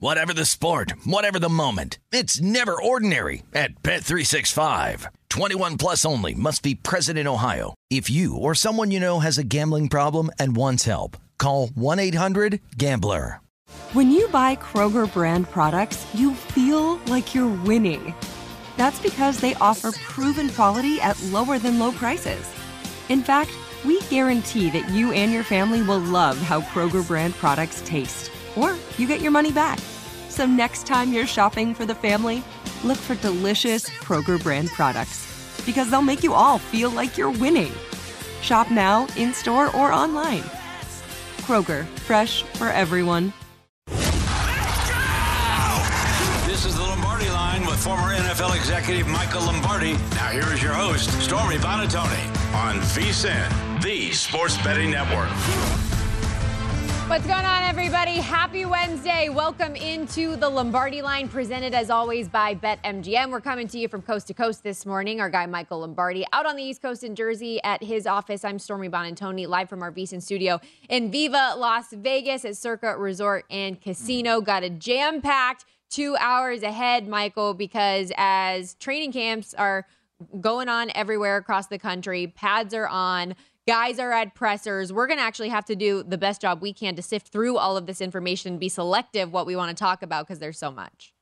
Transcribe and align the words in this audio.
Whatever 0.00 0.32
the 0.32 0.44
sport, 0.44 0.92
whatever 1.04 1.40
the 1.40 1.48
moment, 1.48 1.98
it's 2.12 2.40
never 2.40 2.80
ordinary 2.80 3.42
at 3.52 3.82
Bet365. 3.82 5.06
21 5.28 5.76
plus 5.76 6.04
only 6.04 6.34
must 6.34 6.62
be 6.62 6.76
present 6.76 7.18
in 7.18 7.26
Ohio. 7.26 7.74
If 7.90 8.08
you 8.08 8.36
or 8.36 8.54
someone 8.54 8.92
you 8.92 9.00
know 9.00 9.18
has 9.18 9.38
a 9.38 9.44
gambling 9.44 9.88
problem 9.88 10.30
and 10.38 10.54
wants 10.54 10.84
help, 10.84 11.16
call 11.36 11.66
1-800-GAMBLER. 11.70 13.40
When 13.92 14.12
you 14.12 14.28
buy 14.28 14.54
Kroger 14.54 15.12
brand 15.12 15.50
products, 15.50 16.06
you 16.14 16.32
feel 16.32 16.98
like 17.06 17.34
you're 17.34 17.52
winning. 17.64 18.14
That's 18.76 19.00
because 19.00 19.40
they 19.40 19.56
offer 19.56 19.90
proven 19.90 20.48
quality 20.50 21.00
at 21.00 21.20
lower 21.24 21.58
than 21.58 21.80
low 21.80 21.90
prices. 21.90 22.48
In 23.08 23.20
fact, 23.20 23.50
we 23.84 24.00
guarantee 24.02 24.70
that 24.70 24.88
you 24.90 25.10
and 25.10 25.32
your 25.32 25.42
family 25.42 25.82
will 25.82 25.98
love 25.98 26.38
how 26.38 26.60
Kroger 26.60 27.04
brand 27.04 27.34
products 27.34 27.82
taste 27.84 28.30
or 28.56 28.76
you 28.96 29.06
get 29.06 29.20
your 29.20 29.30
money 29.30 29.52
back. 29.52 29.78
So 30.28 30.46
next 30.46 30.86
time 30.86 31.12
you're 31.12 31.26
shopping 31.26 31.74
for 31.74 31.84
the 31.86 31.94
family, 31.94 32.42
look 32.84 32.98
for 32.98 33.14
delicious 33.16 33.88
Kroger 33.88 34.42
brand 34.42 34.68
products 34.68 35.26
because 35.66 35.90
they'll 35.90 36.02
make 36.02 36.22
you 36.22 36.32
all 36.32 36.58
feel 36.58 36.90
like 36.90 37.18
you're 37.18 37.30
winning. 37.30 37.72
Shop 38.40 38.70
now, 38.70 39.06
in 39.16 39.34
store, 39.34 39.74
or 39.76 39.92
online. 39.92 40.42
Kroger, 41.38 41.84
fresh 42.06 42.42
for 42.54 42.68
everyone. 42.68 43.32
This 46.46 46.64
is 46.64 46.76
the 46.76 46.82
Lombardi 46.82 47.28
line 47.30 47.66
with 47.66 47.78
former 47.78 48.14
NFL 48.14 48.56
executive 48.56 49.06
Michael 49.08 49.42
Lombardi. 49.42 49.92
Now 50.14 50.28
here 50.28 50.52
is 50.52 50.62
your 50.62 50.72
host, 50.72 51.10
Stormy 51.22 51.56
Buonantony, 51.56 52.24
on 52.54 52.76
VSIN, 52.80 53.82
the 53.82 54.12
Sports 54.12 54.56
Betting 54.58 54.90
Network. 54.90 55.28
What's 57.08 57.26
going 57.26 57.46
on, 57.46 57.62
everybody? 57.62 58.16
Happy 58.16 58.66
Wednesday. 58.66 59.30
Welcome 59.30 59.74
into 59.76 60.36
the 60.36 60.46
Lombardi 60.46 61.00
line, 61.00 61.26
presented 61.26 61.72
as 61.72 61.88
always 61.88 62.28
by 62.28 62.54
BetMGM. 62.54 63.30
We're 63.30 63.40
coming 63.40 63.66
to 63.68 63.78
you 63.78 63.88
from 63.88 64.02
coast 64.02 64.26
to 64.26 64.34
coast 64.34 64.62
this 64.62 64.84
morning. 64.84 65.18
Our 65.18 65.30
guy, 65.30 65.46
Michael 65.46 65.80
Lombardi, 65.80 66.26
out 66.34 66.44
on 66.44 66.56
the 66.56 66.62
East 66.62 66.82
Coast 66.82 67.02
in 67.02 67.14
Jersey 67.14 67.62
at 67.64 67.82
his 67.82 68.06
office. 68.06 68.44
I'm 68.44 68.58
Stormy 68.58 68.90
Buonantony, 68.90 69.48
live 69.48 69.70
from 69.70 69.82
our 69.82 69.90
VSIN 69.90 70.20
studio 70.20 70.60
in 70.90 71.10
Viva 71.10 71.54
Las 71.56 71.94
Vegas 71.94 72.44
at 72.44 72.58
Circa 72.58 72.98
Resort 72.98 73.46
and 73.48 73.80
Casino. 73.80 74.36
Mm-hmm. 74.36 74.44
Got 74.44 74.64
a 74.64 74.70
jam 74.70 75.22
packed 75.22 75.64
two 75.88 76.14
hours 76.20 76.62
ahead, 76.62 77.08
Michael, 77.08 77.54
because 77.54 78.12
as 78.18 78.74
training 78.74 79.12
camps 79.12 79.54
are 79.54 79.86
going 80.42 80.68
on 80.68 80.90
everywhere 80.94 81.38
across 81.38 81.68
the 81.68 81.78
country, 81.78 82.26
pads 82.26 82.74
are 82.74 82.86
on 82.86 83.34
guys 83.68 83.98
are 83.98 84.12
at 84.12 84.34
pressers. 84.34 84.94
We're 84.94 85.06
going 85.06 85.18
to 85.18 85.24
actually 85.24 85.50
have 85.50 85.66
to 85.66 85.76
do 85.76 86.02
the 86.02 86.16
best 86.16 86.40
job 86.40 86.62
we 86.62 86.72
can 86.72 86.96
to 86.96 87.02
sift 87.02 87.28
through 87.28 87.58
all 87.58 87.76
of 87.76 87.84
this 87.84 88.00
information, 88.00 88.56
be 88.56 88.70
selective 88.70 89.30
what 89.30 89.44
we 89.44 89.54
want 89.56 89.76
to 89.76 89.76
talk 89.76 90.02
about 90.02 90.26
because 90.26 90.38
there's 90.38 90.58
so 90.58 90.70
much. 90.70 91.12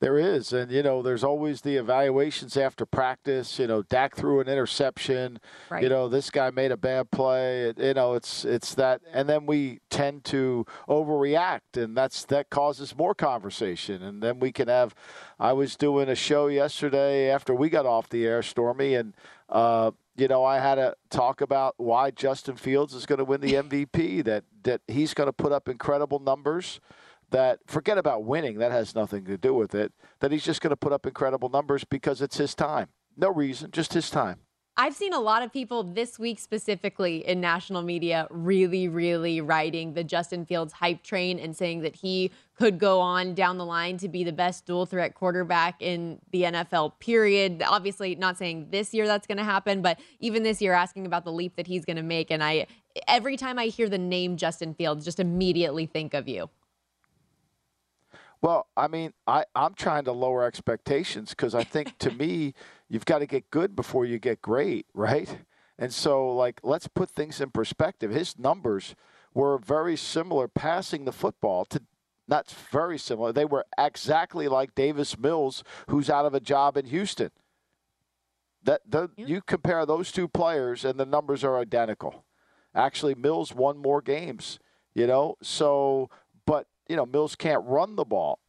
There 0.00 0.16
is, 0.16 0.52
and 0.52 0.70
you 0.70 0.82
know, 0.82 1.02
there's 1.02 1.24
always 1.24 1.62
the 1.62 1.74
evaluations 1.74 2.56
after 2.56 2.86
practice. 2.86 3.58
You 3.58 3.66
know, 3.66 3.82
Dak 3.82 4.14
threw 4.14 4.38
an 4.38 4.46
interception. 4.46 5.40
Right. 5.68 5.82
You 5.82 5.88
know, 5.88 6.08
this 6.08 6.30
guy 6.30 6.50
made 6.50 6.70
a 6.70 6.76
bad 6.76 7.10
play. 7.10 7.74
You 7.76 7.94
know, 7.94 8.14
it's 8.14 8.44
it's 8.44 8.74
that, 8.76 9.00
and 9.12 9.28
then 9.28 9.44
we 9.44 9.80
tend 9.90 10.22
to 10.26 10.64
overreact, 10.88 11.76
and 11.76 11.96
that's 11.96 12.24
that 12.26 12.48
causes 12.48 12.96
more 12.96 13.12
conversation. 13.12 14.00
And 14.04 14.22
then 14.22 14.38
we 14.38 14.52
can 14.52 14.68
have. 14.68 14.94
I 15.36 15.52
was 15.52 15.74
doing 15.74 16.08
a 16.08 16.14
show 16.14 16.46
yesterday 16.46 17.28
after 17.28 17.52
we 17.52 17.68
got 17.68 17.84
off 17.84 18.08
the 18.08 18.24
air, 18.24 18.40
Stormy, 18.40 18.94
and 18.94 19.14
uh, 19.48 19.90
you 20.18 20.28
know, 20.28 20.44
I 20.44 20.58
had 20.58 20.74
to 20.76 20.94
talk 21.10 21.40
about 21.40 21.74
why 21.76 22.10
Justin 22.10 22.56
Fields 22.56 22.92
is 22.92 23.06
going 23.06 23.18
to 23.18 23.24
win 23.24 23.40
the 23.40 23.54
MVP. 23.54 24.24
that 24.24 24.44
that 24.64 24.80
he's 24.88 25.14
going 25.14 25.28
to 25.28 25.32
put 25.32 25.52
up 25.52 25.68
incredible 25.68 26.18
numbers 26.18 26.80
that 27.30 27.60
forget 27.66 27.98
about 27.98 28.24
winning, 28.24 28.58
that 28.58 28.72
has 28.72 28.94
nothing 28.94 29.24
to 29.26 29.38
do 29.38 29.54
with 29.54 29.74
it. 29.74 29.92
That 30.20 30.32
he's 30.32 30.44
just 30.44 30.60
going 30.60 30.70
to 30.70 30.76
put 30.76 30.92
up 30.92 31.06
incredible 31.06 31.48
numbers 31.48 31.84
because 31.84 32.20
it's 32.20 32.38
his 32.38 32.54
time. 32.54 32.88
No 33.16 33.30
reason, 33.30 33.70
just 33.70 33.94
his 33.94 34.10
time. 34.10 34.40
I've 34.80 34.94
seen 34.94 35.12
a 35.12 35.18
lot 35.18 35.42
of 35.42 35.52
people 35.52 35.82
this 35.82 36.20
week 36.20 36.38
specifically 36.38 37.26
in 37.26 37.40
national 37.40 37.82
media 37.82 38.28
really, 38.30 38.86
really 38.86 39.40
riding 39.40 39.94
the 39.94 40.04
Justin 40.04 40.46
Fields 40.46 40.72
hype 40.72 41.02
train 41.02 41.40
and 41.40 41.56
saying 41.56 41.80
that 41.80 41.96
he 41.96 42.30
could 42.54 42.78
go 42.78 43.00
on 43.00 43.34
down 43.34 43.58
the 43.58 43.64
line 43.64 43.98
to 43.98 44.08
be 44.08 44.22
the 44.22 44.32
best 44.32 44.66
dual 44.66 44.86
threat 44.86 45.16
quarterback 45.16 45.82
in 45.82 46.20
the 46.30 46.42
NFL, 46.44 46.92
period. 47.00 47.60
Obviously, 47.66 48.14
not 48.14 48.38
saying 48.38 48.68
this 48.70 48.94
year 48.94 49.08
that's 49.08 49.26
going 49.26 49.38
to 49.38 49.44
happen, 49.44 49.82
but 49.82 49.98
even 50.20 50.44
this 50.44 50.62
year, 50.62 50.74
asking 50.74 51.06
about 51.06 51.24
the 51.24 51.32
leap 51.32 51.56
that 51.56 51.66
he's 51.66 51.84
going 51.84 51.96
to 51.96 52.02
make. 52.04 52.30
And 52.30 52.44
I, 52.44 52.68
every 53.08 53.36
time 53.36 53.58
I 53.58 53.66
hear 53.66 53.88
the 53.88 53.98
name 53.98 54.36
Justin 54.36 54.74
Fields, 54.74 55.04
just 55.04 55.18
immediately 55.18 55.86
think 55.86 56.14
of 56.14 56.28
you. 56.28 56.50
Well, 58.40 58.68
I 58.76 58.86
mean, 58.86 59.12
I, 59.26 59.44
I'm 59.56 59.74
trying 59.74 60.04
to 60.04 60.12
lower 60.12 60.44
expectations 60.44 61.30
because 61.30 61.56
I 61.56 61.64
think 61.64 61.98
to 61.98 62.12
me, 62.12 62.54
you've 62.88 63.04
got 63.04 63.18
to 63.18 63.26
get 63.26 63.50
good 63.50 63.76
before 63.76 64.04
you 64.04 64.18
get 64.18 64.42
great, 64.42 64.86
right? 64.94 65.38
And 65.78 65.92
so, 65.92 66.28
like, 66.28 66.60
let's 66.62 66.88
put 66.88 67.08
things 67.08 67.40
in 67.40 67.50
perspective. 67.50 68.10
His 68.10 68.38
numbers 68.38 68.94
were 69.32 69.58
very 69.58 69.96
similar 69.96 70.48
passing 70.48 71.04
the 71.04 71.12
football 71.12 71.64
to 71.66 71.82
not 72.26 72.50
very 72.70 72.98
similar. 72.98 73.32
They 73.32 73.44
were 73.44 73.64
exactly 73.78 74.48
like 74.48 74.74
Davis 74.74 75.18
Mills, 75.18 75.64
who's 75.88 76.10
out 76.10 76.26
of 76.26 76.34
a 76.34 76.40
job 76.40 76.76
in 76.76 76.86
Houston. 76.86 77.30
That 78.64 78.82
the, 78.86 79.10
yeah. 79.16 79.26
you 79.26 79.40
compare 79.40 79.86
those 79.86 80.12
two 80.12 80.28
players, 80.28 80.84
and 80.84 81.00
the 81.00 81.06
numbers 81.06 81.42
are 81.42 81.56
identical. 81.56 82.24
Actually, 82.74 83.14
Mills 83.14 83.54
won 83.54 83.78
more 83.78 84.02
games. 84.02 84.58
You 84.94 85.06
know, 85.06 85.36
so 85.40 86.10
but 86.44 86.66
you 86.88 86.96
know, 86.96 87.06
Mills 87.06 87.36
can't 87.36 87.64
run 87.64 87.96
the 87.96 88.04
ball, 88.04 88.40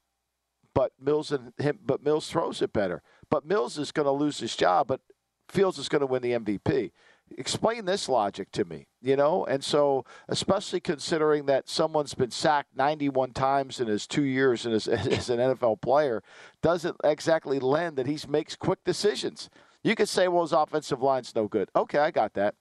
but 0.73 0.93
Mills 0.99 1.31
and 1.31 1.53
him, 1.57 1.79
but 1.85 2.03
Mills 2.03 2.29
throws 2.29 2.61
it 2.61 2.73
better. 2.73 3.01
But 3.29 3.45
Mills 3.45 3.77
is 3.77 3.91
going 3.91 4.05
to 4.05 4.11
lose 4.11 4.39
his 4.39 4.55
job, 4.55 4.87
but 4.87 5.01
Fields 5.49 5.77
is 5.77 5.89
going 5.89 6.01
to 6.01 6.07
win 6.07 6.21
the 6.21 6.31
MVP. 6.31 6.91
Explain 7.37 7.85
this 7.85 8.09
logic 8.09 8.51
to 8.53 8.65
me, 8.65 8.87
you 9.01 9.15
know? 9.15 9.45
And 9.45 9.63
so, 9.63 10.03
especially 10.27 10.79
considering 10.79 11.45
that 11.45 11.69
someone's 11.69 12.15
been 12.15 12.31
sacked 12.31 12.75
91 12.75 13.33
times 13.33 13.79
in 13.79 13.87
his 13.87 14.07
two 14.07 14.23
years 14.23 14.65
as, 14.65 14.87
as 14.87 15.29
an 15.29 15.39
NFL 15.39 15.81
player, 15.81 16.23
doesn't 16.63 16.95
exactly 17.03 17.59
lend 17.59 17.97
that 17.97 18.07
he 18.07 18.17
makes 18.27 18.55
quick 18.55 18.79
decisions. 18.83 19.49
You 19.83 19.95
could 19.95 20.09
say, 20.09 20.27
well, 20.27 20.41
his 20.41 20.53
offensive 20.53 21.01
line's 21.01 21.35
no 21.35 21.47
good. 21.47 21.69
Okay, 21.75 21.99
I 21.99 22.11
got 22.11 22.33
that. 22.33 22.55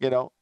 You 0.00 0.10
know, 0.10 0.32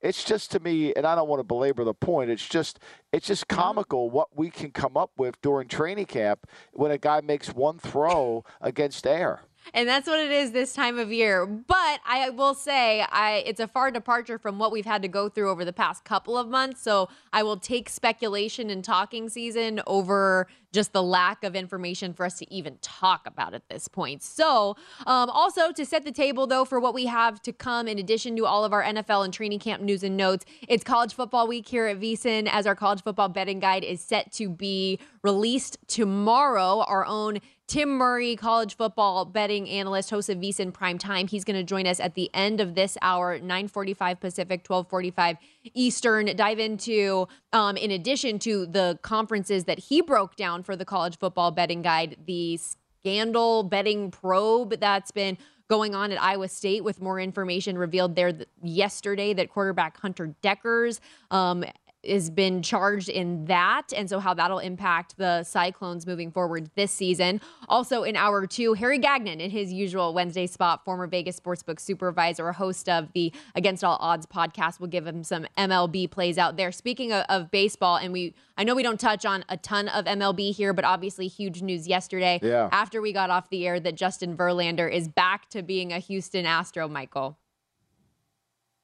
it's 0.00 0.24
just 0.24 0.50
to 0.52 0.60
me, 0.60 0.94
and 0.94 1.06
I 1.06 1.14
don't 1.14 1.28
want 1.28 1.40
to 1.40 1.44
belabor 1.44 1.84
the 1.84 1.94
point. 1.94 2.30
It's 2.30 2.46
just 2.46 2.78
it's 3.12 3.26
just 3.26 3.48
comical 3.48 4.10
what 4.10 4.36
we 4.36 4.50
can 4.50 4.70
come 4.70 4.96
up 4.96 5.10
with 5.16 5.40
during 5.40 5.68
training 5.68 6.06
camp 6.06 6.46
when 6.72 6.90
a 6.90 6.98
guy 6.98 7.20
makes 7.20 7.48
one 7.48 7.78
throw 7.78 8.44
against 8.60 9.06
air. 9.06 9.40
And 9.74 9.88
that's 9.88 10.06
what 10.06 10.18
it 10.18 10.30
is 10.30 10.52
this 10.52 10.72
time 10.72 10.98
of 10.98 11.12
year. 11.12 11.46
But 11.46 12.00
I 12.06 12.30
will 12.30 12.54
say 12.54 13.04
I 13.10 13.42
it's 13.46 13.60
a 13.60 13.68
far 13.68 13.90
departure 13.90 14.38
from 14.38 14.58
what 14.58 14.72
we've 14.72 14.86
had 14.86 15.02
to 15.02 15.08
go 15.08 15.28
through 15.28 15.50
over 15.50 15.64
the 15.64 15.72
past 15.72 16.04
couple 16.04 16.36
of 16.36 16.48
months. 16.48 16.82
So 16.82 17.08
I 17.32 17.42
will 17.42 17.56
take 17.56 17.88
speculation 17.88 18.70
and 18.70 18.82
talking 18.84 19.28
season 19.28 19.80
over 19.86 20.46
just 20.72 20.92
the 20.92 21.02
lack 21.02 21.44
of 21.44 21.56
information 21.56 22.12
for 22.12 22.26
us 22.26 22.38
to 22.38 22.52
even 22.52 22.76
talk 22.82 23.26
about 23.26 23.54
at 23.54 23.68
this 23.68 23.88
point. 23.88 24.22
So, 24.22 24.76
um, 25.06 25.30
also 25.30 25.72
to 25.72 25.86
set 25.86 26.04
the 26.04 26.12
table 26.12 26.46
though 26.46 26.64
for 26.64 26.78
what 26.78 26.94
we 26.94 27.06
have 27.06 27.40
to 27.42 27.52
come 27.52 27.88
in 27.88 27.98
addition 27.98 28.36
to 28.36 28.46
all 28.46 28.64
of 28.64 28.72
our 28.72 28.82
NFL 28.82 29.24
and 29.24 29.32
training 29.32 29.60
camp 29.60 29.82
news 29.82 30.02
and 30.02 30.16
notes, 30.16 30.44
it's 30.68 30.84
college 30.84 31.14
football 31.14 31.48
week 31.48 31.66
here 31.66 31.86
at 31.86 32.00
VSIN 32.00 32.48
as 32.50 32.66
our 32.66 32.74
college 32.74 33.02
football 33.02 33.28
betting 33.28 33.60
guide 33.60 33.84
is 33.84 34.00
set 34.00 34.30
to 34.32 34.48
be 34.48 34.98
released 35.22 35.78
tomorrow. 35.88 36.84
Our 36.86 37.06
own 37.06 37.40
Tim 37.68 37.90
Murray, 37.90 38.34
college 38.34 38.76
football 38.76 39.26
betting 39.26 39.68
analyst, 39.68 40.08
host 40.08 40.30
of 40.30 40.38
VSIN 40.38 40.72
Prime 40.72 40.96
Time. 40.96 41.28
He's 41.28 41.44
going 41.44 41.58
to 41.58 41.62
join 41.62 41.86
us 41.86 42.00
at 42.00 42.14
the 42.14 42.30
end 42.32 42.62
of 42.62 42.74
this 42.74 42.96
hour, 43.02 43.38
9:45 43.38 44.18
Pacific, 44.20 44.64
12:45 44.64 45.36
Eastern. 45.74 46.34
Dive 46.34 46.58
into, 46.58 47.28
um, 47.52 47.76
in 47.76 47.90
addition 47.90 48.38
to 48.38 48.64
the 48.64 48.98
conferences 49.02 49.64
that 49.64 49.78
he 49.78 50.00
broke 50.00 50.34
down 50.34 50.62
for 50.62 50.76
the 50.76 50.86
college 50.86 51.18
football 51.18 51.50
betting 51.50 51.82
guide, 51.82 52.16
the 52.26 52.56
scandal 52.56 53.62
betting 53.64 54.10
probe 54.10 54.80
that's 54.80 55.10
been 55.10 55.36
going 55.68 55.94
on 55.94 56.10
at 56.10 56.22
Iowa 56.22 56.48
State 56.48 56.82
with 56.82 57.02
more 57.02 57.20
information 57.20 57.76
revealed 57.76 58.16
there 58.16 58.32
yesterday 58.62 59.34
that 59.34 59.50
quarterback 59.50 60.00
Hunter 60.00 60.34
Dekkers 60.42 61.00
um, 61.30 61.62
has 62.06 62.30
been 62.30 62.62
charged 62.62 63.08
in 63.08 63.46
that, 63.46 63.92
and 63.94 64.08
so 64.08 64.20
how 64.20 64.32
that'll 64.32 64.60
impact 64.60 65.16
the 65.18 65.42
Cyclones 65.42 66.06
moving 66.06 66.30
forward 66.30 66.70
this 66.76 66.92
season. 66.92 67.40
Also, 67.68 68.04
in 68.04 68.14
hour 68.14 68.46
two, 68.46 68.74
Harry 68.74 68.98
Gagnon 68.98 69.40
in 69.40 69.50
his 69.50 69.72
usual 69.72 70.14
Wednesday 70.14 70.46
spot, 70.46 70.84
former 70.84 71.06
Vegas 71.08 71.38
sportsbook 71.40 71.80
supervisor, 71.80 72.52
host 72.52 72.88
of 72.88 73.12
the 73.14 73.32
Against 73.54 73.82
All 73.82 73.98
Odds 74.00 74.26
podcast, 74.26 74.78
will 74.78 74.86
give 74.86 75.06
him 75.06 75.24
some 75.24 75.46
MLB 75.56 76.08
plays 76.10 76.38
out 76.38 76.56
there. 76.56 76.70
Speaking 76.70 77.12
of, 77.12 77.24
of 77.28 77.50
baseball, 77.50 77.96
and 77.96 78.12
we, 78.12 78.34
I 78.56 78.64
know 78.64 78.74
we 78.76 78.82
don't 78.84 79.00
touch 79.00 79.26
on 79.26 79.44
a 79.48 79.56
ton 79.56 79.88
of 79.88 80.04
MLB 80.04 80.54
here, 80.54 80.72
but 80.72 80.84
obviously 80.84 81.26
huge 81.26 81.62
news 81.62 81.88
yesterday 81.88 82.38
Yeah. 82.42 82.68
after 82.70 83.00
we 83.02 83.12
got 83.12 83.30
off 83.30 83.50
the 83.50 83.66
air 83.66 83.80
that 83.80 83.96
Justin 83.96 84.36
Verlander 84.36 84.90
is 84.90 85.08
back 85.08 85.48
to 85.50 85.62
being 85.62 85.92
a 85.92 85.98
Houston 85.98 86.46
Astro, 86.46 86.86
Michael. 86.86 87.38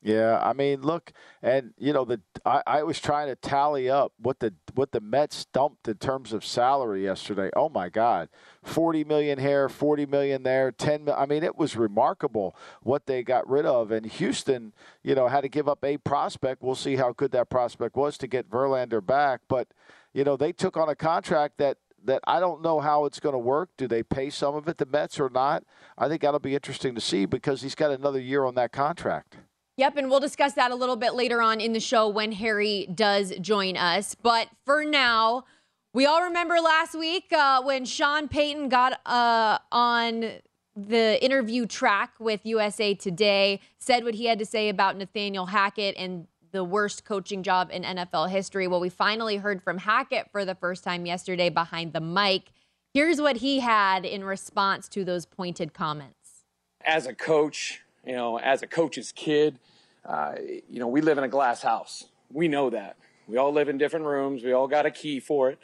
Yeah, 0.04 0.38
I 0.38 0.52
mean, 0.52 0.82
look, 0.82 1.14
and 1.42 1.72
you 1.78 1.94
know, 1.94 2.04
the 2.04 2.20
I, 2.44 2.62
I 2.66 2.82
was 2.82 3.00
trying 3.00 3.28
to 3.28 3.36
tally 3.36 3.88
up 3.88 4.12
what 4.18 4.38
the 4.38 4.52
what 4.74 4.92
the 4.92 5.00
Mets 5.00 5.46
dumped 5.46 5.88
in 5.88 5.94
terms 5.94 6.34
of 6.34 6.44
salary 6.44 7.04
yesterday. 7.04 7.48
Oh 7.56 7.70
my 7.70 7.88
God, 7.88 8.28
forty 8.62 9.02
million 9.02 9.38
here, 9.38 9.66
forty 9.70 10.04
million 10.04 10.42
there, 10.42 10.70
ten. 10.70 11.08
I 11.08 11.24
mean, 11.24 11.42
it 11.42 11.56
was 11.56 11.74
remarkable 11.74 12.54
what 12.82 13.06
they 13.06 13.22
got 13.22 13.48
rid 13.48 13.64
of. 13.64 13.90
And 13.90 14.04
Houston, 14.04 14.74
you 15.02 15.14
know, 15.14 15.28
had 15.28 15.40
to 15.40 15.48
give 15.48 15.70
up 15.70 15.82
a 15.82 15.96
prospect. 15.96 16.62
We'll 16.62 16.74
see 16.74 16.96
how 16.96 17.12
good 17.12 17.32
that 17.32 17.48
prospect 17.48 17.96
was 17.96 18.18
to 18.18 18.26
get 18.26 18.50
Verlander 18.50 19.04
back. 19.04 19.40
But 19.48 19.68
you 20.12 20.22
know, 20.22 20.36
they 20.36 20.52
took 20.52 20.76
on 20.76 20.90
a 20.90 20.94
contract 20.94 21.56
that 21.56 21.78
that 22.04 22.20
I 22.26 22.40
don't 22.40 22.60
know 22.60 22.80
how 22.80 23.06
it's 23.06 23.20
going 23.20 23.32
to 23.32 23.38
work. 23.38 23.70
Do 23.78 23.88
they 23.88 24.02
pay 24.02 24.28
some 24.28 24.54
of 24.54 24.68
it, 24.68 24.76
the 24.76 24.84
Mets, 24.84 25.18
or 25.18 25.30
not? 25.30 25.64
I 25.96 26.08
think 26.08 26.20
that'll 26.20 26.40
be 26.40 26.54
interesting 26.54 26.94
to 26.94 27.00
see 27.00 27.24
because 27.24 27.62
he's 27.62 27.74
got 27.74 27.90
another 27.90 28.20
year 28.20 28.44
on 28.44 28.54
that 28.56 28.70
contract. 28.70 29.38
Yep, 29.76 29.96
and 29.96 30.08
we'll 30.08 30.20
discuss 30.20 30.52
that 30.52 30.70
a 30.70 30.74
little 30.74 30.96
bit 30.96 31.14
later 31.14 31.42
on 31.42 31.60
in 31.60 31.72
the 31.72 31.80
show 31.80 32.08
when 32.08 32.32
Harry 32.32 32.88
does 32.94 33.32
join 33.40 33.76
us. 33.76 34.14
But 34.14 34.48
for 34.64 34.84
now, 34.84 35.44
we 35.92 36.06
all 36.06 36.22
remember 36.22 36.60
last 36.60 36.96
week 36.96 37.32
uh, 37.32 37.62
when 37.62 37.84
Sean 37.84 38.28
Payton 38.28 38.68
got 38.68 39.00
uh, 39.04 39.58
on 39.72 40.32
the 40.76 41.24
interview 41.24 41.66
track 41.66 42.12
with 42.18 42.40
USA 42.44 42.94
Today, 42.94 43.60
said 43.78 44.04
what 44.04 44.14
he 44.14 44.26
had 44.26 44.38
to 44.38 44.46
say 44.46 44.68
about 44.68 44.96
Nathaniel 44.96 45.46
Hackett 45.46 45.94
and 45.96 46.26
the 46.50 46.64
worst 46.64 47.04
coaching 47.04 47.42
job 47.42 47.70
in 47.72 47.82
NFL 47.82 48.30
history. 48.30 48.66
Well, 48.66 48.80
we 48.80 48.88
finally 48.88 49.36
heard 49.36 49.62
from 49.62 49.78
Hackett 49.78 50.30
for 50.30 50.44
the 50.44 50.54
first 50.54 50.84
time 50.84 51.04
yesterday 51.04 51.48
behind 51.48 51.92
the 51.92 52.00
mic. 52.00 52.52
Here's 52.92 53.20
what 53.20 53.38
he 53.38 53.60
had 53.60 54.04
in 54.04 54.24
response 54.24 54.88
to 54.90 55.04
those 55.04 55.26
pointed 55.26 55.74
comments. 55.74 56.44
as 56.84 57.06
a 57.06 57.14
coach, 57.14 57.80
you 58.06 58.14
know, 58.14 58.38
as 58.38 58.62
a 58.62 58.66
coach's 58.66 59.12
kid, 59.12 59.58
uh, 60.04 60.34
you 60.70 60.78
know, 60.80 60.88
we 60.88 61.00
live 61.00 61.18
in 61.18 61.24
a 61.24 61.28
glass 61.28 61.62
house. 61.62 62.04
We 62.32 62.48
know 62.48 62.70
that. 62.70 62.96
We 63.26 63.38
all 63.38 63.52
live 63.52 63.68
in 63.68 63.78
different 63.78 64.06
rooms. 64.06 64.42
We 64.42 64.52
all 64.52 64.68
got 64.68 64.86
a 64.86 64.90
key 64.90 65.20
for 65.20 65.50
it. 65.50 65.58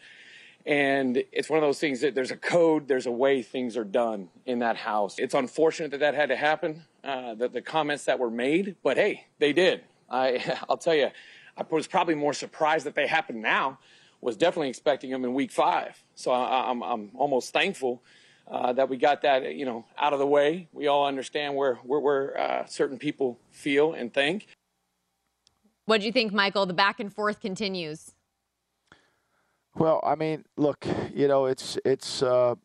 And 0.66 1.22
it's 1.32 1.48
one 1.48 1.58
of 1.58 1.62
those 1.62 1.78
things 1.78 2.00
that 2.00 2.14
there's 2.14 2.30
a 2.30 2.36
code, 2.36 2.86
there's 2.86 3.06
a 3.06 3.10
way 3.10 3.42
things 3.42 3.76
are 3.76 3.84
done 3.84 4.28
in 4.44 4.58
that 4.58 4.76
house. 4.76 5.18
It's 5.18 5.34
unfortunate 5.34 5.90
that 5.92 6.00
that 6.00 6.14
had 6.14 6.28
to 6.28 6.36
happen, 6.36 6.84
uh, 7.02 7.34
the, 7.34 7.48
the 7.48 7.62
comments 7.62 8.04
that 8.04 8.18
were 8.18 8.30
made, 8.30 8.76
but 8.82 8.96
hey, 8.96 9.26
they 9.38 9.52
did. 9.52 9.82
I, 10.08 10.58
I'll 10.68 10.76
tell 10.76 10.94
you, 10.94 11.08
I 11.56 11.64
was 11.70 11.86
probably 11.86 12.14
more 12.14 12.32
surprised 12.32 12.86
that 12.86 12.94
they 12.94 13.06
happened 13.06 13.42
now. 13.42 13.78
Was 14.22 14.36
definitely 14.36 14.68
expecting 14.68 15.10
them 15.10 15.24
in 15.24 15.32
week 15.32 15.50
five. 15.50 16.02
So 16.14 16.30
I, 16.30 16.70
I'm, 16.70 16.82
I'm 16.82 17.10
almost 17.14 17.54
thankful 17.54 18.02
uh, 18.50 18.72
that 18.72 18.88
we 18.88 18.96
got 18.96 19.22
that, 19.22 19.54
you 19.54 19.64
know, 19.64 19.84
out 19.96 20.12
of 20.12 20.18
the 20.18 20.26
way. 20.26 20.68
We 20.72 20.88
all 20.88 21.06
understand 21.06 21.54
where 21.54 21.76
where, 21.76 22.00
where 22.00 22.40
uh, 22.40 22.66
certain 22.66 22.98
people 22.98 23.38
feel 23.50 23.92
and 23.92 24.12
think. 24.12 24.46
What 25.86 26.00
do 26.00 26.06
you 26.06 26.12
think, 26.12 26.32
Michael? 26.32 26.66
The 26.66 26.74
back 26.74 27.00
and 27.00 27.12
forth 27.12 27.40
continues. 27.40 28.12
Well, 29.74 30.00
I 30.04 30.14
mean, 30.16 30.44
look, 30.56 30.86
you 31.14 31.28
know, 31.28 31.46
it's 31.46 31.78
it's 31.84 32.22
uh, 32.22 32.56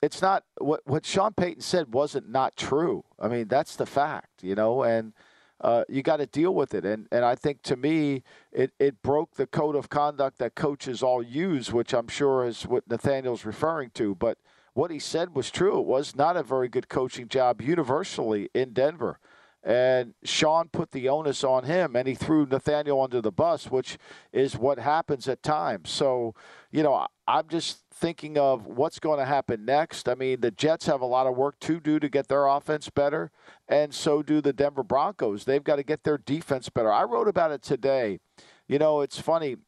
it's 0.00 0.22
not 0.22 0.44
what 0.58 0.80
what 0.84 1.04
Sean 1.04 1.32
Payton 1.32 1.62
said 1.62 1.92
wasn't 1.92 2.30
not 2.30 2.56
true. 2.56 3.04
I 3.18 3.28
mean, 3.28 3.48
that's 3.48 3.76
the 3.76 3.86
fact, 3.86 4.42
you 4.42 4.54
know, 4.54 4.84
and 4.84 5.12
uh, 5.60 5.84
you 5.88 6.02
got 6.02 6.18
to 6.18 6.26
deal 6.26 6.54
with 6.54 6.74
it. 6.74 6.84
And 6.84 7.08
and 7.10 7.24
I 7.24 7.34
think 7.34 7.62
to 7.62 7.76
me, 7.76 8.22
it 8.52 8.72
it 8.78 9.02
broke 9.02 9.34
the 9.34 9.46
code 9.46 9.74
of 9.74 9.88
conduct 9.88 10.38
that 10.38 10.54
coaches 10.54 11.02
all 11.02 11.22
use, 11.22 11.72
which 11.72 11.92
I'm 11.92 12.08
sure 12.08 12.46
is 12.46 12.62
what 12.64 12.88
Nathaniel's 12.88 13.44
referring 13.44 13.90
to. 13.94 14.14
But 14.14 14.38
what 14.74 14.90
he 14.90 14.98
said 14.98 15.34
was 15.34 15.50
true. 15.50 15.78
It 15.78 15.86
was 15.86 16.16
not 16.16 16.36
a 16.36 16.42
very 16.42 16.68
good 16.68 16.88
coaching 16.88 17.28
job 17.28 17.60
universally 17.60 18.48
in 18.54 18.72
Denver. 18.72 19.18
And 19.64 20.14
Sean 20.24 20.68
put 20.68 20.90
the 20.90 21.08
onus 21.08 21.44
on 21.44 21.64
him, 21.64 21.94
and 21.94 22.08
he 22.08 22.16
threw 22.16 22.46
Nathaniel 22.46 23.00
under 23.00 23.20
the 23.20 23.30
bus, 23.30 23.70
which 23.70 23.96
is 24.32 24.56
what 24.56 24.80
happens 24.80 25.28
at 25.28 25.44
times. 25.44 25.88
So, 25.88 26.34
you 26.72 26.82
know, 26.82 27.06
I'm 27.28 27.46
just 27.48 27.84
thinking 27.94 28.36
of 28.36 28.66
what's 28.66 28.98
going 28.98 29.20
to 29.20 29.24
happen 29.24 29.64
next. 29.64 30.08
I 30.08 30.16
mean, 30.16 30.40
the 30.40 30.50
Jets 30.50 30.86
have 30.86 31.00
a 31.00 31.06
lot 31.06 31.28
of 31.28 31.36
work 31.36 31.60
to 31.60 31.78
do 31.78 32.00
to 32.00 32.08
get 32.08 32.26
their 32.26 32.46
offense 32.46 32.90
better, 32.90 33.30
and 33.68 33.94
so 33.94 34.20
do 34.20 34.40
the 34.40 34.52
Denver 34.52 34.82
Broncos. 34.82 35.44
They've 35.44 35.62
got 35.62 35.76
to 35.76 35.84
get 35.84 36.02
their 36.02 36.18
defense 36.18 36.68
better. 36.68 36.90
I 36.90 37.04
wrote 37.04 37.28
about 37.28 37.52
it 37.52 37.62
today. 37.62 38.18
You 38.66 38.80
know, 38.80 39.00
it's 39.00 39.20
funny 39.20 39.58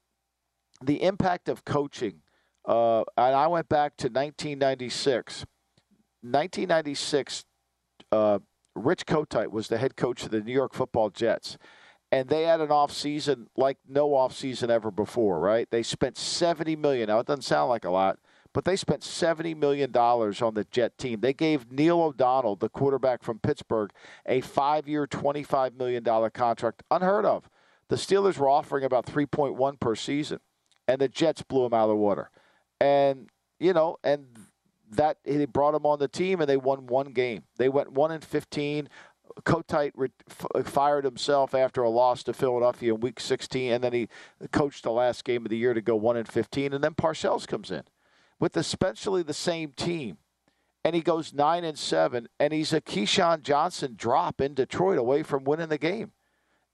the 0.82 1.02
impact 1.02 1.48
of 1.48 1.64
coaching. 1.64 2.22
Uh, 2.66 3.00
and 3.16 3.34
I 3.34 3.46
went 3.46 3.68
back 3.68 3.96
to 3.98 4.06
1996. 4.06 5.44
1996, 6.22 7.44
uh, 8.12 8.38
Rich 8.74 9.06
Kotite 9.06 9.50
was 9.50 9.68
the 9.68 9.78
head 9.78 9.96
coach 9.96 10.24
of 10.24 10.30
the 10.30 10.40
New 10.40 10.52
York 10.52 10.74
Football 10.74 11.10
Jets. 11.10 11.58
And 12.10 12.28
they 12.28 12.44
had 12.44 12.60
an 12.60 12.68
offseason 12.68 13.46
like 13.56 13.78
no 13.88 14.10
offseason 14.10 14.68
ever 14.70 14.90
before, 14.90 15.40
right? 15.40 15.68
They 15.70 15.82
spent 15.82 16.16
70 16.16 16.76
million. 16.76 17.08
Now 17.08 17.18
it 17.18 17.26
doesn't 17.26 17.42
sound 17.42 17.68
like 17.68 17.84
a 17.84 17.90
lot, 17.90 18.18
but 18.52 18.64
they 18.64 18.76
spent 18.76 19.02
70 19.02 19.54
million 19.54 19.90
dollars 19.90 20.40
on 20.40 20.54
the 20.54 20.64
Jet 20.64 20.96
team. 20.96 21.20
They 21.20 21.32
gave 21.32 21.72
Neil 21.72 22.00
O'Donnell, 22.00 22.56
the 22.56 22.68
quarterback 22.68 23.22
from 23.24 23.40
Pittsburgh, 23.40 23.90
a 24.26 24.40
5-year, 24.40 25.08
25 25.08 25.74
million 25.74 26.02
dollar 26.04 26.30
contract, 26.30 26.84
unheard 26.90 27.24
of. 27.24 27.50
The 27.88 27.96
Steelers 27.96 28.38
were 28.38 28.48
offering 28.48 28.84
about 28.84 29.06
3.1 29.06 29.80
per 29.80 29.94
season, 29.94 30.38
and 30.86 31.00
the 31.00 31.08
Jets 31.08 31.42
blew 31.42 31.66
him 31.66 31.74
out 31.74 31.84
of 31.84 31.90
the 31.90 31.96
water. 31.96 32.30
And 32.84 33.30
you 33.58 33.72
know, 33.72 33.96
and 34.04 34.26
that 34.90 35.16
he 35.24 35.46
brought 35.46 35.74
him 35.74 35.86
on 35.86 35.98
the 35.98 36.06
team, 36.06 36.40
and 36.40 36.48
they 36.48 36.58
won 36.58 36.86
one 36.86 37.12
game. 37.12 37.44
They 37.56 37.70
went 37.70 37.92
one 37.92 38.10
and 38.10 38.22
15. 38.22 38.90
Kotite 39.42 39.92
re- 39.94 40.10
f- 40.28 40.66
fired 40.66 41.04
himself 41.04 41.54
after 41.54 41.82
a 41.82 41.88
loss 41.88 42.22
to 42.24 42.34
Philadelphia 42.34 42.92
in 42.92 43.00
Week 43.00 43.18
16, 43.18 43.72
and 43.72 43.82
then 43.82 43.94
he 43.94 44.08
coached 44.52 44.82
the 44.82 44.92
last 44.92 45.24
game 45.24 45.46
of 45.46 45.50
the 45.50 45.56
year 45.56 45.72
to 45.72 45.80
go 45.80 45.96
one 45.96 46.18
and 46.18 46.28
15. 46.28 46.74
And 46.74 46.84
then 46.84 46.94
Parcells 46.94 47.46
comes 47.46 47.70
in 47.70 47.84
with 48.38 48.54
essentially 48.54 49.22
the 49.22 49.32
same 49.32 49.72
team, 49.72 50.18
and 50.84 50.94
he 50.94 51.00
goes 51.00 51.32
nine 51.32 51.64
and 51.64 51.78
seven, 51.78 52.28
and 52.38 52.52
he's 52.52 52.74
a 52.74 52.82
Keyshawn 52.82 53.42
Johnson 53.42 53.94
drop 53.96 54.42
in 54.42 54.52
Detroit 54.52 54.98
away 54.98 55.22
from 55.22 55.44
winning 55.44 55.70
the 55.70 55.78
game, 55.78 56.12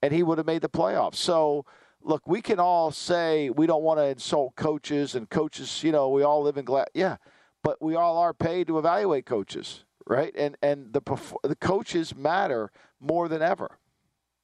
and 0.02 0.12
he 0.12 0.24
would 0.24 0.38
have 0.38 0.46
made 0.46 0.62
the 0.62 0.68
playoffs. 0.68 1.16
So. 1.16 1.64
Look, 2.02 2.26
we 2.26 2.40
can 2.40 2.58
all 2.58 2.90
say 2.90 3.50
we 3.50 3.66
don't 3.66 3.82
want 3.82 3.98
to 3.98 4.06
insult 4.06 4.56
coaches, 4.56 5.14
and 5.14 5.28
coaches, 5.28 5.82
you 5.82 5.92
know, 5.92 6.08
we 6.08 6.22
all 6.22 6.42
live 6.42 6.56
in 6.56 6.64
glass. 6.64 6.86
Yeah, 6.94 7.16
but 7.62 7.80
we 7.80 7.94
all 7.94 8.18
are 8.18 8.32
paid 8.32 8.66
to 8.68 8.78
evaluate 8.78 9.26
coaches, 9.26 9.84
right? 10.06 10.32
And 10.36 10.56
and 10.62 10.92
the 10.92 11.02
the 11.42 11.56
coaches 11.56 12.14
matter 12.14 12.70
more 13.00 13.28
than 13.28 13.42
ever. 13.42 13.78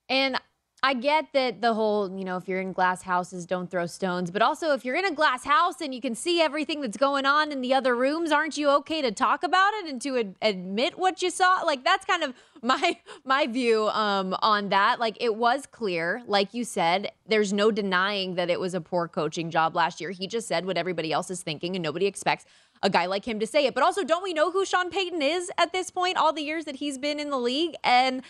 And 0.09 0.39
I 0.87 0.95
get 0.95 1.33
that 1.33 1.61
the 1.61 1.75
whole, 1.75 2.17
you 2.17 2.25
know, 2.25 2.37
if 2.37 2.47
you're 2.47 2.61
in 2.61 2.73
glass 2.73 3.03
houses, 3.03 3.45
don't 3.45 3.69
throw 3.69 3.87
stones. 3.87 4.31
But 4.31 4.41
also, 4.41 4.73
if 4.73 4.85
you're 4.85 4.95
in 4.95 5.05
a 5.05 5.11
glass 5.11 5.43
house 5.43 5.81
and 5.81 5.93
you 5.93 6.01
can 6.01 6.15
see 6.15 6.41
everything 6.41 6.81
that's 6.81 6.97
going 6.97 7.27
on 7.27 7.51
in 7.51 7.61
the 7.61 7.75
other 7.75 7.97
rooms, 7.97 8.31
aren't 8.31 8.57
you 8.57 8.71
okay 8.71 9.03
to 9.03 9.11
talk 9.11 9.43
about 9.43 9.75
it 9.75 9.87
and 9.87 10.01
to 10.03 10.17
ad- 10.17 10.37
admit 10.41 10.97
what 10.97 11.23
you 11.23 11.31
saw? 11.31 11.63
Like 11.67 11.83
that's 11.83 12.05
kind 12.05 12.23
of 12.23 12.35
my 12.63 13.01
my 13.25 13.49
view 13.49 13.89
um, 13.89 14.37
on 14.43 14.69
that. 14.69 15.01
Like 15.01 15.17
it 15.21 15.35
was 15.35 15.67
clear, 15.67 16.23
like 16.29 16.55
you 16.55 16.63
said, 16.63 17.11
there's 17.27 17.53
no 17.53 17.73
denying 17.73 18.37
that 18.37 18.49
it 18.49 18.61
was 18.61 18.73
a 18.73 18.81
poor 18.81 19.09
coaching 19.09 19.51
job 19.51 19.75
last 19.75 20.01
year. 20.01 20.13
He 20.13 20.29
just 20.29 20.47
said 20.47 20.67
what 20.67 20.77
everybody 20.77 21.13
else 21.13 21.33
is 21.33 21.43
thinking, 21.43 21.75
and 21.75 21.83
nobody 21.83 22.07
expects 22.07 22.45
a 22.85 22.91
guy 22.91 23.07
like 23.07 23.27
him 23.27 23.41
to 23.41 23.47
say 23.49 23.67
it. 23.67 23.75
But 23.75 23.83
also, 23.83 24.05
don't 24.05 24.23
we 24.23 24.33
know 24.33 24.53
who 24.53 24.65
Sean 24.65 24.91
Payton 24.91 25.21
is 25.21 25.51
at 25.59 25.73
this 25.73 25.91
point? 25.91 26.17
All 26.17 26.33
the 26.33 26.43
years 26.43 26.65
that 26.67 26.77
he's 26.77 26.97
been 26.97 27.19
in 27.19 27.31
the 27.31 27.41
league 27.41 27.75
and. 27.83 28.23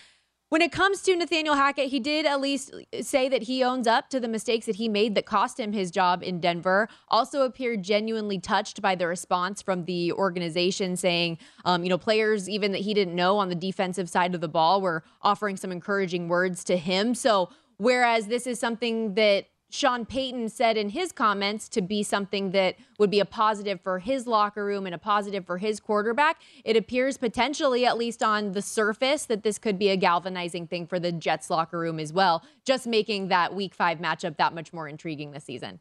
When 0.48 0.62
it 0.62 0.70
comes 0.70 1.02
to 1.02 1.16
Nathaniel 1.16 1.56
Hackett, 1.56 1.88
he 1.88 1.98
did 1.98 2.24
at 2.24 2.40
least 2.40 2.72
say 3.00 3.28
that 3.28 3.42
he 3.42 3.64
owns 3.64 3.88
up 3.88 4.08
to 4.10 4.20
the 4.20 4.28
mistakes 4.28 4.66
that 4.66 4.76
he 4.76 4.88
made 4.88 5.16
that 5.16 5.26
cost 5.26 5.58
him 5.58 5.72
his 5.72 5.90
job 5.90 6.22
in 6.22 6.38
Denver. 6.40 6.88
Also 7.08 7.42
appeared 7.42 7.82
genuinely 7.82 8.38
touched 8.38 8.80
by 8.80 8.94
the 8.94 9.08
response 9.08 9.60
from 9.60 9.86
the 9.86 10.12
organization, 10.12 10.96
saying, 10.96 11.38
um, 11.64 11.82
you 11.82 11.90
know, 11.90 11.98
players 11.98 12.48
even 12.48 12.70
that 12.70 12.82
he 12.82 12.94
didn't 12.94 13.16
know 13.16 13.38
on 13.38 13.48
the 13.48 13.56
defensive 13.56 14.08
side 14.08 14.36
of 14.36 14.40
the 14.40 14.48
ball 14.48 14.80
were 14.80 15.02
offering 15.20 15.56
some 15.56 15.72
encouraging 15.72 16.28
words 16.28 16.62
to 16.62 16.76
him. 16.76 17.16
So, 17.16 17.50
whereas 17.78 18.28
this 18.28 18.46
is 18.46 18.60
something 18.60 19.14
that 19.14 19.46
Sean 19.68 20.06
Payton 20.06 20.48
said 20.48 20.76
in 20.76 20.90
his 20.90 21.12
comments 21.12 21.68
to 21.70 21.82
be 21.82 22.02
something 22.02 22.52
that 22.52 22.76
would 22.98 23.10
be 23.10 23.20
a 23.20 23.24
positive 23.24 23.80
for 23.80 23.98
his 23.98 24.26
locker 24.26 24.64
room 24.64 24.86
and 24.86 24.94
a 24.94 24.98
positive 24.98 25.44
for 25.44 25.58
his 25.58 25.80
quarterback, 25.80 26.40
it 26.64 26.76
appears 26.76 27.18
potentially, 27.18 27.84
at 27.84 27.98
least 27.98 28.22
on 28.22 28.52
the 28.52 28.62
surface, 28.62 29.24
that 29.26 29.42
this 29.42 29.58
could 29.58 29.78
be 29.78 29.88
a 29.88 29.96
galvanizing 29.96 30.66
thing 30.66 30.86
for 30.86 30.98
the 31.00 31.10
Jets 31.12 31.50
locker 31.50 31.78
room 31.78 31.98
as 31.98 32.12
well, 32.12 32.44
just 32.64 32.86
making 32.86 33.28
that 33.28 33.54
week 33.54 33.74
five 33.74 33.98
matchup 33.98 34.36
that 34.36 34.54
much 34.54 34.72
more 34.72 34.88
intriguing 34.88 35.32
this 35.32 35.44
season. 35.44 35.80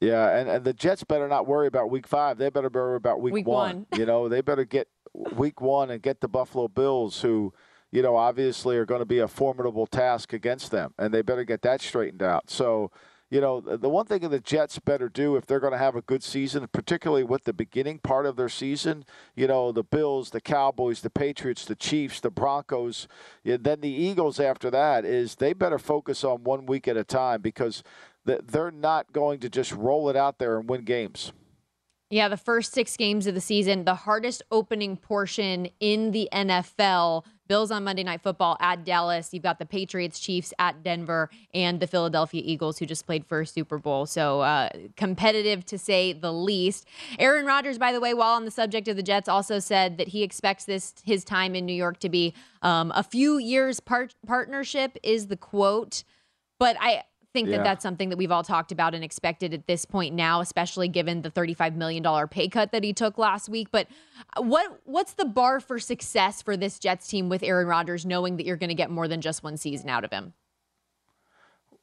Yeah, 0.00 0.36
and, 0.36 0.48
and 0.48 0.64
the 0.64 0.74
Jets 0.74 1.04
better 1.04 1.26
not 1.26 1.46
worry 1.46 1.66
about 1.66 1.90
week 1.90 2.06
five. 2.06 2.36
They 2.36 2.50
better 2.50 2.68
worry 2.68 2.96
about 2.96 3.20
week, 3.20 3.32
Week 3.32 3.46
one. 3.46 3.86
one. 3.88 4.00
you 4.00 4.06
know, 4.06 4.28
they 4.28 4.42
better 4.42 4.64
get 4.64 4.88
week 5.14 5.60
one 5.60 5.90
and 5.90 6.02
get 6.02 6.20
the 6.20 6.28
Buffalo 6.28 6.68
Bills, 6.68 7.22
who, 7.22 7.54
you 7.92 8.02
know, 8.02 8.16
obviously 8.16 8.76
are 8.76 8.86
going 8.86 9.00
to 9.00 9.06
be 9.06 9.18
a 9.18 9.28
formidable 9.28 9.86
task 9.86 10.32
against 10.32 10.70
them, 10.70 10.94
and 10.98 11.12
they 11.12 11.22
better 11.22 11.44
get 11.44 11.62
that 11.62 11.80
straightened 11.80 12.22
out. 12.22 12.50
So, 12.50 12.90
you 13.30 13.40
know, 13.40 13.60
the 13.60 13.88
one 13.88 14.06
thing 14.06 14.20
the 14.20 14.38
Jets 14.38 14.78
better 14.78 15.08
do 15.08 15.34
if 15.34 15.46
they're 15.46 15.60
going 15.60 15.72
to 15.72 15.78
have 15.78 15.96
a 15.96 16.02
good 16.02 16.22
season, 16.22 16.66
particularly 16.72 17.24
with 17.24 17.44
the 17.44 17.52
beginning 17.52 17.98
part 17.98 18.24
of 18.24 18.36
their 18.36 18.48
season, 18.48 19.04
you 19.34 19.48
know, 19.48 19.72
the 19.72 19.82
Bills, 19.82 20.30
the 20.30 20.40
Cowboys, 20.40 21.00
the 21.00 21.10
Patriots, 21.10 21.64
the 21.64 21.74
Chiefs, 21.74 22.20
the 22.20 22.30
Broncos, 22.30 23.08
and 23.44 23.64
then 23.64 23.80
the 23.80 23.88
Eagles 23.88 24.38
after 24.38 24.70
that, 24.70 25.04
is 25.04 25.36
they 25.36 25.52
better 25.52 25.78
focus 25.78 26.22
on 26.22 26.44
one 26.44 26.66
week 26.66 26.86
at 26.86 26.96
a 26.96 27.04
time 27.04 27.42
because 27.42 27.82
they're 28.24 28.70
not 28.70 29.12
going 29.12 29.40
to 29.40 29.48
just 29.48 29.72
roll 29.72 30.08
it 30.08 30.16
out 30.16 30.38
there 30.38 30.58
and 30.58 30.68
win 30.68 30.84
games. 30.84 31.32
Yeah, 32.10 32.28
the 32.28 32.36
first 32.36 32.72
six 32.72 32.96
games 32.96 33.26
of 33.26 33.34
the 33.34 33.40
season, 33.40 33.84
the 33.84 33.96
hardest 33.96 34.42
opening 34.52 34.96
portion 34.96 35.68
in 35.80 36.12
the 36.12 36.28
NFL. 36.32 37.24
Bills 37.48 37.70
on 37.70 37.84
Monday 37.84 38.04
Night 38.04 38.22
Football 38.22 38.56
at 38.60 38.84
Dallas. 38.84 39.32
You've 39.32 39.42
got 39.42 39.58
the 39.58 39.66
Patriots, 39.66 40.18
Chiefs 40.18 40.52
at 40.58 40.82
Denver, 40.82 41.30
and 41.54 41.80
the 41.80 41.86
Philadelphia 41.86 42.42
Eagles, 42.44 42.78
who 42.78 42.86
just 42.86 43.06
played 43.06 43.26
for 43.26 43.40
a 43.42 43.46
Super 43.46 43.78
Bowl. 43.78 44.06
So 44.06 44.40
uh, 44.40 44.68
competitive 44.96 45.64
to 45.66 45.78
say 45.78 46.12
the 46.12 46.32
least. 46.32 46.86
Aaron 47.18 47.46
Rodgers, 47.46 47.78
by 47.78 47.92
the 47.92 48.00
way, 48.00 48.14
while 48.14 48.34
on 48.34 48.44
the 48.44 48.50
subject 48.50 48.88
of 48.88 48.96
the 48.96 49.02
Jets, 49.02 49.28
also 49.28 49.58
said 49.58 49.98
that 49.98 50.08
he 50.08 50.22
expects 50.22 50.64
this 50.64 50.94
his 51.04 51.24
time 51.24 51.54
in 51.54 51.66
New 51.66 51.72
York 51.74 51.98
to 52.00 52.08
be 52.08 52.34
um, 52.62 52.92
a 52.94 53.02
few 53.02 53.38
years 53.38 53.80
part- 53.80 54.14
partnership. 54.26 54.96
Is 55.02 55.28
the 55.28 55.36
quote, 55.36 56.04
but 56.58 56.76
I 56.80 57.02
think 57.36 57.48
Yeah. 57.50 57.58
that 57.58 57.64
that's 57.64 57.82
something 57.82 58.08
that 58.08 58.16
we've 58.16 58.32
all 58.32 58.42
talked 58.42 58.72
about 58.72 58.94
and 58.94 59.04
expected 59.04 59.52
at 59.52 59.66
this 59.66 59.84
point 59.84 60.14
now, 60.14 60.40
especially 60.40 60.88
given 60.88 61.20
the 61.20 61.30
$35 61.30 61.74
million 61.76 62.02
pay 62.28 62.48
cut 62.48 62.72
that 62.72 62.82
he 62.82 62.94
took 62.94 63.18
last 63.18 63.50
week. 63.50 63.68
But 63.70 63.88
uh, 64.36 64.42
what 64.42 64.80
what's 64.84 65.12
the 65.12 65.26
bar 65.26 65.60
for 65.60 65.78
success 65.78 66.40
for 66.40 66.56
this 66.56 66.78
Jets 66.78 67.06
team 67.08 67.28
with 67.28 67.42
Aaron 67.42 67.66
Rodgers, 67.66 68.06
knowing 68.06 68.38
that 68.38 68.46
you're 68.46 68.56
going 68.56 68.70
to 68.70 68.74
get 68.74 68.90
more 68.90 69.06
than 69.06 69.20
just 69.20 69.42
one 69.42 69.58
season 69.58 69.90
out 69.90 70.02
of 70.02 70.10
him? 70.10 70.32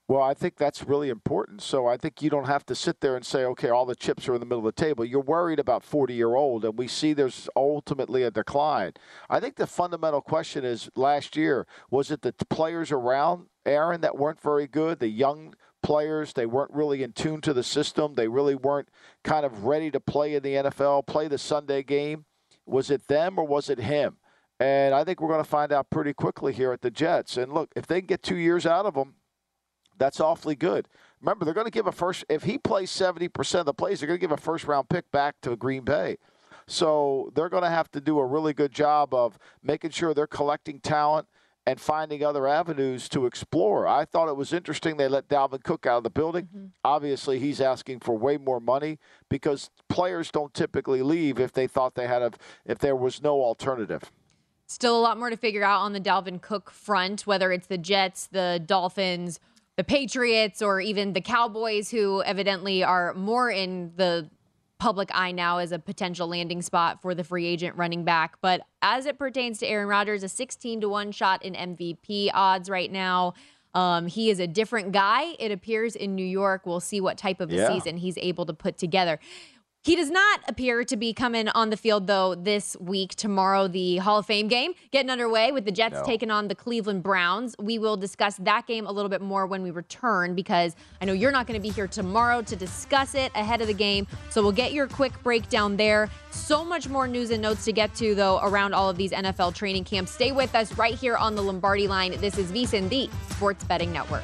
Well, 0.07 0.21
I 0.21 0.33
think 0.33 0.57
that's 0.57 0.83
really 0.83 1.09
important. 1.09 1.61
So 1.61 1.87
I 1.87 1.95
think 1.97 2.21
you 2.21 2.29
don't 2.29 2.45
have 2.47 2.65
to 2.65 2.75
sit 2.75 2.99
there 2.99 3.15
and 3.15 3.25
say, 3.25 3.45
okay, 3.45 3.69
all 3.69 3.85
the 3.85 3.95
chips 3.95 4.27
are 4.27 4.33
in 4.33 4.41
the 4.41 4.45
middle 4.45 4.67
of 4.67 4.75
the 4.75 4.81
table. 4.81 5.05
You're 5.05 5.21
worried 5.21 5.59
about 5.59 5.83
40 5.83 6.13
year 6.13 6.35
old, 6.35 6.65
and 6.65 6.77
we 6.77 6.87
see 6.87 7.13
there's 7.13 7.47
ultimately 7.55 8.23
a 8.23 8.31
decline. 8.31 8.93
I 9.29 9.39
think 9.39 9.55
the 9.55 9.67
fundamental 9.67 10.21
question 10.21 10.65
is 10.65 10.89
last 10.95 11.37
year, 11.37 11.65
was 11.89 12.11
it 12.11 12.21
the 12.21 12.33
players 12.49 12.91
around 12.91 13.45
Aaron 13.65 14.01
that 14.01 14.17
weren't 14.17 14.41
very 14.41 14.67
good? 14.67 14.99
The 14.99 15.07
young 15.07 15.53
players, 15.81 16.33
they 16.33 16.45
weren't 16.45 16.73
really 16.73 17.03
in 17.03 17.11
tune 17.11 17.41
to 17.41 17.53
the 17.53 17.63
system. 17.63 18.15
They 18.15 18.27
really 18.27 18.55
weren't 18.55 18.89
kind 19.23 19.45
of 19.45 19.65
ready 19.65 19.91
to 19.91 19.99
play 19.99 20.35
in 20.35 20.43
the 20.43 20.55
NFL, 20.55 21.05
play 21.05 21.27
the 21.27 21.37
Sunday 21.37 21.83
game. 21.83 22.25
Was 22.65 22.89
it 22.89 23.07
them 23.07 23.37
or 23.37 23.45
was 23.45 23.69
it 23.69 23.79
him? 23.79 24.17
And 24.59 24.95
I 24.95 25.03
think 25.03 25.19
we're 25.19 25.29
going 25.29 25.43
to 25.43 25.49
find 25.49 25.71
out 25.71 25.89
pretty 25.89 26.13
quickly 26.13 26.53
here 26.53 26.71
at 26.71 26.81
the 26.81 26.91
Jets. 26.91 27.37
And 27.37 27.53
look, 27.53 27.71
if 27.75 27.85
they 27.85 27.99
can 27.99 28.07
get 28.07 28.23
two 28.23 28.37
years 28.37 28.65
out 28.65 28.85
of 28.85 28.93
them, 28.93 29.15
that's 29.97 30.19
awfully 30.19 30.55
good. 30.55 30.87
Remember, 31.21 31.45
they're 31.45 31.53
going 31.53 31.67
to 31.67 31.71
give 31.71 31.87
a 31.87 31.91
first, 31.91 32.25
if 32.29 32.43
he 32.43 32.57
plays 32.57 32.89
70% 32.91 33.59
of 33.59 33.65
the 33.65 33.73
plays, 33.73 33.99
they're 33.99 34.07
going 34.07 34.19
to 34.19 34.21
give 34.21 34.31
a 34.31 34.37
first 34.37 34.65
round 34.65 34.89
pick 34.89 35.11
back 35.11 35.35
to 35.41 35.55
Green 35.55 35.83
Bay. 35.83 36.17
So 36.67 37.31
they're 37.35 37.49
going 37.49 37.63
to 37.63 37.69
have 37.69 37.91
to 37.91 38.01
do 38.01 38.19
a 38.19 38.25
really 38.25 38.53
good 38.53 38.71
job 38.71 39.13
of 39.13 39.37
making 39.61 39.91
sure 39.91 40.13
they're 40.13 40.27
collecting 40.27 40.79
talent 40.79 41.27
and 41.65 41.79
finding 41.79 42.23
other 42.23 42.47
avenues 42.47 43.07
to 43.09 43.25
explore. 43.25 43.87
I 43.87 44.05
thought 44.05 44.27
it 44.27 44.35
was 44.35 44.51
interesting 44.51 44.97
they 44.97 45.07
let 45.07 45.29
Dalvin 45.29 45.63
Cook 45.63 45.85
out 45.85 45.97
of 45.97 46.03
the 46.03 46.09
building. 46.09 46.45
Mm-hmm. 46.45 46.65
Obviously, 46.83 47.39
he's 47.39 47.61
asking 47.61 48.01
for 48.01 48.17
way 48.17 48.37
more 48.37 48.59
money 48.59 48.99
because 49.29 49.69
players 49.87 50.29
don't 50.29 50.53
typically 50.53 51.01
leave 51.01 51.39
if 51.39 51.53
they 51.53 51.67
thought 51.67 51.95
they 51.95 52.07
had 52.07 52.21
a 52.21 52.31
if 52.65 52.79
there 52.79 52.95
was 52.95 53.21
no 53.21 53.41
alternative. 53.41 54.11
Still 54.67 54.97
a 54.97 55.01
lot 55.01 55.17
more 55.17 55.29
to 55.29 55.37
figure 55.37 55.63
out 55.63 55.81
on 55.81 55.93
the 55.93 56.01
Dalvin 56.01 56.41
Cook 56.41 56.71
front, 56.71 57.27
whether 57.27 57.51
it's 57.51 57.67
the 57.67 57.77
Jets, 57.77 58.27
the 58.27 58.61
Dolphins, 58.65 59.39
the 59.77 59.83
Patriots, 59.83 60.61
or 60.61 60.81
even 60.81 61.13
the 61.13 61.21
Cowboys, 61.21 61.91
who 61.91 62.23
evidently 62.23 62.83
are 62.83 63.13
more 63.13 63.49
in 63.49 63.91
the 63.95 64.29
public 64.83 65.09
eye 65.13 65.31
now 65.31 65.59
as 65.59 65.71
a 65.71 65.79
potential 65.79 66.27
landing 66.27 66.61
spot 66.61 67.01
for 67.01 67.15
the 67.15 67.23
free 67.23 67.45
agent 67.45 67.73
running 67.77 68.03
back. 68.03 68.35
But 68.41 68.61
as 68.81 69.05
it 69.05 69.17
pertains 69.17 69.59
to 69.59 69.65
Aaron 69.65 69.87
Rodgers, 69.87 70.23
a 70.23 70.27
16 70.27 70.81
to 70.81 70.89
1 70.89 71.13
shot 71.13 71.41
in 71.41 71.53
MVP 71.53 72.29
odds 72.33 72.69
right 72.69 72.91
now. 72.91 73.33
Um, 73.75 74.05
he 74.05 74.29
is 74.29 74.39
a 74.39 74.45
different 74.45 74.91
guy, 74.91 75.33
it 75.39 75.51
appears, 75.51 75.95
in 75.95 76.13
New 76.13 76.25
York. 76.25 76.67
We'll 76.67 76.79
see 76.79 77.01
what 77.01 77.17
type 77.17 77.39
of 77.41 77.49
a 77.51 77.55
Yeah. 77.55 77.67
season 77.69 77.97
he's 77.97 78.19
able 78.19 78.45
to 78.45 78.53
put 78.53 78.77
together. 78.77 79.19
He 79.85 79.97
does 79.97 80.09
not 80.09 80.39
appear 80.47 80.85
to 80.85 80.95
be 80.95 81.11
coming 81.11 81.49
on 81.49 81.69
the 81.69 81.75
field, 81.75 82.07
though, 82.07 82.35
this 82.35 82.77
week. 82.79 83.15
Tomorrow, 83.15 83.67
the 83.67 83.97
Hall 83.97 84.17
of 84.17 84.25
Fame 84.25 84.47
game 84.47 84.71
getting 84.91 85.09
underway 85.09 85.51
with 85.51 85.65
the 85.65 85.73
Jets 85.73 85.95
No. 85.95 86.05
taking 86.05 86.31
on 86.31 86.47
the 86.47 86.55
Cleveland 86.55 87.03
Browns. 87.03 87.53
We 87.59 87.77
will 87.79 87.97
discuss 87.97 88.37
that 88.37 88.65
game 88.65 88.87
a 88.87 88.91
little 88.93 89.09
bit 89.09 89.19
more 89.19 89.45
when 89.45 89.61
we 89.61 89.71
return 89.71 90.35
because 90.35 90.77
I 91.01 91.05
know 91.05 91.11
you're 91.11 91.33
not 91.33 91.47
going 91.47 91.59
to 91.59 91.61
be 91.61 91.69
here 91.69 91.87
tomorrow 91.87 92.41
to 92.43 92.55
discuss 92.55 93.13
it 93.13 93.29
ahead 93.35 93.59
of 93.59 93.67
the 93.67 93.73
game. 93.73 94.07
So 94.29 94.41
we'll 94.41 94.53
get 94.53 94.71
your 94.71 94.87
quick 94.87 95.21
breakdown 95.21 95.75
there. 95.75 96.09
So 96.31 96.63
much 96.63 96.87
more 96.87 97.05
news 97.05 97.31
and 97.31 97.41
notes 97.41 97.65
to 97.65 97.73
get 97.73 97.93
to, 97.95 98.15
though, 98.15 98.39
around 98.41 98.73
all 98.73 98.89
of 98.89 98.95
these 98.95 99.11
NFL 99.11 99.53
training 99.53 99.83
camps. 99.83 100.11
Stay 100.11 100.31
with 100.31 100.55
us 100.55 100.71
right 100.77 100.95
here 100.95 101.17
on 101.17 101.35
the 101.35 101.41
Lombardi 101.41 101.89
line. 101.89 102.11
This 102.21 102.37
is 102.37 102.53
VSIN, 102.53 102.87
the 102.87 103.09
Sports 103.31 103.65
Betting 103.65 103.91
Network. 103.91 104.23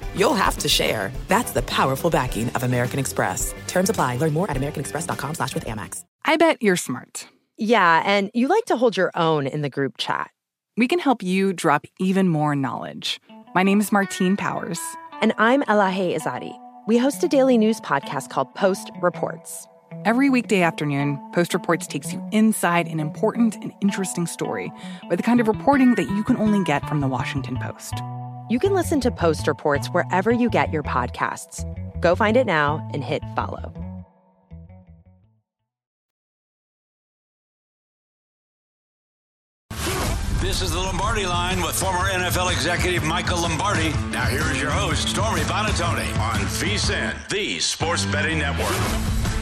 you'll 0.15 0.33
have 0.33 0.57
to 0.59 0.69
share. 0.69 1.11
That's 1.27 1.51
the 1.51 1.61
powerful 1.63 2.09
backing 2.09 2.49
of 2.49 2.63
American 2.63 2.99
Express. 2.99 3.53
Terms 3.67 3.89
apply. 3.89 4.17
Learn 4.17 4.33
more 4.33 4.49
at 4.49 4.57
americanexpress.com 4.57 5.35
slash 5.35 5.53
with 5.53 5.65
Amex. 5.65 6.03
I 6.25 6.37
bet 6.37 6.61
you're 6.61 6.75
smart. 6.75 7.27
Yeah, 7.57 8.01
and 8.05 8.31
you 8.33 8.47
like 8.47 8.65
to 8.65 8.77
hold 8.77 8.97
your 8.97 9.11
own 9.15 9.45
in 9.45 9.61
the 9.61 9.69
group 9.69 9.97
chat. 9.97 10.31
We 10.77 10.87
can 10.87 10.99
help 10.99 11.21
you 11.21 11.53
drop 11.53 11.85
even 11.99 12.27
more 12.27 12.55
knowledge. 12.55 13.19
My 13.53 13.63
name 13.63 13.79
is 13.79 13.91
Martine 13.91 14.37
Powers. 14.37 14.79
And 15.21 15.33
I'm 15.37 15.61
Elahe 15.63 16.15
Izadi. 16.17 16.57
We 16.87 16.97
host 16.97 17.23
a 17.23 17.27
daily 17.27 17.57
news 17.57 17.79
podcast 17.79 18.29
called 18.29 18.53
Post 18.55 18.89
Reports. 19.01 19.67
Every 20.05 20.29
weekday 20.29 20.61
afternoon, 20.61 21.19
Post 21.33 21.53
Reports 21.53 21.85
takes 21.85 22.11
you 22.11 22.27
inside 22.31 22.87
an 22.87 22.99
important 22.99 23.55
and 23.55 23.71
interesting 23.81 24.25
story 24.25 24.71
with 25.09 25.17
the 25.17 25.23
kind 25.23 25.39
of 25.39 25.47
reporting 25.47 25.95
that 25.95 26.09
you 26.09 26.23
can 26.23 26.37
only 26.37 26.63
get 26.63 26.87
from 26.87 27.01
the 27.01 27.07
Washington 27.07 27.57
Post. 27.57 27.93
You 28.51 28.59
can 28.59 28.73
listen 28.73 28.99
to 28.99 29.11
Post 29.11 29.47
Reports 29.47 29.87
wherever 29.87 30.29
you 30.29 30.49
get 30.49 30.73
your 30.73 30.83
podcasts. 30.83 31.63
Go 32.01 32.15
find 32.15 32.35
it 32.35 32.45
now 32.45 32.85
and 32.93 33.01
hit 33.01 33.23
follow. 33.33 33.73
This 40.41 40.61
is 40.61 40.71
the 40.71 40.79
Lombardi 40.79 41.25
line 41.25 41.61
with 41.61 41.79
former 41.79 42.09
NFL 42.09 42.51
executive 42.51 43.05
Michael 43.05 43.39
Lombardi. 43.39 43.91
Now 44.11 44.25
here 44.25 44.43
is 44.51 44.61
your 44.61 44.71
host, 44.71 45.07
Stormy 45.07 45.43
Buonantony 45.43 46.11
on 46.19 46.41
VSIN, 46.41 47.29
the 47.29 47.57
Sports 47.59 48.03
Betting 48.03 48.39
Network. 48.39 49.40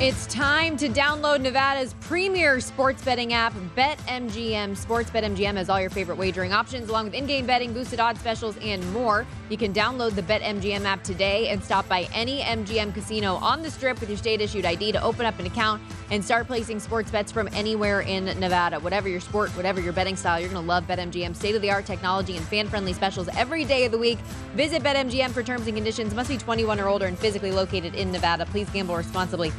It's 0.00 0.26
time 0.26 0.76
to 0.78 0.88
download 0.88 1.40
Nevada's 1.40 1.94
premier 2.00 2.58
sports 2.58 3.04
betting 3.04 3.32
app, 3.32 3.54
BetMGM. 3.76 4.76
Sports 4.76 5.08
BetMGM 5.10 5.54
has 5.54 5.70
all 5.70 5.80
your 5.80 5.88
favorite 5.88 6.18
wagering 6.18 6.52
options, 6.52 6.88
along 6.88 7.04
with 7.04 7.14
in-game 7.14 7.46
betting, 7.46 7.72
boosted 7.72 8.00
odds 8.00 8.18
specials, 8.18 8.56
and 8.56 8.84
more. 8.92 9.24
You 9.50 9.56
can 9.56 9.72
download 9.72 10.16
the 10.16 10.22
BetMGM 10.22 10.84
app 10.84 11.04
today 11.04 11.50
and 11.50 11.62
stop 11.62 11.88
by 11.88 12.08
any 12.12 12.40
MGM 12.40 12.92
casino 12.92 13.36
on 13.36 13.62
the 13.62 13.70
Strip 13.70 14.00
with 14.00 14.08
your 14.08 14.18
state-issued 14.18 14.64
ID 14.64 14.90
to 14.90 15.00
open 15.00 15.26
up 15.26 15.38
an 15.38 15.46
account 15.46 15.80
and 16.10 16.24
start 16.24 16.48
placing 16.48 16.80
sports 16.80 17.12
bets 17.12 17.30
from 17.30 17.48
anywhere 17.52 18.00
in 18.00 18.24
Nevada. 18.40 18.80
Whatever 18.80 19.08
your 19.08 19.20
sport, 19.20 19.50
whatever 19.50 19.80
your 19.80 19.92
betting 19.92 20.16
style, 20.16 20.40
you're 20.40 20.50
going 20.50 20.60
to 20.60 20.68
love 20.68 20.88
BetMGM. 20.88 21.36
State-of-the-art 21.36 21.86
technology 21.86 22.36
and 22.36 22.44
fan-friendly 22.48 22.94
specials 22.94 23.28
every 23.36 23.64
day 23.64 23.84
of 23.84 23.92
the 23.92 23.98
week. 23.98 24.18
Visit 24.56 24.82
BetMGM 24.82 25.30
for 25.30 25.44
terms 25.44 25.68
and 25.68 25.76
conditions. 25.76 26.12
Must 26.16 26.28
be 26.28 26.36
21 26.36 26.80
or 26.80 26.88
older 26.88 27.06
and 27.06 27.16
physically 27.16 27.52
located 27.52 27.94
in 27.94 28.10
Nevada. 28.10 28.44
Please 28.44 28.68
gamble 28.70 28.96
responsibly. 28.96 29.52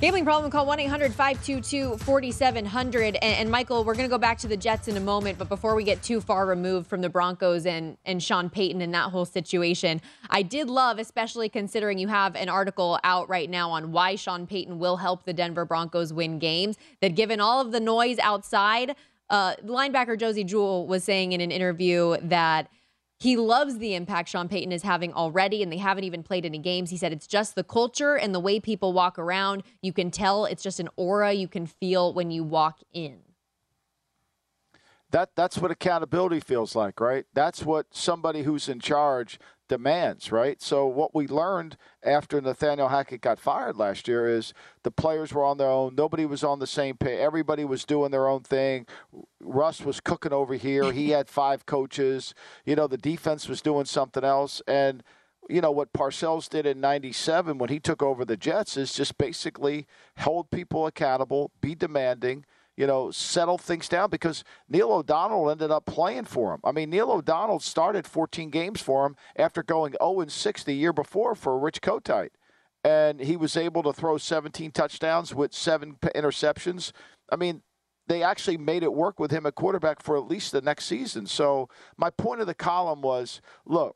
Gambling 0.00 0.24
problem, 0.24 0.50
call 0.50 0.64
1 0.64 0.80
800 0.80 1.12
522 1.12 1.98
4700. 1.98 3.16
And 3.16 3.50
Michael, 3.50 3.84
we're 3.84 3.92
going 3.92 4.08
to 4.08 4.10
go 4.10 4.16
back 4.16 4.38
to 4.38 4.48
the 4.48 4.56
Jets 4.56 4.88
in 4.88 4.96
a 4.96 5.00
moment. 5.00 5.36
But 5.36 5.50
before 5.50 5.74
we 5.74 5.84
get 5.84 6.02
too 6.02 6.22
far 6.22 6.46
removed 6.46 6.86
from 6.86 7.02
the 7.02 7.10
Broncos 7.10 7.66
and, 7.66 7.98
and 8.06 8.22
Sean 8.22 8.48
Payton 8.48 8.80
and 8.80 8.94
that 8.94 9.10
whole 9.10 9.26
situation, 9.26 10.00
I 10.30 10.40
did 10.40 10.70
love, 10.70 10.98
especially 10.98 11.50
considering 11.50 11.98
you 11.98 12.08
have 12.08 12.34
an 12.34 12.48
article 12.48 12.98
out 13.04 13.28
right 13.28 13.50
now 13.50 13.72
on 13.72 13.92
why 13.92 14.14
Sean 14.14 14.46
Payton 14.46 14.78
will 14.78 14.96
help 14.96 15.24
the 15.24 15.34
Denver 15.34 15.66
Broncos 15.66 16.14
win 16.14 16.38
games, 16.38 16.78
that 17.02 17.14
given 17.14 17.38
all 17.38 17.60
of 17.60 17.70
the 17.70 17.80
noise 17.80 18.18
outside, 18.20 18.96
uh, 19.28 19.54
linebacker 19.56 20.18
Josey 20.18 20.44
Jewell 20.44 20.86
was 20.86 21.04
saying 21.04 21.32
in 21.32 21.42
an 21.42 21.50
interview 21.50 22.16
that 22.22 22.70
he 23.20 23.36
loves 23.36 23.76
the 23.76 23.94
impact 23.94 24.30
Sean 24.30 24.48
Payton 24.48 24.72
is 24.72 24.82
having 24.82 25.12
already, 25.12 25.62
and 25.62 25.70
they 25.70 25.76
haven't 25.76 26.04
even 26.04 26.22
played 26.22 26.46
any 26.46 26.58
games. 26.58 26.88
He 26.88 26.96
said 26.96 27.12
it's 27.12 27.26
just 27.26 27.54
the 27.54 27.62
culture 27.62 28.16
and 28.16 28.34
the 28.34 28.40
way 28.40 28.58
people 28.58 28.94
walk 28.94 29.18
around. 29.18 29.62
You 29.82 29.92
can 29.92 30.10
tell 30.10 30.46
it's 30.46 30.62
just 30.62 30.80
an 30.80 30.88
aura 30.96 31.32
you 31.32 31.46
can 31.46 31.66
feel 31.66 32.14
when 32.14 32.30
you 32.30 32.42
walk 32.42 32.80
in. 32.94 33.18
That 35.10 35.30
that's 35.34 35.58
what 35.58 35.70
accountability 35.70 36.40
feels 36.40 36.76
like, 36.76 37.00
right? 37.00 37.24
That's 37.34 37.64
what 37.64 37.86
somebody 37.90 38.42
who's 38.42 38.68
in 38.68 38.80
charge 38.80 39.38
demands, 39.70 40.32
right? 40.32 40.60
So 40.60 40.86
what 40.86 41.14
we 41.14 41.28
learned 41.28 41.76
after 42.02 42.40
Nathaniel 42.40 42.88
Hackett 42.88 43.20
got 43.20 43.38
fired 43.38 43.76
last 43.76 44.08
year 44.08 44.28
is 44.28 44.52
the 44.82 44.90
players 44.90 45.32
were 45.32 45.44
on 45.44 45.58
their 45.58 45.70
own. 45.70 45.94
Nobody 45.94 46.26
was 46.26 46.42
on 46.42 46.58
the 46.58 46.66
same 46.66 46.96
page. 46.96 47.20
Everybody 47.20 47.64
was 47.64 47.84
doing 47.84 48.10
their 48.10 48.26
own 48.28 48.42
thing. 48.42 48.86
Russ 49.40 49.80
was 49.80 50.00
cooking 50.00 50.32
over 50.32 50.54
here. 50.54 50.90
He 50.92 51.10
had 51.10 51.28
five 51.42 51.66
coaches. 51.66 52.34
You 52.64 52.74
know, 52.74 52.88
the 52.88 52.98
defense 52.98 53.48
was 53.48 53.62
doing 53.62 53.84
something 53.84 54.24
else. 54.24 54.60
And 54.66 55.04
you 55.48 55.60
know 55.60 55.70
what 55.70 55.92
Parcells 55.92 56.48
did 56.48 56.66
in 56.66 56.80
97 56.80 57.58
when 57.58 57.70
he 57.70 57.78
took 57.78 58.02
over 58.02 58.24
the 58.24 58.36
Jets 58.36 58.76
is 58.76 58.92
just 58.92 59.18
basically 59.18 59.86
hold 60.18 60.50
people 60.50 60.86
accountable, 60.86 61.52
be 61.60 61.76
demanding, 61.76 62.44
you 62.80 62.86
know, 62.86 63.10
settle 63.10 63.58
things 63.58 63.90
down 63.90 64.08
because 64.08 64.42
Neil 64.66 64.90
O'Donnell 64.90 65.50
ended 65.50 65.70
up 65.70 65.84
playing 65.84 66.24
for 66.24 66.54
him. 66.54 66.60
I 66.64 66.72
mean, 66.72 66.88
Neil 66.88 67.12
O'Donnell 67.12 67.60
started 67.60 68.06
14 68.06 68.48
games 68.48 68.80
for 68.80 69.04
him 69.04 69.16
after 69.36 69.62
going 69.62 69.92
0 70.02 70.24
6 70.26 70.64
the 70.64 70.72
year 70.72 70.94
before 70.94 71.34
for 71.34 71.58
Rich 71.58 71.82
Kotite. 71.82 72.30
And 72.82 73.20
he 73.20 73.36
was 73.36 73.54
able 73.54 73.82
to 73.82 73.92
throw 73.92 74.16
17 74.16 74.70
touchdowns 74.70 75.34
with 75.34 75.52
seven 75.52 75.96
interceptions. 76.16 76.92
I 77.30 77.36
mean, 77.36 77.60
they 78.06 78.22
actually 78.22 78.56
made 78.56 78.82
it 78.82 78.94
work 78.94 79.20
with 79.20 79.30
him 79.30 79.44
at 79.44 79.56
quarterback 79.56 80.02
for 80.02 80.16
at 80.16 80.26
least 80.26 80.50
the 80.50 80.62
next 80.62 80.86
season. 80.86 81.26
So 81.26 81.68
my 81.98 82.08
point 82.08 82.40
of 82.40 82.46
the 82.46 82.54
column 82.54 83.02
was 83.02 83.42
look, 83.66 83.94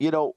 you 0.00 0.10
know, 0.10 0.34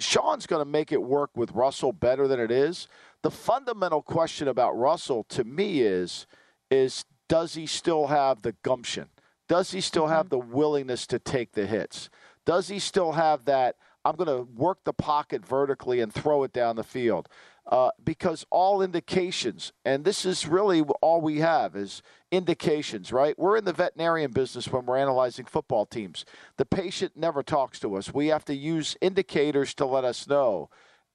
Sean's 0.00 0.48
going 0.48 0.60
to 0.60 0.68
make 0.68 0.90
it 0.90 1.04
work 1.04 1.30
with 1.36 1.52
Russell 1.52 1.92
better 1.92 2.26
than 2.26 2.40
it 2.40 2.50
is. 2.50 2.88
The 3.22 3.30
fundamental 3.30 4.02
question 4.02 4.48
about 4.48 4.76
Russell 4.76 5.24
to 5.30 5.44
me 5.44 5.82
is 5.82 6.26
is 6.70 7.04
does 7.28 7.54
he 7.54 7.66
still 7.66 8.08
have 8.08 8.42
the 8.42 8.54
gumption? 8.62 9.08
Does 9.48 9.70
he 9.70 9.80
still 9.80 10.06
have 10.08 10.28
the 10.28 10.38
willingness 10.38 11.06
to 11.08 11.18
take 11.18 11.52
the 11.52 11.66
hits? 11.66 12.10
Does 12.44 12.68
he 12.68 12.78
still 12.78 13.12
have 13.12 13.44
that 13.44 13.76
I'm 14.04 14.16
going 14.16 14.28
to 14.28 14.50
work 14.54 14.84
the 14.84 14.92
pocket 14.92 15.46
vertically 15.46 16.00
and 16.00 16.12
throw 16.12 16.42
it 16.42 16.52
down 16.52 16.76
the 16.76 16.84
field? 16.84 17.28
Uh, 17.66 17.90
because 18.02 18.44
all 18.50 18.82
indications, 18.82 19.72
and 19.84 20.04
this 20.04 20.24
is 20.24 20.48
really 20.48 20.80
all 21.00 21.20
we 21.20 21.38
have, 21.38 21.76
is 21.76 22.02
indications, 22.32 23.12
right? 23.12 23.38
We're 23.38 23.56
in 23.56 23.64
the 23.64 23.72
veterinarian 23.72 24.32
business 24.32 24.66
when 24.66 24.84
we're 24.84 24.98
analyzing 24.98 25.44
football 25.44 25.86
teams. 25.86 26.24
The 26.56 26.66
patient 26.66 27.16
never 27.16 27.44
talks 27.44 27.78
to 27.80 27.94
us. 27.94 28.12
We 28.12 28.26
have 28.28 28.44
to 28.46 28.54
use 28.54 28.96
indicators 29.00 29.74
to 29.74 29.86
let 29.86 30.04
us 30.04 30.26
know. 30.26 30.70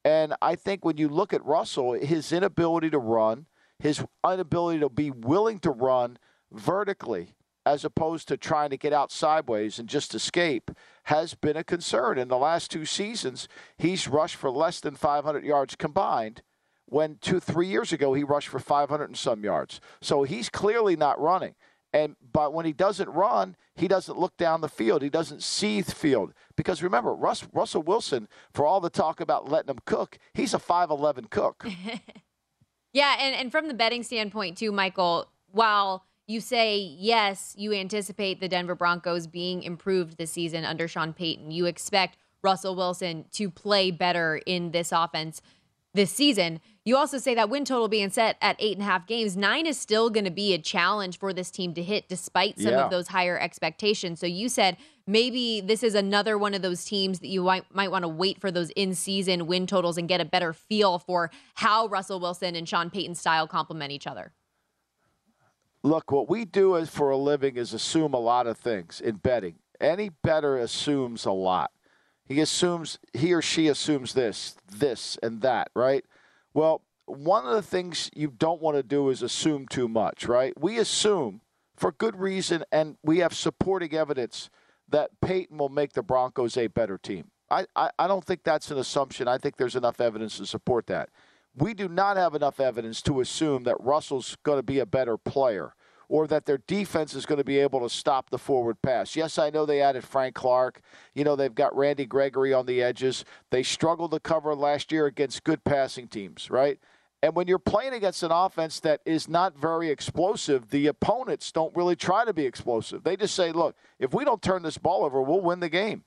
And 0.05 0.35
I 0.41 0.55
think 0.55 0.85
when 0.85 0.97
you 0.97 1.09
look 1.09 1.33
at 1.33 1.43
Russell, 1.45 1.93
his 1.93 2.31
inability 2.31 2.89
to 2.91 2.99
run, 2.99 3.45
his 3.79 4.03
inability 4.25 4.79
to 4.79 4.89
be 4.89 5.11
willing 5.11 5.59
to 5.59 5.71
run 5.71 6.17
vertically 6.51 7.35
as 7.65 7.83
opposed 7.83 8.29
to 8.29 8.37
trying 8.37 8.69
to 8.69 8.77
get 8.77 8.93
out 8.93 9.11
sideways 9.11 9.77
and 9.77 9.89
just 9.89 10.15
escape 10.15 10.71
has 11.03 11.33
been 11.33 11.57
a 11.57 11.63
concern. 11.63 12.17
In 12.17 12.29
the 12.29 12.37
last 12.37 12.71
two 12.71 12.85
seasons, 12.85 13.49
he's 13.77 14.07
rushed 14.07 14.37
for 14.37 14.49
less 14.49 14.79
than 14.79 14.95
500 14.95 15.43
yards 15.43 15.75
combined 15.75 16.41
when 16.85 17.17
two, 17.19 17.41
three 17.41 17.67
years 17.67 17.91
ago 17.91 18.13
he 18.13 18.23
rushed 18.23 18.47
for 18.47 18.59
500 18.59 19.03
and 19.03 19.17
some 19.17 19.43
yards. 19.43 19.81
So 20.01 20.23
he's 20.23 20.47
clearly 20.47 20.95
not 20.95 21.19
running. 21.19 21.55
And 21.91 22.15
but 22.31 22.53
when 22.53 22.65
he 22.65 22.73
doesn't 22.73 23.09
run, 23.09 23.57
he 23.77 23.87
doesn't 23.87 24.17
look 24.17 24.35
down 24.37 24.61
the 24.61 24.69
field. 24.69 25.01
He 25.01 25.09
doesn't 25.09 25.43
see 25.43 25.81
the 25.81 25.93
field. 25.93 26.33
Because 26.55 26.81
remember, 26.81 27.13
Russ, 27.13 27.45
Russell 27.53 27.83
Wilson, 27.83 28.27
for 28.53 28.65
all 28.65 28.81
the 28.81 28.89
talk 28.89 29.21
about 29.21 29.49
letting 29.49 29.69
him 29.69 29.79
cook, 29.85 30.17
he's 30.33 30.53
a 30.53 30.59
5'11 30.59 31.29
cook. 31.29 31.65
yeah, 32.93 33.15
and, 33.19 33.35
and 33.35 33.51
from 33.51 33.67
the 33.67 33.73
betting 33.73 34.03
standpoint, 34.03 34.57
too, 34.57 34.71
Michael, 34.71 35.29
while 35.51 36.05
you 36.25 36.41
say, 36.41 36.77
yes, 36.77 37.53
you 37.57 37.71
anticipate 37.71 38.41
the 38.41 38.49
Denver 38.49 38.75
Broncos 38.75 39.27
being 39.27 39.63
improved 39.63 40.17
this 40.17 40.31
season 40.31 40.65
under 40.65 40.87
Sean 40.87 41.13
Payton, 41.13 41.51
you 41.51 41.67
expect 41.67 42.17
Russell 42.43 42.75
Wilson 42.75 43.25
to 43.33 43.49
play 43.49 43.91
better 43.91 44.41
in 44.45 44.71
this 44.71 44.91
offense 44.91 45.41
this 45.97 46.11
season. 46.11 46.61
You 46.85 46.95
also 46.95 47.17
say 47.17 47.35
that 47.35 47.49
win 47.49 47.65
total 47.65 47.89
being 47.89 48.09
set 48.09 48.37
at 48.41 48.55
eight 48.59 48.77
and 48.77 48.81
a 48.81 48.85
half 48.85 49.05
games, 49.07 49.35
nine 49.35 49.65
is 49.65 49.77
still 49.77 50.09
going 50.09 50.23
to 50.23 50.31
be 50.31 50.53
a 50.53 50.57
challenge 50.57 51.19
for 51.19 51.33
this 51.33 51.51
team 51.51 51.73
to 51.73 51.83
hit 51.83 52.07
despite 52.07 52.57
some 52.57 52.71
Yeah. 52.71 52.85
of 52.85 52.91
those 52.91 53.09
higher 53.09 53.37
expectations. 53.37 54.21
So 54.21 54.25
you 54.25 54.47
said 54.47 54.77
maybe 55.05 55.59
this 55.59 55.83
is 55.83 55.95
another 55.95 56.37
one 56.37 56.53
of 56.53 56.61
those 56.61 56.85
teams 56.85 57.19
that 57.19 57.27
you 57.27 57.43
might, 57.43 57.65
might 57.75 57.91
want 57.91 58.03
to 58.03 58.07
wait 58.07 58.39
for 58.39 58.51
those 58.51 58.69
in 58.71 58.95
season 58.95 59.47
win 59.47 59.67
totals 59.67 59.97
and 59.97 60.07
get 60.07 60.21
a 60.21 60.25
better 60.25 60.53
feel 60.53 60.97
for 60.99 61.29
how 61.55 61.87
Russell 61.87 62.21
Wilson 62.21 62.55
and 62.55 62.69
Sean 62.69 62.89
Payton's 62.89 63.19
style 63.19 63.47
complement 63.47 63.91
each 63.91 64.07
other. 64.07 64.31
Look, 65.83 66.11
what 66.11 66.29
we 66.29 66.45
do 66.45 66.75
is 66.75 66.89
for 66.89 67.09
a 67.09 67.17
living 67.17 67.57
is 67.57 67.73
assume 67.73 68.13
a 68.13 68.19
lot 68.19 68.47
of 68.47 68.57
things 68.57 69.01
in 69.01 69.17
betting. 69.17 69.55
Any 69.79 70.09
better 70.09 70.57
assumes 70.57 71.25
a 71.25 71.31
lot. 71.31 71.71
He 72.27 72.39
assumes 72.41 72.99
he 73.13 73.33
or 73.33 73.41
she 73.41 73.67
assumes 73.67 74.13
this, 74.13 74.55
this, 74.69 75.17
and 75.23 75.41
that, 75.41 75.69
right? 75.73 76.03
Well, 76.53 76.81
one 77.05 77.45
of 77.45 77.53
the 77.53 77.61
things 77.61 78.09
you 78.13 78.33
don't 78.37 78.61
want 78.61 78.75
to 78.75 78.83
do 78.83 79.09
is 79.09 79.21
assume 79.21 79.67
too 79.67 79.87
much, 79.87 80.27
right? 80.27 80.53
We 80.59 80.77
assume 80.77 81.41
for 81.75 81.91
good 81.93 82.17
reason, 82.17 82.65
and 82.71 82.97
we 83.01 83.19
have 83.19 83.33
supporting 83.33 83.93
evidence 83.93 84.49
that 84.89 85.11
Peyton 85.21 85.57
will 85.57 85.69
make 85.69 85.93
the 85.93 86.03
Broncos 86.03 86.57
a 86.57 86.67
better 86.67 86.97
team. 86.97 87.31
I, 87.49 87.65
I, 87.75 87.91
I 87.97 88.07
don't 88.07 88.25
think 88.25 88.43
that's 88.43 88.71
an 88.71 88.77
assumption. 88.77 89.27
I 89.27 89.37
think 89.37 89.55
there's 89.55 89.75
enough 89.75 90.01
evidence 90.01 90.37
to 90.37 90.45
support 90.45 90.87
that. 90.87 91.09
We 91.55 91.73
do 91.73 91.87
not 91.87 92.17
have 92.17 92.35
enough 92.35 92.59
evidence 92.59 93.01
to 93.03 93.21
assume 93.21 93.63
that 93.63 93.79
Russell's 93.79 94.35
going 94.43 94.59
to 94.59 94.63
be 94.63 94.79
a 94.79 94.85
better 94.85 95.17
player 95.17 95.73
or 96.09 96.27
that 96.27 96.45
their 96.45 96.59
defense 96.67 97.13
is 97.13 97.25
going 97.25 97.37
to 97.37 97.43
be 97.43 97.59
able 97.59 97.81
to 97.81 97.89
stop 97.89 98.29
the 98.29 98.37
forward 98.37 98.81
pass. 98.81 99.15
Yes, 99.15 99.37
I 99.37 99.49
know 99.49 99.65
they 99.65 99.81
added 99.81 100.03
Frank 100.03 100.35
Clark. 100.35 100.81
You 101.13 101.23
know, 101.23 101.35
they've 101.35 101.53
got 101.53 101.75
Randy 101.75 102.05
Gregory 102.05 102.53
on 102.53 102.65
the 102.65 102.81
edges. 102.81 103.25
They 103.51 103.63
struggled 103.63 104.11
to 104.11 104.19
cover 104.19 104.55
last 104.55 104.91
year 104.91 105.05
against 105.05 105.43
good 105.43 105.63
passing 105.63 106.07
teams, 106.07 106.49
right? 106.49 106.79
And 107.23 107.35
when 107.35 107.47
you're 107.47 107.59
playing 107.59 107.93
against 107.93 108.21
an 108.23 108.31
offense 108.31 108.79
that 108.81 109.01
is 109.05 109.27
not 109.27 109.57
very 109.57 109.89
explosive, 109.89 110.69
the 110.69 110.87
opponents 110.87 111.51
don't 111.51 111.75
really 111.75 111.95
try 111.95 112.23
to 112.25 112.33
be 112.33 112.45
explosive. 112.45 113.03
They 113.03 113.17
just 113.17 113.33
say, 113.33 113.51
look, 113.51 113.75
if 113.99 114.13
we 114.13 114.23
don't 114.23 114.41
turn 114.41 114.61
this 114.61 114.77
ball 114.77 115.03
over, 115.03 115.21
we'll 115.21 115.41
win 115.41 115.59
the 115.59 115.69
game. 115.69 116.03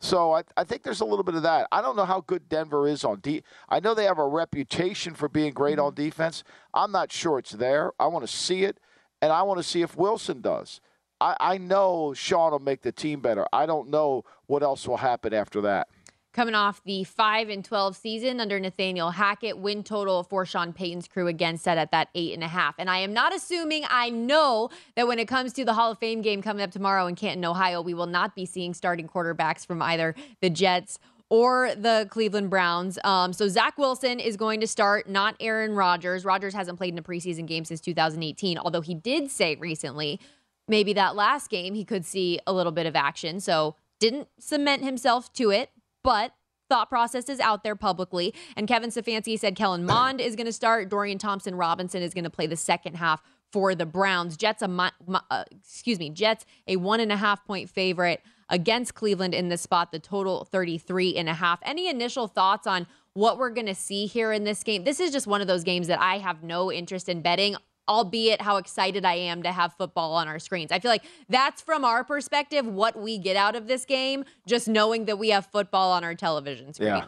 So 0.00 0.32
I, 0.32 0.42
I 0.56 0.64
think 0.64 0.82
there's 0.82 1.00
a 1.00 1.04
little 1.04 1.22
bit 1.22 1.36
of 1.36 1.44
that. 1.44 1.68
I 1.72 1.80
don't 1.80 1.96
know 1.96 2.04
how 2.04 2.20
good 2.20 2.48
Denver 2.48 2.86
is 2.88 3.04
on 3.04 3.20
D. 3.20 3.42
I 3.68 3.80
know 3.80 3.94
they 3.94 4.04
have 4.04 4.18
a 4.18 4.26
reputation 4.26 5.14
for 5.14 5.28
being 5.28 5.52
great 5.52 5.78
on 5.78 5.92
mm-hmm. 5.92 6.04
defense. 6.04 6.44
I'm 6.74 6.92
not 6.92 7.12
sure 7.12 7.38
it's 7.38 7.52
there. 7.52 7.92
I 7.98 8.08
want 8.08 8.26
to 8.26 8.36
see 8.36 8.64
it, 8.64 8.80
and 9.24 9.32
I 9.32 9.40
want 9.42 9.58
to 9.58 9.62
see 9.62 9.80
if 9.80 9.96
Wilson 9.96 10.42
does. 10.42 10.82
I, 11.18 11.34
I 11.40 11.56
know 11.56 12.12
Sean 12.12 12.52
will 12.52 12.58
make 12.58 12.82
the 12.82 12.92
team 12.92 13.20
better. 13.20 13.46
I 13.54 13.64
don't 13.64 13.88
know 13.88 14.22
what 14.44 14.62
else 14.62 14.86
will 14.86 14.98
happen 14.98 15.32
after 15.32 15.62
that. 15.62 15.88
coming 16.34 16.54
off 16.54 16.82
the 16.84 17.04
5 17.04 17.48
and 17.48 17.64
12 17.64 17.96
season 17.96 18.38
under 18.38 18.60
Nathaniel 18.60 19.12
Hackett. 19.12 19.56
Win 19.56 19.82
total 19.82 20.24
for 20.24 20.44
Sean 20.44 20.74
Payton's 20.74 21.08
crew 21.08 21.26
again 21.26 21.56
set 21.56 21.78
at 21.78 21.90
that 21.92 22.08
eight 22.14 22.34
and 22.34 22.44
a 22.44 22.48
half. 22.48 22.74
And 22.76 22.90
I 22.90 22.98
am 22.98 23.14
not 23.14 23.34
assuming 23.34 23.84
I 23.88 24.10
know 24.10 24.68
that 24.96 25.06
when 25.06 25.18
it 25.18 25.26
comes 25.26 25.54
to 25.54 25.64
the 25.64 25.72
Hall 25.72 25.92
of 25.92 25.98
Fame 25.98 26.20
game 26.20 26.42
coming 26.42 26.62
up 26.62 26.70
tomorrow 26.70 27.06
in 27.06 27.14
Canton, 27.14 27.46
Ohio, 27.46 27.80
we 27.80 27.94
will 27.94 28.06
not 28.06 28.34
be 28.34 28.44
seeing 28.44 28.74
starting 28.74 29.08
quarterbacks 29.08 29.64
from 29.64 29.80
either 29.80 30.14
the 30.42 30.50
Jets 30.50 30.98
or 31.30 31.74
the 31.74 32.06
Cleveland 32.10 32.50
Browns. 32.50 32.98
Um, 33.04 33.32
so 33.32 33.48
Zach 33.48 33.78
Wilson 33.78 34.20
is 34.20 34.36
going 34.36 34.60
to 34.60 34.66
start, 34.66 35.08
not 35.08 35.36
Aaron 35.40 35.74
Rodgers. 35.74 36.24
Rodgers 36.24 36.54
hasn't 36.54 36.78
played 36.78 36.92
in 36.92 36.98
a 36.98 37.02
preseason 37.02 37.46
game 37.46 37.64
since 37.64 37.80
2018, 37.80 38.58
although 38.58 38.80
he 38.80 38.94
did 38.94 39.30
say 39.30 39.56
recently 39.56 40.20
maybe 40.68 40.92
that 40.94 41.14
last 41.14 41.50
game 41.50 41.74
he 41.74 41.84
could 41.84 42.04
see 42.04 42.38
a 42.46 42.52
little 42.52 42.72
bit 42.72 42.86
of 42.86 42.96
action. 42.96 43.40
So 43.40 43.76
didn't 44.00 44.28
cement 44.38 44.82
himself 44.82 45.32
to 45.34 45.50
it, 45.50 45.70
but 46.02 46.32
thought 46.68 46.88
process 46.88 47.28
is 47.28 47.40
out 47.40 47.62
there 47.62 47.76
publicly. 47.76 48.34
And 48.56 48.66
Kevin 48.66 48.90
Stefanski 48.90 49.38
said 49.38 49.54
Kellen 49.54 49.84
Mond 49.84 50.20
is 50.20 50.34
going 50.36 50.46
to 50.46 50.52
start. 50.52 50.88
Dorian 50.88 51.18
Thompson 51.18 51.54
Robinson 51.54 52.02
is 52.02 52.14
going 52.14 52.24
to 52.24 52.30
play 52.30 52.46
the 52.46 52.56
second 52.56 52.96
half 52.96 53.22
for 53.52 53.74
the 53.74 53.86
Browns. 53.86 54.36
Jets 54.36 54.62
a 54.62 54.92
uh, 55.30 55.44
excuse 55.52 55.98
me, 55.98 56.10
Jets 56.10 56.44
a 56.66 56.76
one 56.76 57.00
and 57.00 57.12
a 57.12 57.16
half 57.16 57.44
point 57.44 57.70
favorite 57.70 58.22
against 58.48 58.94
Cleveland 58.94 59.34
in 59.34 59.48
this 59.48 59.62
spot. 59.62 59.92
The 59.92 59.98
total 59.98 60.44
33 60.44 61.16
and 61.16 61.28
a 61.28 61.34
half. 61.34 61.60
Any 61.62 61.88
initial 61.88 62.26
thoughts 62.26 62.66
on 62.66 62.86
what 63.14 63.38
we're 63.38 63.50
going 63.50 63.66
to 63.66 63.74
see 63.74 64.06
here 64.06 64.32
in 64.32 64.44
this 64.44 64.62
game? 64.62 64.84
This 64.84 65.00
is 65.00 65.12
just 65.12 65.26
one 65.26 65.40
of 65.40 65.46
those 65.46 65.64
games 65.64 65.86
that 65.86 66.00
I 66.00 66.18
have 66.18 66.42
no 66.42 66.72
interest 66.72 67.08
in 67.08 67.22
betting 67.22 67.56
albeit 67.88 68.40
how 68.40 68.56
excited 68.56 69.04
I 69.04 69.14
am 69.14 69.42
to 69.42 69.52
have 69.52 69.74
football 69.74 70.14
on 70.14 70.28
our 70.28 70.38
screens. 70.38 70.72
I 70.72 70.78
feel 70.78 70.90
like 70.90 71.04
that's 71.28 71.60
from 71.60 71.84
our 71.84 72.04
perspective 72.04 72.66
what 72.66 72.98
we 72.98 73.18
get 73.18 73.36
out 73.36 73.56
of 73.56 73.66
this 73.66 73.84
game, 73.84 74.24
just 74.46 74.68
knowing 74.68 75.04
that 75.04 75.18
we 75.18 75.30
have 75.30 75.46
football 75.46 75.92
on 75.92 76.04
our 76.04 76.14
television 76.14 76.72
screens. 76.72 76.90
Yeah. 76.90 77.06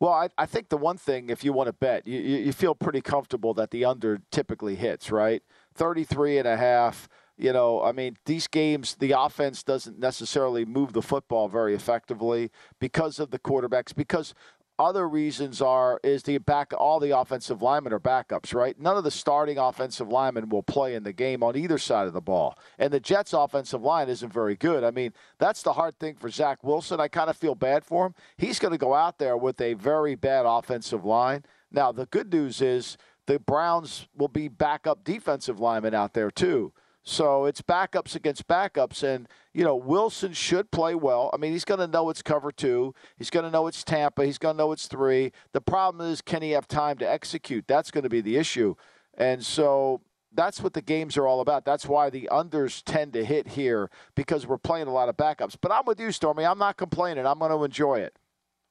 Well, 0.00 0.12
I, 0.12 0.28
I 0.36 0.46
think 0.46 0.68
the 0.68 0.76
one 0.76 0.96
thing, 0.96 1.30
if 1.30 1.44
you 1.44 1.52
want 1.52 1.68
to 1.68 1.72
bet, 1.72 2.08
you, 2.08 2.18
you 2.18 2.52
feel 2.52 2.74
pretty 2.74 3.00
comfortable 3.00 3.54
that 3.54 3.70
the 3.70 3.84
under 3.84 4.20
typically 4.32 4.74
hits, 4.74 5.12
right? 5.12 5.42
33 5.74 6.38
and 6.38 6.48
a 6.48 6.56
half. 6.56 7.08
You 7.36 7.52
know, 7.52 7.82
I 7.82 7.92
mean, 7.92 8.16
these 8.26 8.46
games, 8.46 8.96
the 8.96 9.12
offense 9.12 9.62
doesn't 9.62 9.98
necessarily 9.98 10.64
move 10.64 10.92
the 10.92 11.02
football 11.02 11.48
very 11.48 11.74
effectively 11.74 12.50
because 12.78 13.18
of 13.18 13.30
the 13.30 13.38
quarterbacks, 13.38 13.94
because 13.94 14.34
other 14.78 15.08
reasons 15.08 15.60
are 15.60 16.00
is 16.02 16.22
the 16.22 16.38
back 16.38 16.72
all 16.76 16.98
the 16.98 17.16
offensive 17.16 17.62
linemen 17.62 17.92
are 17.92 18.00
backups, 18.00 18.54
right? 18.54 18.78
None 18.80 18.96
of 18.96 19.04
the 19.04 19.10
starting 19.10 19.58
offensive 19.58 20.08
linemen 20.08 20.48
will 20.48 20.62
play 20.62 20.94
in 20.94 21.02
the 21.02 21.12
game 21.12 21.42
on 21.42 21.56
either 21.56 21.78
side 21.78 22.06
of 22.06 22.12
the 22.12 22.20
ball. 22.20 22.58
And 22.78 22.92
the 22.92 23.00
Jets 23.00 23.32
offensive 23.32 23.82
line 23.82 24.08
isn't 24.08 24.32
very 24.32 24.56
good. 24.56 24.82
I 24.82 24.90
mean, 24.90 25.12
that's 25.38 25.62
the 25.62 25.74
hard 25.74 25.98
thing 25.98 26.16
for 26.16 26.30
Zach 26.30 26.64
Wilson. 26.64 27.00
I 27.00 27.08
kind 27.08 27.30
of 27.30 27.36
feel 27.36 27.54
bad 27.54 27.84
for 27.84 28.06
him. 28.06 28.14
He's 28.36 28.58
going 28.58 28.72
to 28.72 28.78
go 28.78 28.94
out 28.94 29.18
there 29.18 29.36
with 29.36 29.60
a 29.60 29.74
very 29.74 30.14
bad 30.14 30.46
offensive 30.46 31.04
line. 31.04 31.44
Now, 31.70 31.92
the 31.92 32.06
good 32.06 32.32
news 32.32 32.60
is 32.60 32.96
the 33.26 33.38
Browns 33.38 34.08
will 34.16 34.28
be 34.28 34.48
backup 34.48 35.04
defensive 35.04 35.60
linemen 35.60 35.94
out 35.94 36.14
there 36.14 36.30
too. 36.30 36.72
So 37.04 37.46
it's 37.46 37.62
backups 37.62 38.14
against 38.14 38.46
backups. 38.46 39.02
And, 39.02 39.28
you 39.52 39.64
know, 39.64 39.74
Wilson 39.74 40.32
should 40.32 40.70
play 40.70 40.94
well. 40.94 41.30
I 41.32 41.36
mean, 41.36 41.52
he's 41.52 41.64
going 41.64 41.80
to 41.80 41.86
know 41.86 42.10
it's 42.10 42.22
cover 42.22 42.52
two. 42.52 42.94
He's 43.16 43.30
going 43.30 43.44
to 43.44 43.50
know 43.50 43.66
it's 43.66 43.82
Tampa. 43.82 44.24
He's 44.24 44.38
going 44.38 44.54
to 44.54 44.58
know 44.58 44.72
it's 44.72 44.86
three. 44.86 45.32
The 45.52 45.60
problem 45.60 46.08
is, 46.08 46.22
can 46.22 46.42
he 46.42 46.52
have 46.52 46.68
time 46.68 46.98
to 46.98 47.10
execute? 47.10 47.66
That's 47.66 47.90
going 47.90 48.04
to 48.04 48.10
be 48.10 48.20
the 48.20 48.36
issue. 48.36 48.76
And 49.14 49.44
so 49.44 50.00
that's 50.32 50.62
what 50.62 50.72
the 50.72 50.82
games 50.82 51.16
are 51.16 51.26
all 51.26 51.40
about. 51.40 51.64
That's 51.64 51.86
why 51.86 52.08
the 52.08 52.28
unders 52.30 52.82
tend 52.84 53.12
to 53.14 53.24
hit 53.24 53.48
here 53.48 53.90
because 54.14 54.46
we're 54.46 54.58
playing 54.58 54.86
a 54.86 54.92
lot 54.92 55.08
of 55.08 55.16
backups. 55.16 55.56
But 55.60 55.72
I'm 55.72 55.84
with 55.86 56.00
you, 56.00 56.12
Stormy. 56.12 56.44
I'm 56.44 56.58
not 56.58 56.76
complaining. 56.76 57.26
I'm 57.26 57.38
going 57.38 57.50
to 57.50 57.64
enjoy 57.64 57.96
it. 57.96 58.16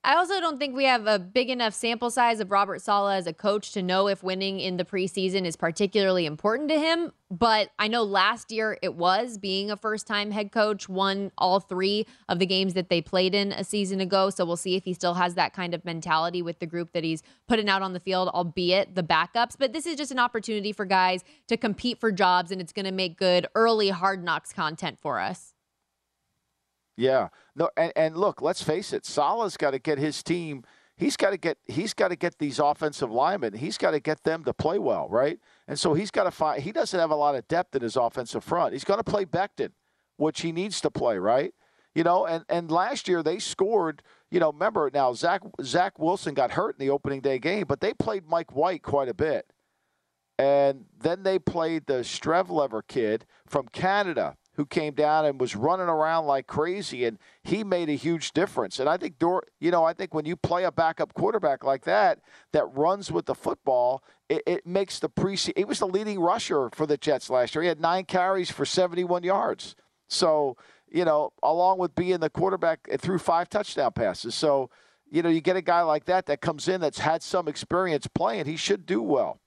I 0.03 0.15
also 0.15 0.39
don't 0.39 0.57
think 0.57 0.75
we 0.75 0.85
have 0.85 1.05
a 1.05 1.19
big 1.19 1.51
enough 1.51 1.75
sample 1.75 2.09
size 2.09 2.39
of 2.39 2.49
Robert 2.49 2.81
Saleh 2.81 3.17
as 3.17 3.27
a 3.27 3.33
coach 3.33 3.71
to 3.73 3.83
know 3.83 4.07
if 4.07 4.23
winning 4.23 4.59
in 4.59 4.77
the 4.77 4.83
preseason 4.83 5.45
is 5.45 5.55
particularly 5.55 6.25
important 6.25 6.69
to 6.69 6.79
him. 6.79 7.11
But 7.29 7.69
I 7.77 7.87
know 7.87 8.01
last 8.01 8.51
year 8.51 8.79
it 8.81 8.95
was 8.95 9.37
being 9.37 9.69
a 9.69 9.77
first 9.77 10.07
time 10.07 10.31
head 10.31 10.51
coach, 10.51 10.89
won 10.89 11.31
all 11.37 11.59
three 11.59 12.07
of 12.27 12.39
the 12.39 12.47
games 12.47 12.73
that 12.73 12.89
they 12.89 12.99
played 12.99 13.35
in 13.35 13.51
a 13.51 13.63
season 13.63 14.01
ago. 14.01 14.31
So 14.31 14.43
we'll 14.43 14.57
see 14.57 14.75
if 14.75 14.85
he 14.85 14.93
still 14.95 15.13
has 15.13 15.35
that 15.35 15.53
kind 15.53 15.75
of 15.75 15.85
mentality 15.85 16.41
with 16.41 16.57
the 16.57 16.65
group 16.65 16.93
that 16.93 17.03
he's 17.03 17.21
putting 17.47 17.69
out 17.69 17.83
on 17.83 17.93
the 17.93 17.99
field, 17.99 18.27
albeit 18.29 18.95
the 18.95 19.03
backups. 19.03 19.55
But 19.57 19.71
this 19.71 19.85
is 19.85 19.97
just 19.97 20.11
an 20.11 20.19
opportunity 20.19 20.71
for 20.71 20.83
guys 20.83 21.23
to 21.47 21.57
compete 21.57 21.99
for 21.99 22.11
jobs, 22.11 22.51
and 22.51 22.59
it's 22.59 22.73
going 22.73 22.87
to 22.87 22.91
make 22.91 23.19
good 23.19 23.45
early 23.53 23.89
hard 23.89 24.23
knocks 24.23 24.51
content 24.51 24.97
for 24.99 25.19
us. 25.19 25.50
Yeah. 27.01 27.29
No, 27.55 27.71
and, 27.75 27.91
and 27.95 28.15
look, 28.15 28.43
let's 28.43 28.61
face 28.61 28.93
it, 28.93 29.07
Saleh's 29.07 29.57
got 29.57 29.71
to 29.71 29.79
get 29.79 29.97
his 29.97 30.21
team. 30.21 30.63
He's 30.95 31.17
got 31.17 31.31
to 31.31 31.37
get 31.37 31.57
he's 31.65 31.95
got 31.95 32.09
to 32.09 32.15
get 32.15 32.37
these 32.37 32.59
offensive 32.59 33.09
linemen. 33.11 33.53
He's 33.53 33.79
got 33.79 33.91
to 33.91 33.99
get 33.99 34.23
them 34.23 34.43
to 34.43 34.53
play 34.53 34.77
well, 34.77 35.09
right? 35.09 35.39
And 35.67 35.79
so 35.79 35.95
he's 35.95 36.11
got 36.11 36.25
to 36.25 36.31
find. 36.31 36.61
He 36.61 36.71
doesn't 36.71 36.99
have 36.99 37.09
a 37.09 37.15
lot 37.15 37.33
of 37.33 37.47
depth 37.47 37.75
in 37.75 37.81
his 37.81 37.95
offensive 37.95 38.43
front. 38.43 38.73
He's 38.73 38.83
going 38.83 38.99
to 38.99 39.03
play 39.03 39.25
Becton, 39.25 39.71
which 40.17 40.41
he 40.41 40.51
needs 40.51 40.79
to 40.81 40.91
play, 40.91 41.17
right? 41.17 41.55
You 41.95 42.03
know, 42.03 42.27
and 42.27 42.45
and 42.49 42.69
last 42.69 43.07
year 43.07 43.23
they 43.23 43.39
scored. 43.39 44.03
You 44.29 44.39
know, 44.39 44.51
remember 44.51 44.91
now 44.93 45.13
Zach 45.13 45.41
Zach 45.63 45.97
Wilson 45.97 46.35
got 46.35 46.51
hurt 46.51 46.75
in 46.79 46.85
the 46.85 46.93
opening 46.93 47.21
day 47.21 47.39
game, 47.39 47.65
but 47.67 47.81
they 47.81 47.93
played 47.93 48.29
Mike 48.29 48.55
White 48.55 48.83
quite 48.83 49.09
a 49.09 49.15
bit, 49.15 49.51
and 50.37 50.85
then 50.99 51.23
they 51.23 51.39
played 51.39 51.87
the 51.87 52.03
Streveler 52.03 52.83
kid 52.87 53.25
from 53.47 53.69
Canada 53.69 54.37
who 54.55 54.65
came 54.65 54.93
down 54.93 55.25
and 55.25 55.39
was 55.39 55.55
running 55.55 55.87
around 55.87 56.25
like 56.25 56.47
crazy, 56.47 57.05
and 57.05 57.17
he 57.43 57.63
made 57.63 57.89
a 57.89 57.93
huge 57.93 58.33
difference. 58.33 58.79
And 58.79 58.89
I 58.89 58.97
think, 58.97 59.17
Dor- 59.17 59.45
you 59.59 59.71
know, 59.71 59.83
I 59.83 59.93
think 59.93 60.13
when 60.13 60.25
you 60.25 60.35
play 60.35 60.65
a 60.65 60.71
backup 60.71 61.13
quarterback 61.13 61.63
like 61.63 61.83
that 61.85 62.19
that 62.51 62.65
runs 62.75 63.11
with 63.11 63.25
the 63.25 63.35
football, 63.35 64.03
it, 64.29 64.43
it 64.45 64.67
makes 64.67 64.99
the 64.99 65.09
preseason. 65.09 65.57
He 65.57 65.65
was 65.65 65.79
the 65.79 65.87
leading 65.87 66.19
rusher 66.19 66.69
for 66.73 66.85
the 66.85 66.97
Jets 66.97 67.29
last 67.29 67.55
year. 67.55 67.61
He 67.61 67.69
had 67.69 67.79
nine 67.79 68.05
carries 68.05 68.51
for 68.51 68.65
71 68.65 69.23
yards. 69.23 69.75
So, 70.09 70.57
you 70.91 71.05
know, 71.05 71.31
along 71.41 71.77
with 71.77 71.95
being 71.95 72.19
the 72.19 72.29
quarterback, 72.29 72.79
it 72.89 72.99
threw 72.99 73.17
five 73.17 73.49
touchdown 73.49 73.93
passes. 73.93 74.35
So, 74.35 74.69
you 75.09 75.21
know, 75.21 75.29
you 75.29 75.41
get 75.41 75.55
a 75.55 75.61
guy 75.61 75.81
like 75.81 76.05
that 76.05 76.25
that 76.25 76.41
comes 76.41 76.67
in 76.67 76.81
that's 76.81 76.99
had 76.99 77.23
some 77.23 77.47
experience 77.47 78.07
playing, 78.07 78.45
he 78.45 78.57
should 78.57 78.85
do 78.85 79.01
well. 79.01 79.39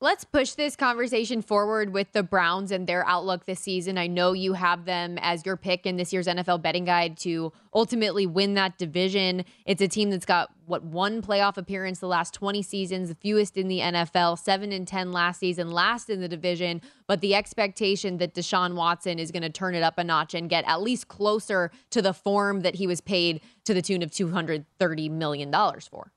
Let's 0.00 0.22
push 0.22 0.52
this 0.52 0.76
conversation 0.76 1.42
forward 1.42 1.92
with 1.92 2.12
the 2.12 2.22
Browns 2.22 2.70
and 2.70 2.86
their 2.86 3.04
outlook 3.08 3.46
this 3.46 3.58
season. 3.58 3.98
I 3.98 4.06
know 4.06 4.32
you 4.32 4.52
have 4.52 4.84
them 4.84 5.18
as 5.20 5.44
your 5.44 5.56
pick 5.56 5.86
in 5.86 5.96
this 5.96 6.12
year's 6.12 6.28
NFL 6.28 6.62
betting 6.62 6.84
guide 6.84 7.16
to 7.18 7.52
ultimately 7.74 8.24
win 8.24 8.54
that 8.54 8.78
division. 8.78 9.44
It's 9.66 9.82
a 9.82 9.88
team 9.88 10.10
that's 10.10 10.24
got 10.24 10.50
what 10.66 10.84
one 10.84 11.20
playoff 11.20 11.56
appearance 11.56 11.98
the 11.98 12.06
last 12.06 12.32
20 12.32 12.62
seasons, 12.62 13.08
the 13.08 13.16
fewest 13.16 13.56
in 13.56 13.66
the 13.66 13.80
NFL, 13.80 14.38
7 14.38 14.70
and 14.70 14.86
10 14.86 15.10
last 15.10 15.40
season, 15.40 15.72
last 15.72 16.08
in 16.08 16.20
the 16.20 16.28
division, 16.28 16.80
but 17.08 17.20
the 17.20 17.34
expectation 17.34 18.18
that 18.18 18.34
Deshaun 18.34 18.76
Watson 18.76 19.18
is 19.18 19.32
going 19.32 19.42
to 19.42 19.50
turn 19.50 19.74
it 19.74 19.82
up 19.82 19.98
a 19.98 20.04
notch 20.04 20.32
and 20.32 20.48
get 20.48 20.64
at 20.68 20.80
least 20.80 21.08
closer 21.08 21.72
to 21.90 22.00
the 22.00 22.14
form 22.14 22.60
that 22.60 22.76
he 22.76 22.86
was 22.86 23.00
paid 23.00 23.40
to 23.64 23.74
the 23.74 23.82
tune 23.82 24.04
of 24.04 24.12
230 24.12 25.08
million 25.08 25.50
dollars 25.50 25.88
for. 25.88 26.12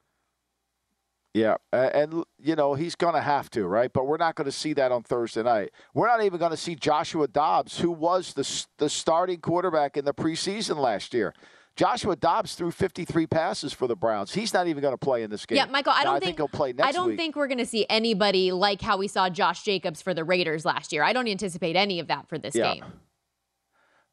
Yeah, 1.34 1.56
and 1.72 2.26
you 2.40 2.56
know 2.58 2.74
he's 2.74 2.96
going 2.96 3.14
to 3.14 3.22
have 3.22 3.50
to, 3.52 3.66
right? 3.66 3.92
But 3.92 4.06
we're 4.06 4.18
not 4.18 4.36
going 4.36 4.46
to 4.46 4.52
see 4.52 4.74
that 4.74 4.92
on 4.92 5.04
Thursday 5.04 5.44
night. 5.44 5.72
We're 5.94 6.08
not 6.08 6.24
even 6.24 6.40
going 6.40 6.52
to 6.52 6.58
see 6.58 6.76
Joshua 6.76 7.28
Dobbs, 7.28 7.80
who 7.80 7.90
was 7.90 8.34
the 8.34 8.66
the 8.78 8.90
starting 8.90 9.40
quarterback 9.40 9.96
in 9.96 10.04
the 10.04 10.14
preseason 10.14 10.76
last 10.76 11.14
year. 11.14 11.34
Joshua 11.78 12.18
Dobbs 12.18 12.56
threw 12.56 12.70
53 12.70 13.28
passes 13.28 13.72
for 13.72 13.88
the 13.88 13.96
Browns. 13.96 14.34
He's 14.34 14.54
not 14.54 14.68
even 14.68 14.82
going 14.82 14.94
to 14.94 14.98
play 14.98 15.24
in 15.24 15.30
this 15.30 15.46
game. 15.46 15.56
Yeah, 15.56 15.66
Michael, 15.66 15.94
I 15.96 16.04
don't 16.04 16.16
now, 16.16 16.20
think, 16.20 16.24
I 16.24 16.26
think 16.28 16.38
he'll 16.38 16.48
play 16.50 16.74
next 16.74 16.90
I 16.90 16.92
don't 16.92 17.08
week. 17.08 17.18
think 17.18 17.36
we're 17.38 17.48
going 17.48 17.60
to 17.60 17.66
see 17.66 17.86
anybody 17.90 18.52
like 18.52 18.82
how 18.82 18.98
we 18.98 19.08
saw 19.08 19.30
Josh 19.30 19.64
Jacobs 19.64 20.02
for 20.02 20.14
the 20.14 20.26
Raiders 20.26 20.66
last 20.66 20.92
year. 20.92 21.02
I 21.02 21.14
don't 21.14 21.30
anticipate 21.30 21.78
any 21.78 22.00
of 22.00 22.08
that 22.08 22.28
for 22.28 22.38
this 22.38 22.56
yeah. 22.56 22.74
game. 22.74 22.84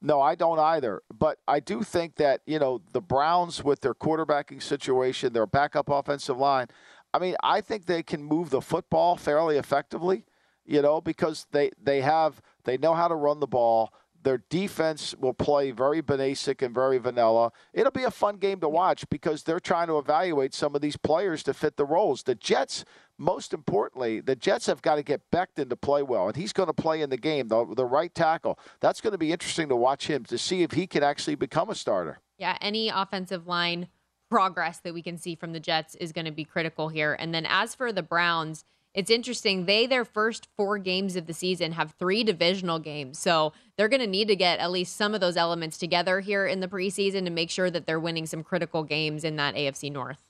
No, 0.01 0.21
I 0.21 0.37
don't 0.37 0.61
either. 0.61 1.03
But 1.13 1.39
I 1.49 1.59
do 1.59 1.83
think 1.83 2.17
that, 2.17 2.43
you 2.47 2.59
know, 2.61 2.81
the 2.93 3.01
Browns 3.01 3.65
with 3.65 3.81
their 3.81 3.95
quarterbacking 3.95 4.63
situation, 4.63 5.33
their 5.33 5.47
backup 5.47 5.89
offensive 5.89 6.39
line, 6.39 6.69
I 7.15 7.19
mean, 7.19 7.37
I 7.43 7.61
think 7.61 7.87
they 7.87 8.03
can 8.03 8.23
move 8.23 8.51
the 8.51 8.61
football 8.61 9.17
fairly 9.17 9.57
effectively, 9.57 10.25
you 10.65 10.83
know, 10.83 11.01
because 11.01 11.47
they, 11.53 11.71
they 11.83 12.01
have 12.03 12.41
they 12.65 12.77
know 12.77 12.95
how 12.95 13.09
to 13.09 13.15
run 13.15 13.41
the 13.41 13.47
ball. 13.47 13.93
Their 14.25 14.43
defense 14.51 15.15
will 15.19 15.33
play 15.33 15.71
very 15.71 16.01
basic 16.01 16.61
and 16.61 16.75
very 16.75 16.99
vanilla. 16.99 17.53
It'll 17.73 17.93
be 17.93 18.03
a 18.03 18.11
fun 18.11 18.37
game 18.37 18.61
to 18.61 18.69
watch 18.69 19.09
because 19.09 19.45
they're 19.45 19.61
trying 19.61 19.87
to 19.87 19.97
evaluate 19.97 20.53
some 20.53 20.75
of 20.75 20.83
these 20.83 20.97
players 20.97 21.43
to 21.45 21.55
fit 21.55 21.77
the 21.77 21.87
roles. 21.87 22.25
The 22.25 22.35
Jets, 22.35 22.85
most 23.17 23.55
importantly, 23.55 24.21
the 24.21 24.37
Jets 24.37 24.67
have 24.67 24.83
got 24.83 24.97
to 24.97 25.03
get 25.03 25.31
Becton 25.31 25.71
to 25.71 25.77
play 25.77 26.03
well, 26.03 26.27
and 26.27 26.37
he's 26.37 26.53
going 26.53 26.67
to 26.67 26.75
play 26.75 27.01
in 27.01 27.11
the 27.11 27.17
game, 27.17 27.49
the, 27.49 27.65
the 27.75 27.87
right 27.87 28.13
tackle. 28.13 28.59
That's 28.81 29.01
going 29.01 29.13
to 29.13 29.19
be 29.19 29.33
interesting 29.33 29.69
to 29.69 29.77
watch 29.77 30.09
him 30.09 30.25
to 30.25 30.37
see 30.37 30.63
if 30.63 30.73
he 30.73 30.87
can 30.87 31.05
actually 31.05 31.37
become 31.37 31.71
a 31.71 31.75
starter. 31.75 32.19
Yeah, 32.37 32.59
any 32.61 32.89
offensive 32.89 33.47
line 33.47 33.89
progress 34.31 34.79
that 34.81 34.95
we 34.95 35.03
can 35.03 35.17
see 35.17 35.35
from 35.35 35.53
the 35.53 35.61
Jets 35.61 35.95
is 35.97 36.13
going 36.13 36.25
to 36.25 36.31
be 36.31 36.45
critical 36.45 36.89
here. 36.89 37.17
And 37.19 37.35
then 37.35 37.47
as 37.47 37.75
for 37.75 37.93
the 37.93 38.03
Browns, 38.03 38.65
it's 38.95 39.11
interesting. 39.11 39.67
They, 39.67 39.87
their 39.87 40.05
first 40.05 40.49
four 40.57 40.79
games 40.79 41.17
of 41.17 41.27
the 41.27 41.35
season, 41.35 41.73
have 41.73 41.93
three 41.99 42.25
divisional 42.25 42.79
games. 42.79 43.19
So 43.19 43.53
they're 43.77 43.89
going 43.89 44.01
to 44.01 44.07
need 44.07 44.29
to 44.29 44.37
get 44.37 44.59
at 44.59 44.71
least 44.71 44.97
some 44.97 45.15
of 45.15 45.21
those 45.21 45.37
elements 45.37 45.79
together 45.79 46.21
here 46.21 46.47
in 46.47 46.61
the 46.61 46.69
preseason 46.69 47.25
to 47.25 47.31
make 47.31 47.51
sure 47.51 47.71
that 47.71 47.87
they're 47.87 48.01
winning 48.01 48.27
some 48.27 48.43
critical 48.43 48.83
games 48.83 49.25
in 49.25 49.37
that 49.37 49.55
AFC 49.55 49.93
North. 49.93 50.23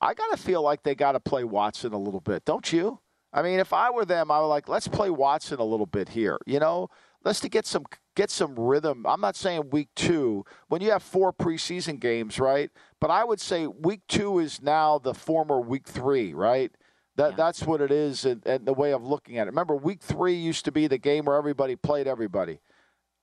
I 0.00 0.14
got 0.14 0.30
to 0.30 0.36
feel 0.36 0.62
like 0.62 0.82
they 0.82 0.94
got 0.94 1.12
to 1.12 1.20
play 1.20 1.44
Watson 1.44 1.92
a 1.92 1.98
little 1.98 2.20
bit, 2.20 2.44
don't 2.44 2.72
you? 2.72 3.00
I 3.32 3.42
mean, 3.42 3.58
if 3.58 3.72
I 3.72 3.90
were 3.90 4.04
them, 4.04 4.30
I 4.30 4.40
would 4.40 4.46
like, 4.46 4.68
let's 4.68 4.88
play 4.88 5.10
Watson 5.10 5.58
a 5.58 5.64
little 5.64 5.86
bit 5.86 6.10
here. 6.10 6.38
You 6.46 6.60
know, 6.60 6.88
let's 7.24 7.40
to 7.40 7.48
get 7.48 7.66
some 7.66 7.84
get 8.18 8.30
some 8.32 8.56
rhythm. 8.58 9.06
I'm 9.06 9.20
not 9.20 9.36
saying 9.36 9.70
week 9.70 9.90
two 9.94 10.44
when 10.66 10.80
you 10.80 10.90
have 10.90 11.04
four 11.04 11.32
preseason 11.32 12.00
games, 12.00 12.40
right? 12.40 12.68
But 13.00 13.12
I 13.12 13.22
would 13.22 13.40
say 13.40 13.68
week 13.68 14.00
two 14.08 14.40
is 14.40 14.60
now 14.60 14.98
the 14.98 15.14
former 15.14 15.60
week 15.60 15.86
three, 15.86 16.34
right? 16.34 16.72
That, 17.14 17.30
yeah. 17.30 17.36
That's 17.36 17.62
what 17.62 17.80
it 17.80 17.92
is, 17.92 18.24
and, 18.24 18.44
and, 18.44 18.66
the 18.66 18.72
way 18.72 18.92
of 18.92 19.04
looking 19.04 19.38
at 19.38 19.46
it. 19.46 19.50
Remember, 19.50 19.76
week 19.76 20.02
three 20.02 20.34
used 20.34 20.64
to 20.64 20.72
be 20.72 20.88
the 20.88 20.98
game 20.98 21.26
where 21.26 21.36
everybody 21.36 21.76
played 21.76 22.08
everybody. 22.08 22.58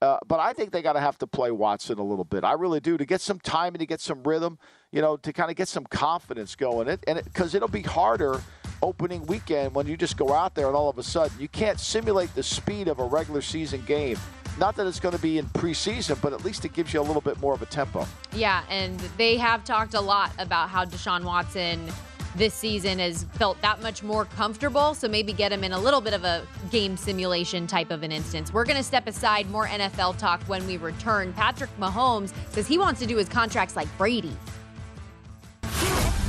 Uh, 0.01 0.17
but 0.27 0.39
I 0.39 0.53
think 0.53 0.71
they 0.71 0.81
got 0.81 0.93
to 0.93 1.01
have 1.01 1.17
to 1.17 1.27
play 1.27 1.51
Watson 1.51 1.99
a 1.99 2.03
little 2.03 2.23
bit. 2.23 2.45
I 2.45 2.53
really 2.53 2.79
do 2.79 2.97
to 2.97 3.05
get 3.05 3.19
some 3.19 3.39
time 3.39 3.73
and 3.73 3.79
to 3.79 3.85
get 3.85 3.99
some 3.99 4.23
rhythm, 4.23 4.57
you 4.93 5.01
know, 5.01 5.17
to 5.17 5.33
kind 5.33 5.49
of 5.49 5.57
get 5.57 5.67
some 5.67 5.85
confidence 5.85 6.55
going. 6.55 6.87
It 6.87 7.03
and 7.05 7.21
because 7.21 7.53
it, 7.53 7.57
it'll 7.57 7.67
be 7.67 7.81
harder 7.81 8.41
opening 8.81 9.25
weekend 9.25 9.73
when 9.75 9.87
you 9.87 9.97
just 9.97 10.15
go 10.15 10.33
out 10.33 10.55
there 10.55 10.67
and 10.67 10.75
all 10.75 10.89
of 10.89 10.97
a 10.97 11.03
sudden 11.03 11.37
you 11.39 11.47
can't 11.47 11.79
simulate 11.79 12.33
the 12.35 12.43
speed 12.43 12.87
of 12.87 12.99
a 12.99 13.05
regular 13.05 13.41
season 13.41 13.83
game. 13.85 14.17
Not 14.57 14.75
that 14.77 14.87
it's 14.87 14.99
going 14.99 15.15
to 15.15 15.21
be 15.21 15.37
in 15.37 15.45
preseason, 15.47 16.21
but 16.21 16.31
at 16.31 16.45
least 16.45 16.63
it 16.63 16.73
gives 16.73 16.93
you 16.93 17.01
a 17.01 17.03
little 17.03 17.21
bit 17.21 17.39
more 17.41 17.53
of 17.53 17.61
a 17.61 17.65
tempo. 17.65 18.07
Yeah, 18.33 18.63
and 18.69 18.97
they 19.17 19.37
have 19.37 19.63
talked 19.65 19.93
a 19.93 20.01
lot 20.01 20.31
about 20.39 20.69
how 20.69 20.85
Deshaun 20.85 21.23
Watson 21.23 21.91
this 22.35 22.53
season 22.53 22.99
has 22.99 23.23
felt 23.33 23.59
that 23.61 23.81
much 23.81 24.03
more 24.03 24.25
comfortable. 24.25 24.93
So 24.93 25.07
maybe 25.07 25.33
get 25.33 25.51
him 25.51 25.63
in 25.63 25.71
a 25.71 25.79
little 25.79 26.01
bit 26.01 26.13
of 26.13 26.23
a 26.23 26.45
game 26.69 26.97
simulation 26.97 27.65
type 27.67 27.91
of 27.91 28.03
an 28.03 28.11
instance. 28.11 28.53
We're 28.53 28.65
going 28.65 28.77
to 28.77 28.83
step 28.83 29.07
aside 29.07 29.49
more 29.49 29.67
NFL 29.67 30.17
talk 30.17 30.41
when 30.43 30.65
we 30.67 30.77
return. 30.77 31.33
Patrick 31.33 31.69
Mahomes 31.79 32.33
says 32.49 32.67
he 32.67 32.77
wants 32.77 32.99
to 33.01 33.05
do 33.05 33.17
his 33.17 33.29
contracts 33.29 33.75
like 33.75 33.87
Brady. 33.97 34.35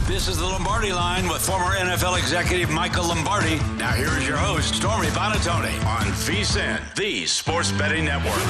This 0.06 0.28
is 0.28 0.38
the 0.38 0.44
Lombardi 0.44 0.92
line 0.92 1.28
with 1.28 1.44
former 1.44 1.74
NFL 1.74 2.16
executive 2.16 2.70
Michael 2.70 3.08
Lombardi. 3.08 3.56
Now 3.76 3.90
here 3.90 4.16
is 4.16 4.28
your 4.28 4.36
host, 4.36 4.76
Stormy 4.76 5.08
Buonantony 5.08 5.84
on 5.84 6.06
VSIN, 6.22 6.94
the 6.94 7.26
Sports 7.26 7.72
Betting 7.72 8.04
Network. 8.04 8.40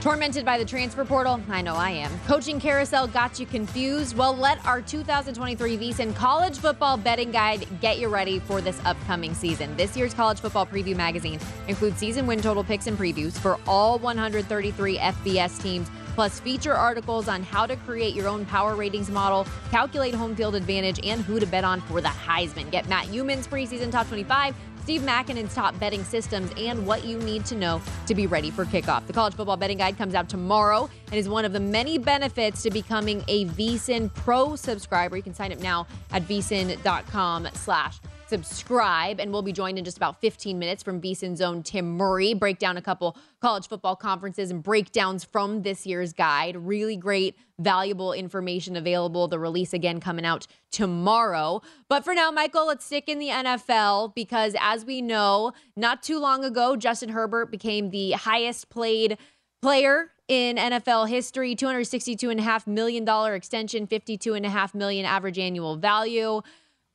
Tormented 0.00 0.44
by 0.44 0.56
the 0.56 0.64
transfer 0.64 1.04
portal? 1.04 1.40
I 1.50 1.62
know 1.62 1.74
I 1.74 1.90
am. 1.90 2.12
Coaching 2.28 2.60
carousel 2.60 3.08
got 3.08 3.40
you 3.40 3.46
confused? 3.46 4.16
Well, 4.16 4.36
let 4.36 4.64
our 4.64 4.80
2023 4.80 5.78
VSIN 5.78 6.14
College 6.14 6.58
Football 6.58 6.96
Betting 6.96 7.32
Guide 7.32 7.66
get 7.80 7.98
you 7.98 8.06
ready 8.06 8.38
for 8.38 8.60
this 8.60 8.80
upcoming 8.84 9.34
season. 9.34 9.76
This 9.76 9.96
year's 9.96 10.14
College 10.14 10.38
Football 10.38 10.66
Preview 10.66 10.94
Magazine 10.94 11.40
includes 11.66 11.98
season 11.98 12.24
win 12.24 12.40
total 12.40 12.62
picks 12.62 12.86
and 12.86 12.96
previews 12.96 13.36
for 13.36 13.58
all 13.66 13.98
133 13.98 14.98
FBS 14.98 15.60
teams 15.60 15.88
plus 16.14 16.40
feature 16.40 16.74
articles 16.74 17.28
on 17.28 17.42
how 17.42 17.66
to 17.66 17.76
create 17.76 18.14
your 18.14 18.28
own 18.28 18.44
power 18.46 18.74
ratings 18.74 19.10
model, 19.10 19.46
calculate 19.70 20.14
home 20.14 20.34
field 20.34 20.54
advantage, 20.54 21.00
and 21.04 21.22
who 21.22 21.40
to 21.40 21.46
bet 21.46 21.64
on 21.64 21.80
for 21.82 22.00
the 22.00 22.08
Heisman. 22.08 22.70
Get 22.70 22.88
Matt 22.88 23.06
Youmans' 23.06 23.48
preseason 23.48 23.90
top 23.90 24.08
25. 24.08 24.54
Steve 24.82 25.02
Makinen's 25.02 25.54
top 25.54 25.78
betting 25.78 26.02
systems 26.02 26.50
and 26.56 26.84
what 26.84 27.04
you 27.04 27.16
need 27.18 27.44
to 27.46 27.54
know 27.54 27.80
to 28.06 28.16
be 28.16 28.26
ready 28.26 28.50
for 28.50 28.64
kickoff. 28.64 29.06
The 29.06 29.12
College 29.12 29.34
Football 29.34 29.56
Betting 29.56 29.78
Guide 29.78 29.96
comes 29.96 30.14
out 30.14 30.28
tomorrow 30.28 30.90
and 31.06 31.14
is 31.14 31.28
one 31.28 31.44
of 31.44 31.52
the 31.52 31.60
many 31.60 31.98
benefits 31.98 32.62
to 32.62 32.70
becoming 32.70 33.22
a 33.28 33.46
VSIN 33.46 34.12
Pro 34.12 34.56
subscriber. 34.56 35.16
You 35.16 35.22
can 35.22 35.34
sign 35.34 35.52
up 35.52 35.60
now 35.60 35.86
at 36.10 36.22
vsin.com 36.22 37.48
slash 37.54 38.00
subscribe. 38.32 39.20
And 39.20 39.30
we'll 39.30 39.42
be 39.42 39.52
joined 39.52 39.78
in 39.78 39.84
just 39.84 39.98
about 39.98 40.18
15 40.22 40.58
minutes 40.58 40.82
from 40.82 41.02
VSIN's 41.02 41.42
own 41.42 41.62
Tim 41.62 41.98
Murray, 41.98 42.32
break 42.32 42.58
down 42.58 42.78
a 42.78 42.82
couple 42.82 43.14
college 43.42 43.68
football 43.68 43.94
conferences 43.94 44.50
and 44.50 44.62
breakdowns 44.62 45.22
from 45.22 45.60
this 45.60 45.84
year's 45.86 46.14
guide. 46.14 46.56
Really 46.56 46.96
great, 46.96 47.36
valuable 47.58 48.14
information 48.14 48.74
available. 48.74 49.28
The 49.28 49.38
release 49.38 49.74
again 49.74 50.00
coming 50.00 50.24
out 50.24 50.46
tomorrow. 50.70 51.60
But 51.90 52.04
for 52.04 52.14
now, 52.14 52.30
Michael, 52.30 52.68
let's 52.68 52.86
stick 52.86 53.06
in 53.06 53.18
the 53.18 53.28
NFL 53.28 54.14
because 54.14 54.56
as 54.58 54.86
we 54.86 55.02
know, 55.02 55.52
not 55.76 56.02
too 56.02 56.18
long 56.18 56.42
ago, 56.42 56.74
Justin 56.74 57.10
Herbert 57.10 57.50
became 57.50 57.90
the 57.90 58.12
highest 58.12 58.70
played 58.70 59.18
player 59.60 60.10
in 60.26 60.56
NFL 60.56 61.10
history, 61.10 61.54
$262.5 61.54 62.66
million 62.66 63.06
extension, 63.34 63.86
52.5 63.86 64.74
million 64.74 65.04
average 65.04 65.38
annual 65.38 65.76
value. 65.76 66.40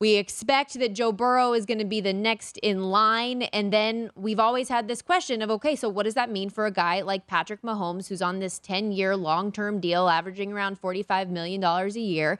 We 0.00 0.14
expect 0.14 0.78
that 0.78 0.94
Joe 0.94 1.10
Burrow 1.10 1.54
is 1.54 1.66
going 1.66 1.80
to 1.80 1.84
be 1.84 2.00
the 2.00 2.12
next 2.12 2.56
in 2.58 2.84
line. 2.90 3.42
And 3.42 3.72
then 3.72 4.10
we've 4.14 4.38
always 4.38 4.68
had 4.68 4.86
this 4.86 5.02
question 5.02 5.42
of 5.42 5.50
okay, 5.50 5.74
so 5.74 5.88
what 5.88 6.04
does 6.04 6.14
that 6.14 6.30
mean 6.30 6.50
for 6.50 6.66
a 6.66 6.70
guy 6.70 7.00
like 7.00 7.26
Patrick 7.26 7.62
Mahomes, 7.62 8.08
who's 8.08 8.22
on 8.22 8.38
this 8.38 8.60
10 8.60 8.92
year 8.92 9.16
long 9.16 9.50
term 9.50 9.80
deal, 9.80 10.08
averaging 10.08 10.52
around 10.52 10.80
$45 10.80 11.30
million 11.30 11.64
a 11.64 11.88
year, 11.98 12.38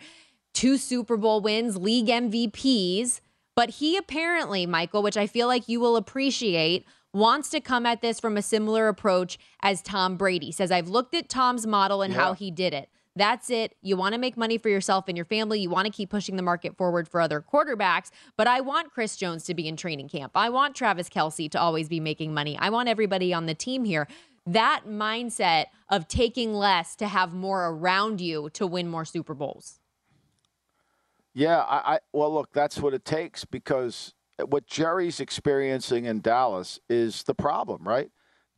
two 0.54 0.76
Super 0.76 1.16
Bowl 1.16 1.40
wins, 1.40 1.76
league 1.76 2.06
MVPs? 2.06 3.20
But 3.56 3.70
he 3.70 3.96
apparently, 3.96 4.66
Michael, 4.66 5.02
which 5.02 5.16
I 5.16 5.26
feel 5.26 5.48
like 5.48 5.68
you 5.68 5.80
will 5.80 5.96
appreciate, 5.96 6.86
wants 7.12 7.50
to 7.50 7.60
come 7.60 7.86
at 7.86 8.02
this 8.02 8.20
from 8.20 8.36
a 8.36 8.42
similar 8.42 8.86
approach 8.86 9.36
as 9.62 9.82
Tom 9.82 10.16
Brady. 10.16 10.52
Says, 10.52 10.70
I've 10.70 10.88
looked 10.88 11.12
at 11.12 11.28
Tom's 11.28 11.66
model 11.66 12.02
and 12.02 12.14
yeah. 12.14 12.20
how 12.20 12.32
he 12.34 12.52
did 12.52 12.72
it. 12.72 12.88
That's 13.18 13.50
it. 13.50 13.74
You 13.82 13.96
want 13.96 14.14
to 14.14 14.20
make 14.20 14.36
money 14.36 14.58
for 14.58 14.68
yourself 14.68 15.06
and 15.08 15.16
your 15.16 15.24
family. 15.24 15.58
You 15.58 15.70
want 15.70 15.86
to 15.86 15.92
keep 15.92 16.08
pushing 16.08 16.36
the 16.36 16.42
market 16.42 16.76
forward 16.76 17.08
for 17.08 17.20
other 17.20 17.44
quarterbacks. 17.52 18.10
But 18.36 18.46
I 18.46 18.60
want 18.60 18.92
Chris 18.92 19.16
Jones 19.16 19.42
to 19.46 19.54
be 19.54 19.66
in 19.66 19.76
training 19.76 20.08
camp. 20.08 20.32
I 20.36 20.50
want 20.50 20.76
Travis 20.76 21.08
Kelce 21.08 21.50
to 21.50 21.60
always 21.60 21.88
be 21.88 21.98
making 21.98 22.32
money. 22.32 22.56
I 22.56 22.70
want 22.70 22.88
everybody 22.88 23.34
on 23.34 23.46
the 23.46 23.54
team 23.54 23.84
here. 23.84 24.06
That 24.46 24.82
mindset 24.88 25.66
of 25.88 26.06
taking 26.06 26.54
less 26.54 26.94
to 26.96 27.08
have 27.08 27.34
more 27.34 27.66
around 27.66 28.20
you 28.20 28.50
to 28.50 28.68
win 28.68 28.88
more 28.88 29.04
Super 29.04 29.34
Bowls. 29.34 29.80
Yeah, 31.34 31.58
I, 31.58 31.94
I 31.94 31.98
well 32.12 32.32
look, 32.32 32.52
that's 32.52 32.78
what 32.78 32.94
it 32.94 33.04
takes 33.04 33.44
because 33.44 34.14
what 34.46 34.68
Jerry's 34.68 35.18
experiencing 35.18 36.04
in 36.04 36.20
Dallas 36.20 36.78
is 36.88 37.24
the 37.24 37.34
problem, 37.34 37.82
right? 37.82 38.10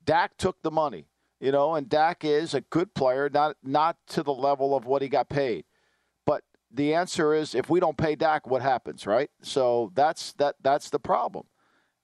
Dak 0.04 0.36
took 0.36 0.62
the 0.62 0.70
money. 0.70 1.06
You 1.40 1.52
know, 1.52 1.74
and 1.74 1.88
Dak 1.88 2.22
is 2.22 2.52
a 2.52 2.60
good 2.60 2.94
player, 2.94 3.30
not 3.32 3.56
not 3.62 3.96
to 4.08 4.22
the 4.22 4.32
level 4.32 4.76
of 4.76 4.84
what 4.84 5.00
he 5.00 5.08
got 5.08 5.30
paid. 5.30 5.64
But 6.26 6.42
the 6.70 6.94
answer 6.94 7.34
is 7.34 7.54
if 7.54 7.70
we 7.70 7.80
don't 7.80 7.96
pay 7.96 8.14
Dak, 8.14 8.46
what 8.46 8.60
happens, 8.60 9.06
right? 9.06 9.30
So 9.42 9.90
that's 9.94 10.34
that 10.34 10.56
that's 10.62 10.90
the 10.90 10.98
problem. 10.98 11.46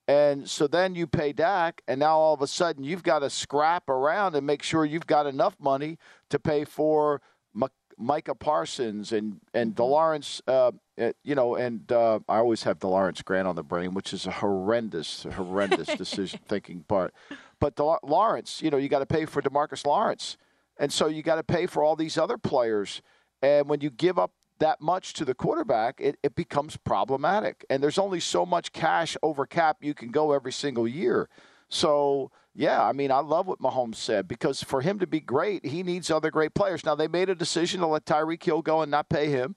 And 0.07 0.49
so 0.49 0.67
then 0.67 0.95
you 0.95 1.05
pay 1.05 1.33
Dak, 1.33 1.81
and 1.87 1.99
now 1.99 2.17
all 2.17 2.33
of 2.33 2.41
a 2.41 2.47
sudden 2.47 2.83
you've 2.83 3.03
got 3.03 3.19
to 3.19 3.29
scrap 3.29 3.89
around 3.89 4.35
and 4.35 4.47
make 4.47 4.63
sure 4.63 4.85
you've 4.85 5.07
got 5.07 5.27
enough 5.27 5.55
money 5.59 5.99
to 6.29 6.39
pay 6.39 6.63
for 6.63 7.21
M- 7.53 7.67
Micah 7.97 8.35
Parsons 8.35 9.11
and 9.11 9.41
and 9.53 9.75
mm-hmm. 9.75 9.83
De'Lawrence, 9.83 10.41
uh, 10.47 10.71
uh, 10.99 11.11
you 11.23 11.35
know, 11.35 11.55
and 11.55 11.91
uh, 11.91 12.19
I 12.29 12.37
always 12.37 12.63
have 12.63 12.79
De'Lawrence 12.79 13.23
Grant 13.23 13.47
on 13.47 13.55
the 13.55 13.63
brain, 13.63 13.93
which 13.93 14.13
is 14.13 14.25
a 14.25 14.31
horrendous, 14.31 15.23
horrendous 15.23 15.87
decision 15.97 16.39
thinking 16.47 16.85
part. 16.87 17.13
But 17.59 17.79
Lawrence, 17.79 18.61
you 18.61 18.69
know, 18.69 18.77
you 18.77 18.89
got 18.89 18.99
to 18.99 19.05
pay 19.05 19.25
for 19.25 19.41
Demarcus 19.41 19.85
Lawrence, 19.85 20.37
and 20.77 20.91
so 20.93 21.07
you 21.07 21.23
got 21.23 21.35
to 21.35 21.43
pay 21.43 21.65
for 21.65 21.83
all 21.83 21.95
these 21.95 22.17
other 22.17 22.37
players. 22.37 23.01
And 23.41 23.67
when 23.67 23.81
you 23.81 23.89
give 23.89 24.19
up 24.19 24.31
that 24.59 24.81
much 24.81 25.13
to 25.13 25.25
the 25.25 25.33
quarterback, 25.33 25.95
it, 25.99 26.17
it 26.23 26.35
becomes 26.35 26.77
problematic. 26.77 27.65
And 27.69 27.81
there's 27.81 27.97
only 27.97 28.19
so 28.19 28.45
much 28.45 28.71
cash 28.71 29.15
over 29.21 29.45
cap 29.45 29.77
you 29.81 29.93
can 29.93 30.09
go 30.09 30.31
every 30.31 30.51
single 30.51 30.87
year. 30.87 31.29
So 31.69 32.31
yeah, 32.57 32.83
I 32.83 32.91
mean, 32.91 33.11
I 33.11 33.19
love 33.19 33.45
what 33.45 33.59
Mahomes 33.59 33.95
said 33.95 34.27
because 34.27 34.63
for 34.63 34.81
him 34.81 34.97
to 34.97 35.05
be 35.05 35.19
great, 35.19 35.63
he 35.63 35.83
needs 35.83 36.09
other 36.09 36.31
great 36.31 36.55
players. 36.55 36.83
Now 36.83 36.95
they 36.95 37.07
made 37.07 37.29
a 37.29 37.35
decision 37.35 37.81
to 37.81 37.87
let 37.87 38.05
Tyreek 38.05 38.43
Hill 38.43 38.63
go 38.63 38.81
and 38.81 38.89
not 38.89 39.09
pay 39.09 39.29
him, 39.29 39.55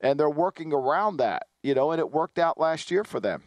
and 0.00 0.18
they're 0.18 0.30
working 0.30 0.72
around 0.72 1.18
that, 1.18 1.48
you 1.62 1.74
know, 1.74 1.90
and 1.90 2.00
it 2.00 2.10
worked 2.10 2.38
out 2.38 2.58
last 2.58 2.90
year 2.90 3.04
for 3.04 3.20
them. 3.20 3.42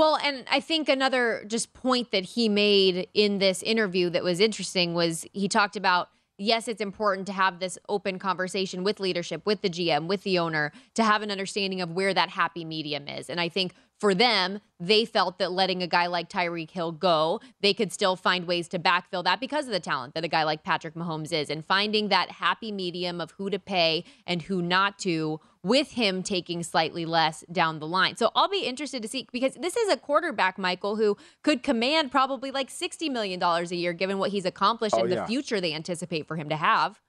Well, 0.00 0.16
and 0.16 0.46
I 0.50 0.60
think 0.60 0.88
another 0.88 1.44
just 1.46 1.74
point 1.74 2.10
that 2.12 2.24
he 2.24 2.48
made 2.48 3.08
in 3.12 3.38
this 3.38 3.62
interview 3.62 4.08
that 4.08 4.24
was 4.24 4.40
interesting 4.40 4.94
was 4.94 5.26
he 5.34 5.46
talked 5.46 5.76
about 5.76 6.08
yes, 6.38 6.68
it's 6.68 6.80
important 6.80 7.26
to 7.26 7.34
have 7.34 7.60
this 7.60 7.78
open 7.86 8.18
conversation 8.18 8.82
with 8.82 8.98
leadership, 8.98 9.44
with 9.44 9.60
the 9.60 9.68
GM, 9.68 10.06
with 10.06 10.22
the 10.22 10.38
owner, 10.38 10.72
to 10.94 11.04
have 11.04 11.20
an 11.20 11.30
understanding 11.30 11.82
of 11.82 11.92
where 11.92 12.14
that 12.14 12.30
happy 12.30 12.64
medium 12.64 13.08
is. 13.08 13.28
And 13.28 13.38
I 13.38 13.50
think 13.50 13.74
for 13.98 14.14
them, 14.14 14.60
they 14.78 15.04
felt 15.04 15.38
that 15.38 15.52
letting 15.52 15.82
a 15.82 15.86
guy 15.86 16.06
like 16.06 16.30
Tyreek 16.30 16.70
Hill 16.70 16.92
go, 16.92 17.42
they 17.60 17.74
could 17.74 17.92
still 17.92 18.16
find 18.16 18.46
ways 18.46 18.68
to 18.68 18.78
backfill 18.78 19.22
that 19.24 19.38
because 19.38 19.66
of 19.66 19.72
the 19.72 19.80
talent 19.80 20.14
that 20.14 20.24
a 20.24 20.28
guy 20.28 20.44
like 20.44 20.62
Patrick 20.62 20.94
Mahomes 20.94 21.30
is. 21.30 21.50
And 21.50 21.62
finding 21.62 22.08
that 22.08 22.30
happy 22.30 22.72
medium 22.72 23.20
of 23.20 23.32
who 23.32 23.50
to 23.50 23.58
pay 23.58 24.04
and 24.26 24.40
who 24.40 24.62
not 24.62 24.98
to, 25.00 25.40
with 25.62 25.92
him 25.92 26.22
taking 26.22 26.62
slightly 26.62 27.04
less 27.04 27.44
down 27.52 27.78
the 27.78 27.86
line. 27.86 28.16
So 28.16 28.30
I'll 28.34 28.48
be 28.48 28.64
interested 28.64 29.02
to 29.02 29.08
see 29.08 29.26
because 29.30 29.54
this 29.54 29.76
is 29.76 29.92
a 29.92 29.96
quarterback, 29.96 30.58
Michael, 30.58 30.96
who 30.96 31.16
could 31.42 31.62
command 31.62 32.10
probably 32.10 32.50
like 32.50 32.70
$60 32.70 33.10
million 33.10 33.42
a 33.42 33.64
year 33.74 33.92
given 33.92 34.18
what 34.18 34.30
he's 34.30 34.46
accomplished 34.46 34.94
oh, 34.96 35.02
and 35.02 35.10
yeah. 35.10 35.20
the 35.20 35.26
future 35.26 35.60
they 35.60 35.74
anticipate 35.74 36.26
for 36.26 36.36
him 36.36 36.48
to 36.48 36.56
have. 36.56 37.00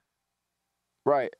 Right. 1.05 1.33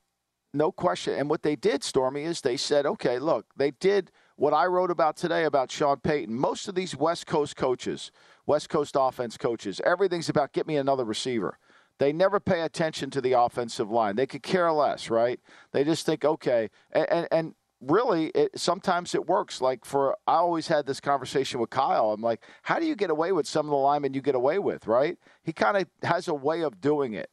no 0.54 0.72
question. 0.72 1.14
And 1.14 1.30
what 1.30 1.42
they 1.42 1.56
did, 1.56 1.84
Stormy, 1.84 2.24
is 2.24 2.40
they 2.40 2.56
said, 2.56 2.86
okay, 2.86 3.18
look, 3.18 3.46
they 3.56 3.70
did 3.72 4.10
what 4.36 4.52
I 4.52 4.66
wrote 4.66 4.90
about 4.90 5.16
today 5.16 5.44
about 5.44 5.70
Sean 5.70 5.98
Payton. 5.98 6.34
Most 6.34 6.66
of 6.68 6.74
these 6.74 6.96
West 6.96 7.26
Coast 7.26 7.56
coaches, 7.56 8.10
West 8.46 8.68
Coast 8.68 8.96
offense 8.98 9.36
coaches, 9.36 9.80
everything's 9.84 10.28
about 10.28 10.52
get 10.52 10.66
me 10.66 10.76
another 10.76 11.04
receiver. 11.04 11.58
They 12.02 12.12
never 12.12 12.40
pay 12.40 12.62
attention 12.62 13.10
to 13.10 13.20
the 13.20 13.34
offensive 13.34 13.88
line. 13.88 14.16
They 14.16 14.26
could 14.26 14.42
care 14.42 14.72
less, 14.72 15.08
right? 15.08 15.38
They 15.70 15.84
just 15.84 16.04
think, 16.04 16.24
okay, 16.24 16.68
and 16.90 17.06
and, 17.08 17.28
and 17.30 17.54
really, 17.80 18.32
it, 18.34 18.58
sometimes 18.58 19.14
it 19.14 19.28
works. 19.28 19.60
Like 19.60 19.84
for, 19.84 20.16
I 20.26 20.34
always 20.34 20.66
had 20.66 20.84
this 20.84 20.98
conversation 20.98 21.60
with 21.60 21.70
Kyle. 21.70 22.10
I'm 22.10 22.20
like, 22.20 22.42
how 22.62 22.80
do 22.80 22.86
you 22.86 22.96
get 22.96 23.10
away 23.10 23.30
with 23.30 23.46
some 23.46 23.66
of 23.66 23.70
the 23.70 23.76
linemen 23.76 24.14
you 24.14 24.20
get 24.20 24.34
away 24.34 24.58
with, 24.58 24.88
right? 24.88 25.16
He 25.44 25.52
kind 25.52 25.76
of 25.76 25.86
has 26.02 26.26
a 26.26 26.34
way 26.34 26.62
of 26.62 26.80
doing 26.80 27.14
it, 27.14 27.30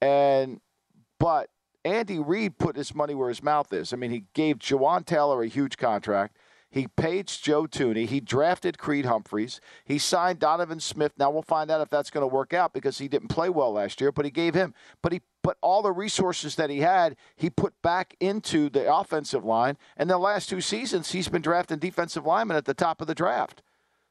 and 0.00 0.62
but 1.20 1.50
Andy 1.84 2.18
Reid 2.18 2.56
put 2.56 2.74
his 2.74 2.94
money 2.94 3.14
where 3.14 3.28
his 3.28 3.42
mouth 3.42 3.70
is. 3.70 3.92
I 3.92 3.96
mean, 3.96 4.12
he 4.12 4.24
gave 4.32 4.60
Jawaan 4.60 5.04
Taylor 5.04 5.42
a 5.42 5.46
huge 5.46 5.76
contract. 5.76 6.38
He 6.70 6.88
paid 6.88 7.28
Joe 7.28 7.66
Thuney. 7.66 8.06
He 8.06 8.20
drafted 8.20 8.76
Creed 8.76 9.06
Humphreys. 9.06 9.60
He 9.84 9.98
signed 9.98 10.40
Donovan 10.40 10.80
Smith. 10.80 11.12
Now 11.16 11.30
we'll 11.30 11.42
find 11.42 11.70
out 11.70 11.80
if 11.80 11.88
that's 11.88 12.10
going 12.10 12.22
to 12.22 12.34
work 12.34 12.52
out 12.52 12.72
because 12.72 12.98
he 12.98 13.08
didn't 13.08 13.28
play 13.28 13.48
well 13.48 13.72
last 13.72 14.00
year, 14.00 14.12
but 14.12 14.24
he 14.24 14.30
gave 14.30 14.54
him. 14.54 14.74
But 15.00 15.12
he 15.12 15.22
put 15.42 15.56
all 15.62 15.80
the 15.80 15.92
resources 15.92 16.56
that 16.56 16.70
he 16.70 16.80
had, 16.80 17.16
he 17.36 17.48
put 17.48 17.80
back 17.80 18.16
into 18.20 18.68
the 18.68 18.92
offensive 18.92 19.44
line. 19.44 19.78
And 19.96 20.10
the 20.10 20.18
last 20.18 20.48
two 20.48 20.60
seasons, 20.60 21.12
he's 21.12 21.28
been 21.28 21.42
drafting 21.42 21.78
defensive 21.78 22.26
linemen 22.26 22.56
at 22.56 22.64
the 22.64 22.74
top 22.74 23.00
of 23.00 23.06
the 23.06 23.14
draft. 23.14 23.62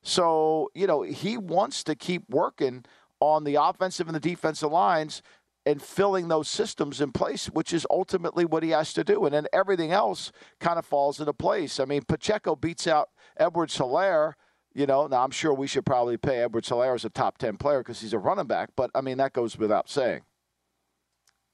So, 0.02 0.72
you 0.74 0.88
know, 0.88 1.02
he 1.02 1.38
wants 1.38 1.84
to 1.84 1.96
keep 1.96 2.24
working 2.30 2.86
on 3.20 3.44
the 3.44 3.56
offensive 3.56 4.08
and 4.08 4.16
the 4.16 4.20
defensive 4.20 4.72
lines 4.72 5.22
and 5.66 5.82
filling 5.82 6.28
those 6.28 6.48
systems 6.48 7.02
in 7.02 7.12
place, 7.12 7.48
which 7.48 7.74
is 7.74 7.88
ultimately 7.90 8.46
what 8.46 8.64
he 8.64 8.70
has 8.70 8.94
to 8.94 9.04
do. 9.04 9.26
And 9.26 9.34
then 9.34 9.48
everything 9.52 9.92
else 9.92 10.32
kind 10.60 10.78
of 10.78 10.86
falls 10.86 11.20
into 11.20 11.34
place. 11.34 11.80
I 11.80 11.86
mean, 11.86 12.04
Pacheco 12.04 12.56
beats 12.56 12.88
out 12.88 13.10
Edwards 13.38 13.78
Helaire. 13.78 14.34
You 14.74 14.86
know, 14.86 15.08
now 15.08 15.24
I'm 15.24 15.32
sure 15.32 15.54
we 15.54 15.68
should 15.68 15.86
probably 15.86 16.18
pay 16.18 16.40
Edwards 16.40 16.70
Helaire 16.70 16.96
as 16.96 17.06
a 17.06 17.10
top 17.10 17.38
10 17.38 17.58
player 17.58 17.80
because 17.80 18.02
he's 18.02 18.14
a 18.14 18.20
running 18.20 18.46
back, 18.46 18.70
but 18.76 18.92
I 18.94 19.02
mean, 19.02 19.18
that 19.18 19.34
goes 19.34 19.58
without 19.58 19.90
saying. 19.90 20.22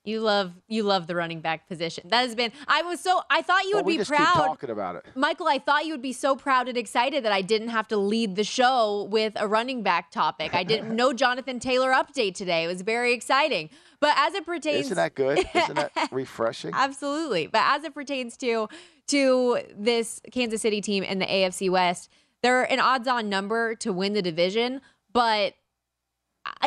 You 0.04 0.20
love 0.20 0.54
you 0.68 0.82
love 0.82 1.06
the 1.06 1.16
running 1.16 1.42
back 1.42 1.68
position. 1.68 2.08
That 2.10 2.22
has 2.22 2.34
been. 2.34 2.52
I 2.68 2.82
was 2.82 3.00
so. 3.00 3.22
I 3.30 3.44
thought 3.44 3.66
you 3.66 3.76
well, 3.76 3.84
would 3.84 3.86
we 3.86 3.94
be 3.94 3.98
just 4.00 4.10
proud. 4.10 4.34
Keep 4.34 4.34
talking 4.34 4.70
about 4.72 4.96
it, 4.96 5.06
Michael. 5.16 5.48
I 5.48 5.60
thought 5.60 5.86
you 5.86 5.94
would 5.94 6.02
be 6.02 6.14
so 6.14 6.36
proud 6.36 6.68
and 6.68 6.76
excited 6.76 7.24
that 7.24 7.32
I 7.32 7.44
didn't 7.44 7.70
have 7.70 7.88
to 7.90 7.98
lead 7.98 8.36
the 8.36 8.44
show 8.44 9.08
with 9.12 9.34
a 9.36 9.48
running 9.48 9.84
back 9.84 10.10
topic. 10.10 10.56
I 10.56 10.64
didn't 10.64 10.96
know 10.96 11.14
Jonathan 11.22 11.60
Taylor 11.60 11.92
update 11.92 12.34
today. 12.34 12.64
It 12.64 12.68
was 12.68 12.82
very 12.82 13.14
exciting. 13.14 13.70
But 14.00 14.16
as 14.18 14.34
it 14.34 14.44
pertains, 14.44 14.86
isn't 14.86 14.98
that 14.98 15.14
good? 15.14 15.46
Isn't 15.54 15.76
that 15.76 15.92
refreshing? 16.12 16.72
Absolutely. 16.74 17.46
But 17.46 17.62
as 17.64 17.84
it 17.84 17.94
pertains 17.94 18.38
to 18.38 18.70
to 19.08 19.60
this 19.78 20.20
Kansas 20.32 20.64
City 20.64 20.82
team 20.82 21.04
in 21.04 21.20
the 21.20 21.28
AFC 21.28 21.70
West, 21.70 22.10
they're 22.42 22.64
an 22.64 22.80
odds-on 22.80 23.30
number 23.30 23.76
to 23.76 23.94
win 23.94 24.14
the 24.14 24.22
division, 24.24 24.82
but 25.14 25.54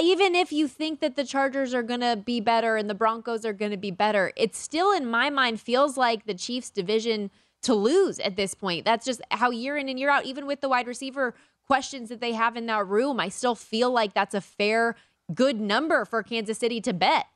even 0.01 0.35
if 0.35 0.53
you 0.53 0.69
think 0.69 1.01
that 1.01 1.17
the 1.17 1.25
Chargers 1.25 1.75
are 1.75 1.83
going 1.83 2.01
to 2.01 2.17
be 2.17 2.41
better 2.41 2.77
and 2.77 2.89
the 2.89 2.95
Broncos 2.95 3.45
are 3.45 3.53
going 3.53 3.71
to 3.71 3.77
be 3.77 3.91
better, 3.91 4.33
it 4.37 4.55
still, 4.55 4.93
in 4.93 5.07
my 5.07 5.31
mind, 5.31 5.61
feels 5.61 5.97
like 5.97 6.27
the 6.27 6.35
Chiefs' 6.35 6.71
division 6.71 7.31
to 7.63 7.75
lose 7.75 8.19
at 8.21 8.37
this 8.37 8.55
point. 8.55 8.85
That's 8.85 9.05
just 9.05 9.21
how 9.31 9.51
year 9.51 9.77
in 9.77 9.89
and 9.89 9.99
year 9.99 10.11
out, 10.11 10.27
even 10.27 10.47
with 10.47 10.61
the 10.61 10.69
wide 10.69 10.87
receiver 10.87 11.35
questions 11.67 12.09
that 12.11 12.21
they 12.21 12.33
have 12.33 12.57
in 12.57 12.67
that 12.67 12.87
room, 12.87 13.19
I 13.19 13.29
still 13.29 13.55
feel 13.55 13.91
like 13.91 14.15
that's 14.15 14.35
a 14.35 14.41
fair, 14.41 14.97
good 15.35 15.61
number 15.61 16.05
for 16.05 16.23
Kansas 16.23 16.59
City 16.59 16.81
to 16.83 16.93
bet. 16.93 17.27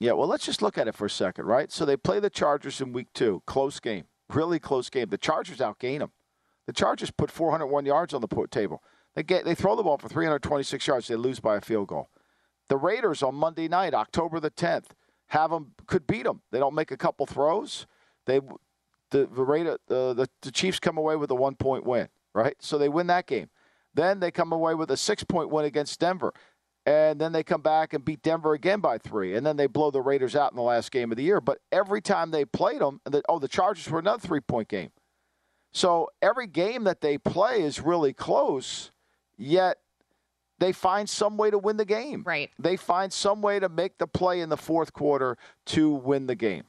Yeah, 0.00 0.12
well, 0.12 0.26
let's 0.26 0.46
just 0.46 0.62
look 0.62 0.78
at 0.78 0.88
it 0.88 0.94
for 0.94 1.06
a 1.06 1.10
second, 1.10 1.44
right? 1.44 1.70
So 1.70 1.84
they 1.84 1.96
play 1.96 2.18
the 2.18 2.30
Chargers 2.30 2.80
in 2.80 2.92
week 2.92 3.08
two. 3.14 3.42
Close 3.46 3.78
game. 3.78 4.04
Really 4.30 4.58
close 4.58 4.90
game. 4.90 5.10
The 5.10 5.18
Chargers 5.18 5.58
outgain 5.58 6.00
them. 6.00 6.12
The 6.66 6.72
Chargers 6.72 7.10
put 7.10 7.30
401 7.30 7.86
yards 7.86 8.14
on 8.14 8.20
the 8.20 8.46
table. 8.50 8.82
They 9.14 9.22
get 9.22 9.44
they 9.44 9.54
throw 9.54 9.76
the 9.76 9.82
ball 9.82 9.98
for 9.98 10.08
326 10.08 10.86
yards. 10.86 11.08
They 11.08 11.16
lose 11.16 11.40
by 11.40 11.56
a 11.56 11.60
field 11.60 11.88
goal. 11.88 12.10
The 12.68 12.76
Raiders 12.76 13.22
on 13.22 13.34
Monday 13.34 13.68
night, 13.68 13.94
October 13.94 14.40
the 14.40 14.50
10th, 14.50 14.86
have 15.28 15.50
them 15.50 15.72
could 15.86 16.06
beat 16.06 16.24
them. 16.24 16.42
They 16.50 16.58
don't 16.58 16.74
make 16.74 16.90
a 16.90 16.96
couple 16.96 17.26
throws. 17.26 17.86
They 18.26 18.40
the 19.10 19.26
the 19.26 19.44
Raider 19.44 19.78
uh, 19.90 20.14
the, 20.14 20.28
the 20.42 20.50
Chiefs 20.50 20.80
come 20.80 20.96
away 20.96 21.16
with 21.16 21.30
a 21.30 21.34
one 21.34 21.54
point 21.54 21.84
win, 21.84 22.08
right? 22.34 22.54
So 22.60 22.78
they 22.78 22.88
win 22.88 23.08
that 23.08 23.26
game. 23.26 23.48
Then 23.94 24.20
they 24.20 24.30
come 24.30 24.52
away 24.52 24.74
with 24.74 24.90
a 24.90 24.96
six 24.96 25.22
point 25.24 25.50
win 25.50 25.64
against 25.64 26.00
Denver. 26.00 26.32
And 26.84 27.20
then 27.20 27.30
they 27.30 27.44
come 27.44 27.62
back 27.62 27.92
and 27.92 28.04
beat 28.04 28.22
Denver 28.22 28.54
again 28.54 28.80
by 28.80 28.98
three. 28.98 29.36
And 29.36 29.46
then 29.46 29.56
they 29.56 29.68
blow 29.68 29.92
the 29.92 30.00
Raiders 30.00 30.34
out 30.34 30.50
in 30.50 30.56
the 30.56 30.62
last 30.62 30.90
game 30.90 31.12
of 31.12 31.16
the 31.16 31.22
year. 31.22 31.40
But 31.40 31.58
every 31.70 32.00
time 32.00 32.32
they 32.32 32.44
played 32.44 32.80
them, 32.80 33.00
the, 33.04 33.22
oh, 33.28 33.38
the 33.38 33.46
Chargers 33.46 33.88
were 33.88 34.00
another 34.00 34.26
three 34.26 34.40
point 34.40 34.66
game. 34.68 34.90
So 35.72 36.10
every 36.20 36.48
game 36.48 36.84
that 36.84 37.00
they 37.00 37.18
play 37.18 37.62
is 37.62 37.80
really 37.80 38.12
close 38.12 38.90
yet 39.42 39.78
they 40.58 40.72
find 40.72 41.08
some 41.08 41.36
way 41.36 41.50
to 41.50 41.58
win 41.58 41.76
the 41.76 41.84
game. 41.84 42.22
Right. 42.24 42.50
They 42.58 42.76
find 42.76 43.12
some 43.12 43.42
way 43.42 43.58
to 43.58 43.68
make 43.68 43.98
the 43.98 44.06
play 44.06 44.40
in 44.40 44.48
the 44.48 44.56
fourth 44.56 44.92
quarter 44.92 45.36
to 45.66 45.90
win 45.90 46.26
the 46.26 46.36
game. 46.36 46.64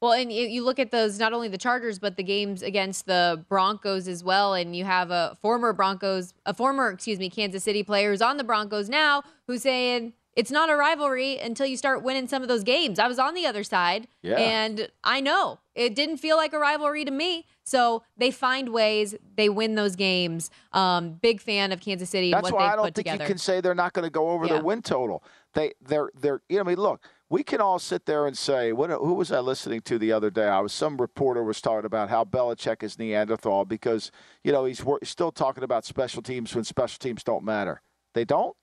Well, 0.00 0.12
and 0.12 0.30
you 0.30 0.62
look 0.62 0.78
at 0.78 0.90
those, 0.90 1.18
not 1.18 1.32
only 1.32 1.48
the 1.48 1.58
Chargers, 1.58 1.98
but 1.98 2.16
the 2.16 2.22
games 2.22 2.62
against 2.62 3.06
the 3.06 3.44
Broncos 3.48 4.06
as 4.08 4.22
well. 4.22 4.54
And 4.54 4.76
you 4.76 4.84
have 4.84 5.10
a 5.10 5.36
former 5.40 5.72
Broncos, 5.72 6.34
a 6.44 6.52
former, 6.52 6.90
excuse 6.90 7.18
me, 7.18 7.30
Kansas 7.30 7.64
City 7.64 7.82
player 7.82 8.10
who's 8.10 8.22
on 8.22 8.36
the 8.36 8.44
Broncos 8.44 8.88
now 8.88 9.22
who's 9.46 9.62
saying, 9.62 10.12
it's 10.36 10.50
not 10.50 10.68
a 10.68 10.76
rivalry 10.76 11.38
until 11.38 11.66
you 11.66 11.78
start 11.78 12.02
winning 12.02 12.28
some 12.28 12.42
of 12.42 12.48
those 12.48 12.62
games. 12.62 12.98
I 12.98 13.08
was 13.08 13.18
on 13.18 13.34
the 13.34 13.46
other 13.46 13.64
side, 13.64 14.06
yeah. 14.22 14.36
and 14.36 14.88
I 15.02 15.20
know 15.20 15.60
it 15.76 15.94
didn't 15.94 16.16
feel 16.16 16.36
like 16.36 16.52
a 16.52 16.58
rivalry 16.58 17.04
to 17.04 17.10
me. 17.10 17.46
So 17.62 18.02
they 18.16 18.30
find 18.30 18.70
ways, 18.70 19.14
they 19.36 19.48
win 19.48 19.74
those 19.74 19.96
games. 19.96 20.50
Um, 20.72 21.14
big 21.14 21.40
fan 21.40 21.72
of 21.72 21.80
Kansas 21.80 22.08
City. 22.08 22.30
That's 22.30 22.50
why 22.50 22.72
I 22.72 22.76
don't 22.76 22.84
think 22.84 22.94
together. 22.96 23.24
you 23.24 23.28
can 23.28 23.38
say 23.38 23.60
they're 23.60 23.74
not 23.74 23.92
going 23.92 24.04
to 24.04 24.10
go 24.10 24.30
over 24.30 24.46
yeah. 24.46 24.54
their 24.54 24.62
win 24.62 24.82
total. 24.82 25.22
They, 25.54 25.74
they're, 25.82 26.10
they're. 26.18 26.40
You 26.48 26.56
know, 26.56 26.62
I 26.62 26.66
mean, 26.68 26.76
look, 26.78 27.02
we 27.28 27.42
can 27.42 27.60
all 27.60 27.78
sit 27.78 28.06
there 28.06 28.26
and 28.26 28.38
say, 28.38 28.72
what, 28.72 28.90
who 28.90 29.14
was 29.14 29.32
I 29.32 29.40
listening 29.40 29.80
to 29.82 29.98
the 29.98 30.12
other 30.12 30.30
day? 30.30 30.46
I 30.46 30.60
was 30.60 30.72
some 30.72 30.96
reporter 30.96 31.42
was 31.42 31.60
talking 31.60 31.84
about 31.86 32.08
how 32.08 32.24
Belichick 32.24 32.82
is 32.82 32.98
Neanderthal 32.98 33.64
because 33.64 34.10
you 34.44 34.52
know 34.52 34.64
he's 34.64 34.82
still 35.02 35.32
talking 35.32 35.64
about 35.64 35.84
special 35.84 36.22
teams 36.22 36.54
when 36.54 36.64
special 36.64 36.98
teams 36.98 37.24
don't 37.24 37.44
matter. 37.44 37.82
They 38.14 38.24
don't. 38.24 38.56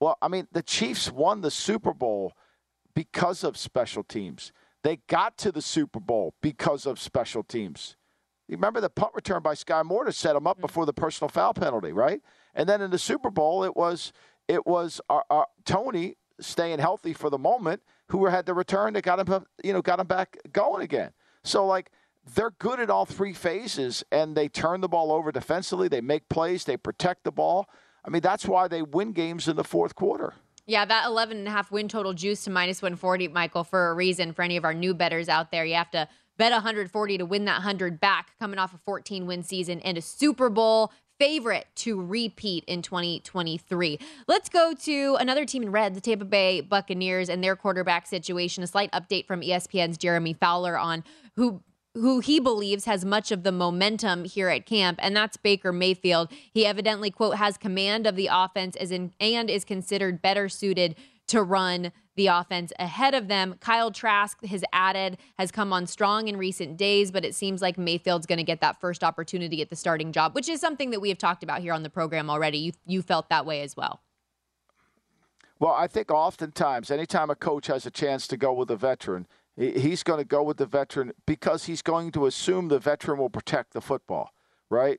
Well, 0.00 0.18
I 0.20 0.28
mean, 0.28 0.48
the 0.52 0.62
Chiefs 0.62 1.10
won 1.10 1.40
the 1.40 1.50
Super 1.50 1.94
Bowl 1.94 2.34
because 2.94 3.42
of 3.42 3.56
special 3.56 4.04
teams. 4.04 4.52
They 4.84 4.98
got 5.08 5.38
to 5.38 5.50
the 5.50 5.62
Super 5.62 5.98
Bowl 5.98 6.34
because 6.42 6.84
of 6.86 7.00
special 7.00 7.42
teams. 7.42 7.96
You 8.46 8.56
remember 8.56 8.82
the 8.82 8.90
punt 8.90 9.12
return 9.14 9.40
by 9.42 9.54
Sky 9.54 9.82
Moore 9.82 10.04
to 10.04 10.12
set 10.12 10.34
them 10.34 10.46
up 10.46 10.58
mm-hmm. 10.58 10.66
before 10.66 10.84
the 10.86 10.92
personal 10.92 11.30
foul 11.30 11.54
penalty, 11.54 11.90
right? 11.90 12.20
And 12.54 12.68
then 12.68 12.82
in 12.82 12.90
the 12.90 12.98
Super 12.98 13.30
Bowl, 13.30 13.64
it 13.64 13.74
was 13.74 14.12
it 14.46 14.66
was 14.66 15.00
our, 15.08 15.24
our, 15.30 15.46
Toney 15.64 16.16
staying 16.38 16.80
healthy 16.80 17.14
for 17.14 17.30
the 17.30 17.38
moment, 17.38 17.82
who 18.08 18.26
had 18.26 18.44
the 18.44 18.52
return 18.52 18.92
that 18.92 19.02
got 19.02 19.26
him, 19.26 19.46
you 19.64 19.72
know, 19.72 19.80
got 19.80 20.00
him 20.00 20.06
back 20.06 20.36
going 20.52 20.82
again. 20.82 21.12
So 21.44 21.66
like 21.66 21.90
they're 22.34 22.50
good 22.50 22.78
at 22.78 22.90
all 22.90 23.06
three 23.06 23.32
phases, 23.32 24.04
and 24.12 24.36
they 24.36 24.48
turn 24.48 24.82
the 24.82 24.88
ball 24.88 25.12
over 25.12 25.32
defensively. 25.32 25.88
They 25.88 26.02
make 26.02 26.28
plays. 26.28 26.64
They 26.64 26.76
protect 26.76 27.24
the 27.24 27.32
ball. 27.32 27.70
I 28.04 28.10
mean, 28.10 28.20
that's 28.20 28.44
why 28.44 28.68
they 28.68 28.82
win 28.82 29.12
games 29.12 29.48
in 29.48 29.56
the 29.56 29.64
fourth 29.64 29.94
quarter. 29.94 30.34
Yeah, 30.66 30.84
that 30.86 31.06
11 31.06 31.38
and 31.38 31.48
a 31.48 31.50
half 31.50 31.70
win 31.70 31.88
total 31.88 32.14
juice 32.14 32.44
to 32.44 32.50
minus 32.50 32.80
140, 32.80 33.28
Michael, 33.28 33.64
for 33.64 33.90
a 33.90 33.94
reason. 33.94 34.32
For 34.32 34.42
any 34.42 34.56
of 34.56 34.64
our 34.64 34.72
new 34.72 34.94
betters 34.94 35.28
out 35.28 35.50
there, 35.50 35.64
you 35.64 35.74
have 35.74 35.90
to 35.90 36.08
bet 36.38 36.52
140 36.52 37.18
to 37.18 37.26
win 37.26 37.44
that 37.44 37.56
100 37.56 38.00
back, 38.00 38.30
coming 38.38 38.58
off 38.58 38.74
a 38.74 38.78
14 38.78 39.26
win 39.26 39.42
season 39.42 39.80
and 39.80 39.98
a 39.98 40.02
Super 40.02 40.48
Bowl 40.48 40.90
favorite 41.18 41.66
to 41.76 42.02
repeat 42.02 42.64
in 42.66 42.82
2023. 42.82 43.98
Let's 44.26 44.48
go 44.48 44.74
to 44.74 45.16
another 45.20 45.44
team 45.44 45.62
in 45.62 45.70
red, 45.70 45.94
the 45.94 46.00
Tampa 46.00 46.24
Bay 46.24 46.60
Buccaneers 46.60 47.28
and 47.28 47.44
their 47.44 47.56
quarterback 47.56 48.06
situation. 48.06 48.64
A 48.64 48.66
slight 48.66 48.90
update 48.92 49.26
from 49.26 49.42
ESPN's 49.42 49.98
Jeremy 49.98 50.32
Fowler 50.32 50.78
on 50.78 51.04
who 51.36 51.62
who 51.94 52.20
he 52.20 52.40
believes 52.40 52.84
has 52.84 53.04
much 53.04 53.30
of 53.30 53.44
the 53.44 53.52
momentum 53.52 54.24
here 54.24 54.48
at 54.48 54.66
camp, 54.66 54.98
and 55.02 55.16
that's 55.16 55.36
Baker 55.36 55.72
Mayfield. 55.72 56.30
He 56.52 56.66
evidently, 56.66 57.10
quote, 57.10 57.36
has 57.36 57.56
command 57.56 58.06
of 58.06 58.16
the 58.16 58.28
offense 58.30 58.76
as 58.76 58.90
in, 58.90 59.12
and 59.20 59.48
is 59.48 59.64
considered 59.64 60.20
better 60.20 60.48
suited 60.48 60.96
to 61.28 61.42
run 61.42 61.92
the 62.16 62.26
offense 62.26 62.72
ahead 62.78 63.14
of 63.14 63.28
them. 63.28 63.56
Kyle 63.60 63.90
Trask 63.90 64.44
has 64.44 64.62
added, 64.72 65.18
has 65.38 65.50
come 65.50 65.72
on 65.72 65.86
strong 65.86 66.28
in 66.28 66.36
recent 66.36 66.76
days, 66.76 67.10
but 67.10 67.24
it 67.24 67.34
seems 67.34 67.62
like 67.62 67.78
Mayfield's 67.78 68.26
going 68.26 68.38
to 68.38 68.44
get 68.44 68.60
that 68.60 68.80
first 68.80 69.02
opportunity 69.02 69.62
at 69.62 69.70
the 69.70 69.76
starting 69.76 70.12
job, 70.12 70.34
which 70.34 70.48
is 70.48 70.60
something 70.60 70.90
that 70.90 71.00
we 71.00 71.08
have 71.08 71.18
talked 71.18 71.42
about 71.42 71.60
here 71.60 71.72
on 71.72 71.82
the 71.82 71.90
program 71.90 72.28
already. 72.28 72.58
You, 72.58 72.72
you 72.86 73.02
felt 73.02 73.30
that 73.30 73.46
way 73.46 73.62
as 73.62 73.76
well. 73.76 74.00
Well, 75.58 75.72
I 75.72 75.86
think 75.86 76.10
oftentimes, 76.10 76.90
anytime 76.90 77.30
a 77.30 77.36
coach 77.36 77.68
has 77.68 77.86
a 77.86 77.90
chance 77.90 78.26
to 78.28 78.36
go 78.36 78.52
with 78.52 78.70
a 78.70 78.76
veteran, 78.76 79.26
He's 79.56 80.02
going 80.02 80.18
to 80.18 80.24
go 80.24 80.42
with 80.42 80.56
the 80.56 80.66
veteran 80.66 81.12
because 81.26 81.66
he's 81.66 81.82
going 81.82 82.10
to 82.12 82.26
assume 82.26 82.68
the 82.68 82.78
veteran 82.78 83.18
will 83.18 83.30
protect 83.30 83.72
the 83.72 83.80
football, 83.80 84.32
right? 84.68 84.98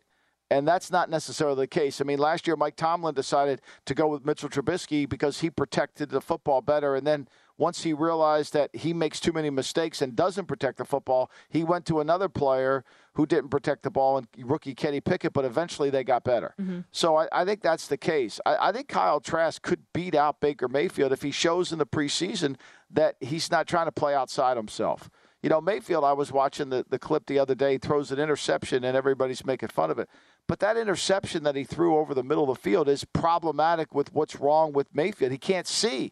And 0.50 0.68
that's 0.68 0.92
not 0.92 1.10
necessarily 1.10 1.64
the 1.64 1.68
case. 1.68 2.00
I 2.00 2.04
mean, 2.04 2.20
last 2.20 2.48
year 2.48 2.56
Mike 2.56 2.76
Tomlin 2.76 3.16
decided 3.16 3.62
to 3.86 3.94
go 3.94 4.08
with 4.08 4.26
Mitchell 4.26 4.48
Trubisky 4.48 5.10
because 5.10 5.42
he 5.42 5.50
protected 5.50 6.10
the 6.10 6.22
football 6.22 6.62
better. 6.62 6.96
And 6.96 7.06
then 7.06 7.28
once 7.58 7.84
he 7.84 7.94
realized 7.94 8.54
that 8.54 8.76
he 8.76 8.94
makes 8.94 9.20
too 9.20 9.32
many 9.32 9.50
mistakes 9.50 10.02
and 10.02 10.16
doesn't 10.16 10.46
protect 10.46 10.78
the 10.78 10.86
football, 10.86 11.32
he 11.50 11.64
went 11.64 11.86
to 11.86 12.00
another 12.00 12.28
player 12.28 12.84
who 13.14 13.26
didn't 13.26 13.50
protect 13.50 13.84
the 13.84 13.90
ball 13.90 14.18
and 14.18 14.28
rookie 14.38 14.76
Kenny 14.76 15.00
Pickett, 15.00 15.32
but 15.32 15.46
eventually 15.46 15.90
they 15.90 16.04
got 16.04 16.26
better. 16.26 16.54
Mm-hmm. 16.60 16.82
So 16.92 17.16
I, 17.16 17.28
I, 17.32 17.46
think 17.46 17.62
that's 17.62 17.88
the 17.88 17.98
case. 17.98 18.42
I, 18.46 18.70
I, 18.70 18.72
think 18.74 18.90
Kyle 18.90 19.22
Trask 19.22 19.62
could 19.62 19.82
beat 19.94 20.16
out 20.16 20.42
Baker 20.42 20.68
Mayfield 20.68 21.14
if 21.14 21.22
he 21.22 21.32
shows 21.32 21.72
in 21.72 21.80
the 21.80 21.86
preseason 21.86 22.58
that 22.92 23.16
he's 23.22 23.50
not 23.50 23.68
trying 23.68 23.86
to 23.86 23.92
play 23.92 24.14
outside 24.14 24.58
himself. 24.58 25.10
You 25.42 25.50
know, 25.50 25.62
Mayfield, 25.62 26.04
I 26.04 26.14
was 26.14 26.32
watching 26.32 26.70
the, 26.70 26.86
the 26.90 27.00
clip 27.00 27.28
the 27.28 27.40
other 27.40 27.56
day, 27.56 27.78
throws 27.78 28.12
an 28.12 28.20
interception 28.20 28.84
and 28.84 28.98
everybody's 28.98 29.46
making 29.46 29.70
fun 29.70 29.92
of 29.92 30.00
it. 30.00 30.10
But 30.48 30.60
that 30.60 30.76
interception 30.76 31.44
that 31.44 31.56
he 31.56 31.64
threw 31.64 31.98
over 31.98 32.14
the 32.14 32.24
middle 32.24 32.50
of 32.50 32.58
the 32.58 32.62
field 32.62 32.90
is 32.90 33.06
problematic 33.06 33.94
with 33.96 34.14
what's 34.14 34.36
wrong 34.36 34.74
with 34.74 34.88
Mayfield. 34.94 35.32
He 35.32 35.38
can't 35.38 35.68
see. 35.68 36.12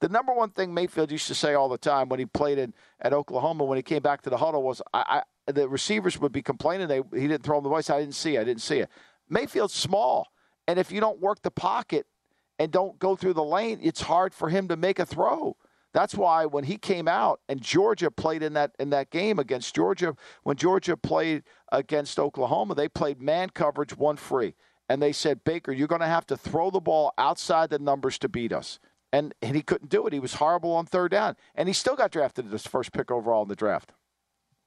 The 0.00 0.08
number 0.08 0.32
one 0.32 0.50
thing 0.50 0.72
Mayfield 0.72 1.10
used 1.10 1.26
to 1.28 1.34
say 1.34 1.54
all 1.54 1.68
the 1.68 1.78
time 1.78 2.08
when 2.08 2.18
he 2.18 2.26
played 2.26 2.58
in, 2.58 2.74
at 3.00 3.12
Oklahoma, 3.12 3.64
when 3.64 3.76
he 3.76 3.82
came 3.82 4.02
back 4.02 4.22
to 4.22 4.30
the 4.30 4.36
huddle, 4.36 4.62
was 4.62 4.82
I, 4.92 5.22
I, 5.46 5.52
the 5.52 5.68
receivers 5.68 6.20
would 6.20 6.32
be 6.32 6.42
complaining 6.42 6.88
they 6.88 7.02
he 7.14 7.28
didn't 7.28 7.42
throw 7.42 7.58
him 7.58 7.64
the 7.64 7.70
voice. 7.70 7.90
I 7.90 8.00
didn't 8.00 8.14
see 8.14 8.36
it. 8.36 8.40
I 8.40 8.44
didn't 8.44 8.62
see 8.62 8.78
it. 8.78 8.90
Mayfield's 9.28 9.74
small, 9.74 10.28
and 10.66 10.78
if 10.78 10.92
you 10.92 11.00
don't 11.00 11.20
work 11.20 11.42
the 11.42 11.50
pocket 11.50 12.06
and 12.58 12.70
don't 12.70 12.98
go 12.98 13.16
through 13.16 13.34
the 13.34 13.44
lane, 13.44 13.80
it's 13.82 14.02
hard 14.02 14.34
for 14.34 14.48
him 14.48 14.68
to 14.68 14.76
make 14.76 14.98
a 14.98 15.06
throw. 15.06 15.56
That's 15.92 16.14
why 16.14 16.46
when 16.46 16.64
he 16.64 16.78
came 16.78 17.06
out 17.06 17.40
and 17.48 17.60
Georgia 17.60 18.10
played 18.10 18.42
in 18.42 18.54
that 18.54 18.74
in 18.78 18.90
that 18.90 19.10
game 19.10 19.38
against 19.38 19.74
Georgia, 19.74 20.16
when 20.42 20.56
Georgia 20.56 20.96
played 20.96 21.42
against 21.70 22.18
Oklahoma, 22.18 22.74
they 22.74 22.88
played 22.88 23.20
man 23.20 23.50
coverage 23.50 23.96
one 23.96 24.16
free. 24.16 24.54
And 24.88 25.00
they 25.00 25.12
said, 25.12 25.44
Baker, 25.44 25.72
you're 25.72 25.88
going 25.88 26.00
to 26.02 26.06
have 26.06 26.26
to 26.26 26.36
throw 26.36 26.70
the 26.70 26.80
ball 26.80 27.14
outside 27.16 27.70
the 27.70 27.78
numbers 27.78 28.18
to 28.18 28.28
beat 28.28 28.52
us. 28.52 28.78
And, 29.12 29.34
and 29.42 29.54
he 29.54 29.62
couldn't 29.62 29.90
do 29.90 30.06
it. 30.06 30.12
He 30.12 30.20
was 30.20 30.34
horrible 30.34 30.72
on 30.72 30.86
third 30.86 31.10
down. 31.10 31.36
And 31.54 31.68
he 31.68 31.74
still 31.74 31.96
got 31.96 32.10
drafted 32.10 32.52
as 32.52 32.66
first 32.66 32.92
pick 32.92 33.10
overall 33.10 33.42
in 33.42 33.48
the 33.48 33.56
draft 33.56 33.92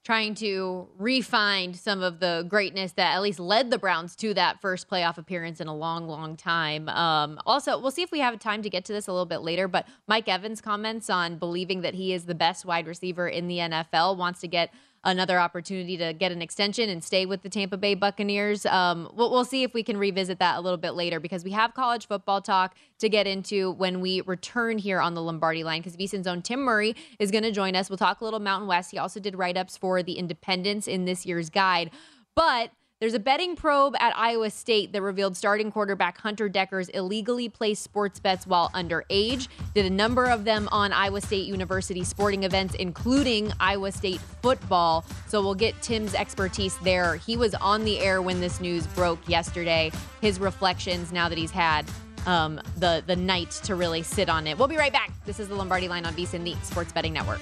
trying 0.05 0.35
to 0.35 0.87
refine 0.99 1.73
some 1.73 2.03
of 2.03 2.19
the 2.19 2.45
greatness 2.47 2.91
that 2.91 3.15
at 3.15 3.23
least 3.23 3.39
led 3.39 3.71
the 3.71 3.79
Browns 3.79 4.15
to 4.15 4.35
that 4.35 4.61
first 4.61 4.87
playoff 4.87 5.17
appearance 5.17 5.59
in 5.59 5.67
a 5.67 5.75
long, 5.75 6.07
long 6.07 6.37
time. 6.37 6.87
Um, 6.89 7.39
also, 7.43 7.79
we'll 7.79 7.89
see 7.89 8.03
if 8.03 8.11
we 8.11 8.19
have 8.19 8.37
time 8.37 8.61
to 8.61 8.69
get 8.69 8.85
to 8.85 8.93
this 8.93 9.07
a 9.07 9.11
little 9.11 9.25
bit 9.25 9.39
later, 9.39 9.67
but 9.67 9.87
Mike 10.07 10.29
Evans' 10.29 10.61
comments 10.61 11.09
on 11.09 11.39
believing 11.39 11.81
that 11.81 11.95
he 11.95 12.13
is 12.13 12.25
the 12.25 12.35
best 12.35 12.65
wide 12.65 12.85
receiver 12.85 13.27
in 13.27 13.47
the 13.47 13.57
NFL 13.57 14.15
wants 14.15 14.41
to 14.41 14.47
get 14.47 14.71
another 15.05 15.39
opportunity 15.39 15.95
to 15.97 16.13
get 16.13 16.31
an 16.31 16.41
extension 16.41 16.89
and 16.89 17.03
stay 17.03 17.25
with 17.25 17.43
the 17.43 17.49
Tampa 17.49 17.77
Bay 17.77 17.93
Buccaneers. 17.93 18.65
Um, 18.65 19.09
we'll, 19.13 19.31
we'll 19.31 19.45
see 19.45 19.63
if 19.63 19.73
we 19.73 19.83
can 19.83 19.97
revisit 19.97 20.39
that 20.39 20.57
a 20.57 20.61
little 20.61 20.77
bit 20.77 20.91
later 20.91 21.19
because 21.19 21.43
we 21.43 21.51
have 21.51 21.73
college 21.73 22.07
football 22.07 22.41
talk 22.41 22.75
to 22.99 23.07
get 23.07 23.27
into 23.27 23.71
when 23.71 24.01
we 24.01 24.21
return 24.21 24.77
here 24.79 24.99
on 24.99 25.13
the 25.13 25.21
Lombardi 25.21 25.63
line 25.63 25.81
because 25.81 25.95
VSIN's 25.95 26.27
own 26.27 26.41
Tim 26.41 26.61
Murray 26.61 26.95
is 27.19 27.31
going 27.31 27.43
to 27.43 27.51
join 27.51 27.75
us. 27.75 27.89
We'll 27.89 27.97
talk 27.97 28.21
a 28.21 28.23
little 28.23 28.39
Mountain 28.39 28.67
West. 28.67 28.91
He 28.91 28.97
also 28.97 29.19
did 29.19 29.37
write 29.37 29.57
ups 29.57 29.77
for 29.77 30.01
the 30.01 30.13
Independents 30.13 30.87
in 30.87 31.05
this 31.05 31.25
year's 31.25 31.49
guide. 31.49 31.91
But 32.35 32.71
there's 33.01 33.13
a 33.13 33.19
betting 33.19 33.57
probe 33.57 33.93
at 33.99 34.15
Iowa 34.15 34.49
State 34.49 34.93
that 34.93 35.01
revealed 35.01 35.35
starting 35.35 35.69
quarterback 35.69 36.17
Hunter 36.17 36.49
Dekkers 36.49 36.89
illegally 36.93 37.49
placed 37.49 37.83
sports 37.83 38.21
bets 38.21 38.47
while 38.47 38.69
underage. 38.69 39.49
Did 39.73 39.85
a 39.85 39.89
number 39.89 40.25
of 40.25 40.45
them 40.45 40.69
on 40.71 40.93
Iowa 40.93 41.19
State 41.19 41.45
University 41.45 42.05
sporting 42.05 42.43
events, 42.43 42.73
including 42.75 43.51
Iowa 43.59 43.91
State 43.91 44.21
football. 44.41 45.03
So 45.27 45.41
we'll 45.41 45.55
get 45.55 45.79
Tim's 45.81 46.15
expertise 46.15 46.77
there. 46.79 47.17
He 47.17 47.35
was 47.35 47.53
on 47.55 47.83
the 47.83 47.99
air 47.99 48.21
when 48.21 48.39
this 48.39 48.61
news 48.61 48.87
broke 48.87 49.19
yesterday. 49.27 49.91
His 50.21 50.39
reflections 50.39 51.11
now 51.11 51.27
that 51.27 51.37
he's 51.37 51.51
had 51.51 51.85
um, 52.25 52.61
the 52.77 53.03
the 53.05 53.15
night 53.15 53.51
to 53.65 53.75
really 53.75 54.03
sit 54.03 54.29
on 54.29 54.47
it. 54.47 54.57
We'll 54.57 54.69
be 54.69 54.77
right 54.77 54.93
back. 54.93 55.11
This 55.25 55.39
is 55.41 55.49
the 55.49 55.55
Lombardi 55.55 55.89
Line 55.89 56.05
on 56.05 56.13
VSIN, 56.13 56.45
the 56.45 56.55
Sports 56.65 56.93
Betting 56.93 57.13
Network. 57.13 57.41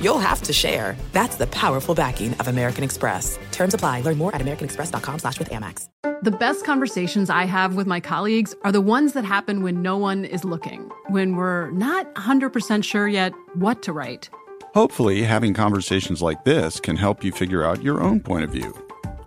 you'll 0.00 0.18
have 0.18 0.42
to 0.42 0.52
share. 0.52 0.96
That's 1.12 1.36
the 1.36 1.46
powerful 1.48 1.94
backing 1.94 2.34
of 2.34 2.48
American 2.48 2.82
Express. 2.84 3.38
Terms 3.52 3.74
apply. 3.74 4.00
Learn 4.00 4.18
more 4.18 4.34
at 4.34 4.40
americanexpress.com 4.40 5.18
slash 5.18 5.38
with 5.38 5.50
Amex. 5.50 5.88
The 6.22 6.30
best 6.30 6.66
conversations 6.66 7.30
I 7.30 7.44
have 7.44 7.76
with 7.76 7.86
my 7.86 8.00
colleagues 8.00 8.54
are 8.62 8.72
the 8.72 8.80
ones 8.80 9.14
that 9.14 9.24
happen 9.24 9.62
when 9.62 9.80
no 9.80 9.96
one 9.96 10.24
is 10.24 10.44
looking, 10.44 10.90
when 11.08 11.36
we're 11.36 11.70
not 11.70 12.14
100% 12.14 12.84
sure 12.84 13.08
yet 13.08 13.32
what 13.54 13.82
to 13.82 13.92
write. 13.92 14.28
Hopefully, 14.74 15.22
having 15.22 15.54
conversations 15.54 16.20
like 16.20 16.44
this 16.44 16.78
can 16.78 16.96
help 16.96 17.24
you 17.24 17.32
figure 17.32 17.64
out 17.64 17.82
your 17.82 18.02
own 18.02 18.20
point 18.20 18.44
of 18.44 18.50
view. 18.50 18.76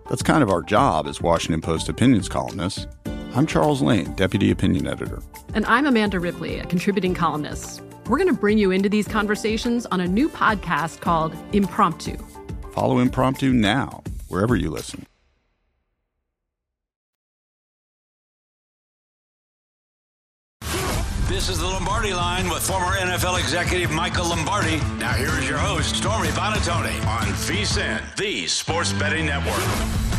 That's 0.08 0.22
kind 0.22 0.44
of 0.44 0.50
our 0.50 0.62
job 0.62 1.08
as 1.08 1.22
Washington 1.22 1.62
Post 1.62 1.90
opinions 1.90 2.30
columnists. 2.30 2.88
I'm 3.36 3.48
Charles 3.48 3.82
Lane, 3.82 4.14
Deputy 4.14 4.52
Opinion 4.52 4.86
Editor. 4.88 5.22
And 5.56 5.66
I'm 5.66 5.88
Amanda 5.88 6.20
Ripley, 6.20 6.60
a 6.60 6.66
contributing 6.66 7.16
columnist. 7.16 7.82
We're 8.08 8.18
going 8.18 8.28
to 8.28 8.34
bring 8.34 8.58
you 8.58 8.72
into 8.72 8.90
these 8.90 9.08
conversations 9.08 9.86
on 9.86 10.02
a 10.02 10.08
new 10.08 10.28
podcast 10.28 11.00
called 11.00 11.36
Impromptu. 11.54 12.18
Follow 12.74 13.00
Impromptu 13.00 13.54
now, 13.54 14.04
wherever 14.28 14.56
you 14.58 14.70
listen. 14.70 15.06
This 21.28 21.50
is 21.50 21.60
the 21.60 21.66
Lombardi 21.66 22.14
line 22.14 22.50
with 22.50 22.62
former 22.62 22.96
NFL 22.98 23.40
executive 23.40 23.90
Michael 23.92 24.28
Lombardi. 24.28 24.78
Now, 25.00 25.14
here 25.14 25.32
is 25.40 25.48
your 25.48 25.58
host, 25.58 25.96
Stormy 25.96 26.28
Buonantony, 26.30 27.06
on 27.08 27.28
VSIN, 27.28 28.16
the 28.18 28.48
Sports 28.48 28.92
Betting 28.94 29.26
Network. 29.26 30.13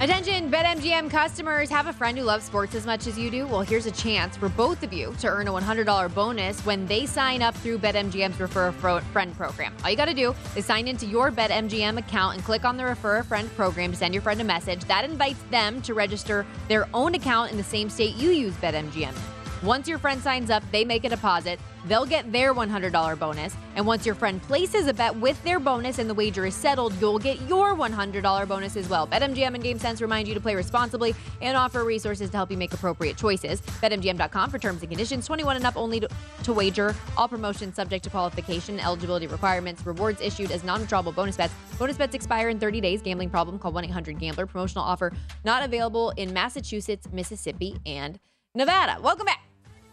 Attention, 0.00 0.48
BetMGM 0.48 1.10
customers 1.10 1.68
have 1.70 1.88
a 1.88 1.92
friend 1.92 2.16
who 2.16 2.22
loves 2.22 2.44
sports 2.44 2.76
as 2.76 2.86
much 2.86 3.08
as 3.08 3.18
you 3.18 3.32
do. 3.32 3.48
Well, 3.48 3.62
here's 3.62 3.86
a 3.86 3.90
chance 3.90 4.36
for 4.36 4.48
both 4.48 4.84
of 4.84 4.92
you 4.92 5.12
to 5.18 5.26
earn 5.26 5.48
a 5.48 5.50
$100 5.50 6.14
bonus 6.14 6.64
when 6.64 6.86
they 6.86 7.04
sign 7.04 7.42
up 7.42 7.52
through 7.56 7.80
BetMGM's 7.80 8.38
Refer 8.38 8.68
a 8.68 9.00
Friend 9.00 9.36
program. 9.36 9.74
All 9.82 9.90
you 9.90 9.96
got 9.96 10.04
to 10.04 10.14
do 10.14 10.36
is 10.54 10.64
sign 10.64 10.86
into 10.86 11.04
your 11.04 11.32
BetMGM 11.32 11.98
account 11.98 12.36
and 12.36 12.44
click 12.44 12.64
on 12.64 12.76
the 12.76 12.84
Refer 12.84 13.16
a 13.16 13.24
Friend 13.24 13.50
program 13.56 13.90
to 13.90 13.96
send 13.96 14.14
your 14.14 14.22
friend 14.22 14.40
a 14.40 14.44
message. 14.44 14.84
That 14.84 15.04
invites 15.04 15.42
them 15.50 15.82
to 15.82 15.94
register 15.94 16.46
their 16.68 16.88
own 16.94 17.16
account 17.16 17.50
in 17.50 17.56
the 17.56 17.64
same 17.64 17.90
state 17.90 18.14
you 18.14 18.30
use 18.30 18.54
BetMGM. 18.58 19.37
Once 19.62 19.88
your 19.88 19.98
friend 19.98 20.22
signs 20.22 20.50
up, 20.50 20.62
they 20.70 20.84
make 20.84 21.04
a 21.04 21.08
deposit. 21.08 21.58
They'll 21.86 22.06
get 22.06 22.30
their 22.30 22.54
$100 22.54 23.18
bonus. 23.18 23.56
And 23.74 23.86
once 23.86 24.04
your 24.04 24.14
friend 24.14 24.42
places 24.42 24.86
a 24.86 24.94
bet 24.94 25.14
with 25.16 25.42
their 25.42 25.58
bonus 25.58 25.98
and 25.98 26.08
the 26.08 26.14
wager 26.14 26.44
is 26.46 26.54
settled, 26.54 26.94
you'll 27.00 27.18
get 27.18 27.40
your 27.48 27.74
$100 27.74 28.46
bonus 28.46 28.76
as 28.76 28.88
well. 28.88 29.06
BetMGM 29.06 29.54
and 29.54 29.64
GameSense 29.64 30.00
remind 30.00 30.28
you 30.28 30.34
to 30.34 30.40
play 30.40 30.54
responsibly 30.54 31.14
and 31.40 31.56
offer 31.56 31.84
resources 31.84 32.30
to 32.30 32.36
help 32.36 32.50
you 32.50 32.56
make 32.56 32.72
appropriate 32.72 33.16
choices. 33.16 33.60
BetMGM.com 33.60 34.50
for 34.50 34.58
terms 34.58 34.82
and 34.82 34.90
conditions. 34.90 35.26
21 35.26 35.56
and 35.56 35.66
up 35.66 35.76
only 35.76 36.00
to, 36.00 36.08
to 36.44 36.52
wager. 36.52 36.94
All 37.16 37.26
promotions 37.26 37.74
subject 37.74 38.04
to 38.04 38.10
qualification, 38.10 38.78
eligibility 38.78 39.26
requirements, 39.26 39.84
rewards 39.84 40.20
issued 40.20 40.50
as 40.52 40.62
non-withdrawable 40.62 41.14
bonus 41.14 41.36
bets. 41.36 41.54
Bonus 41.78 41.96
bets 41.96 42.14
expire 42.14 42.48
in 42.48 42.58
30 42.58 42.80
days. 42.80 43.02
Gambling 43.02 43.30
problem? 43.30 43.58
Call 43.58 43.72
1-800-GAMBLER. 43.72 44.46
Promotional 44.46 44.84
offer 44.84 45.12
not 45.44 45.64
available 45.64 46.10
in 46.10 46.32
Massachusetts, 46.32 47.08
Mississippi, 47.12 47.76
and 47.86 48.20
Nevada. 48.54 48.98
Welcome 49.00 49.26
back 49.26 49.47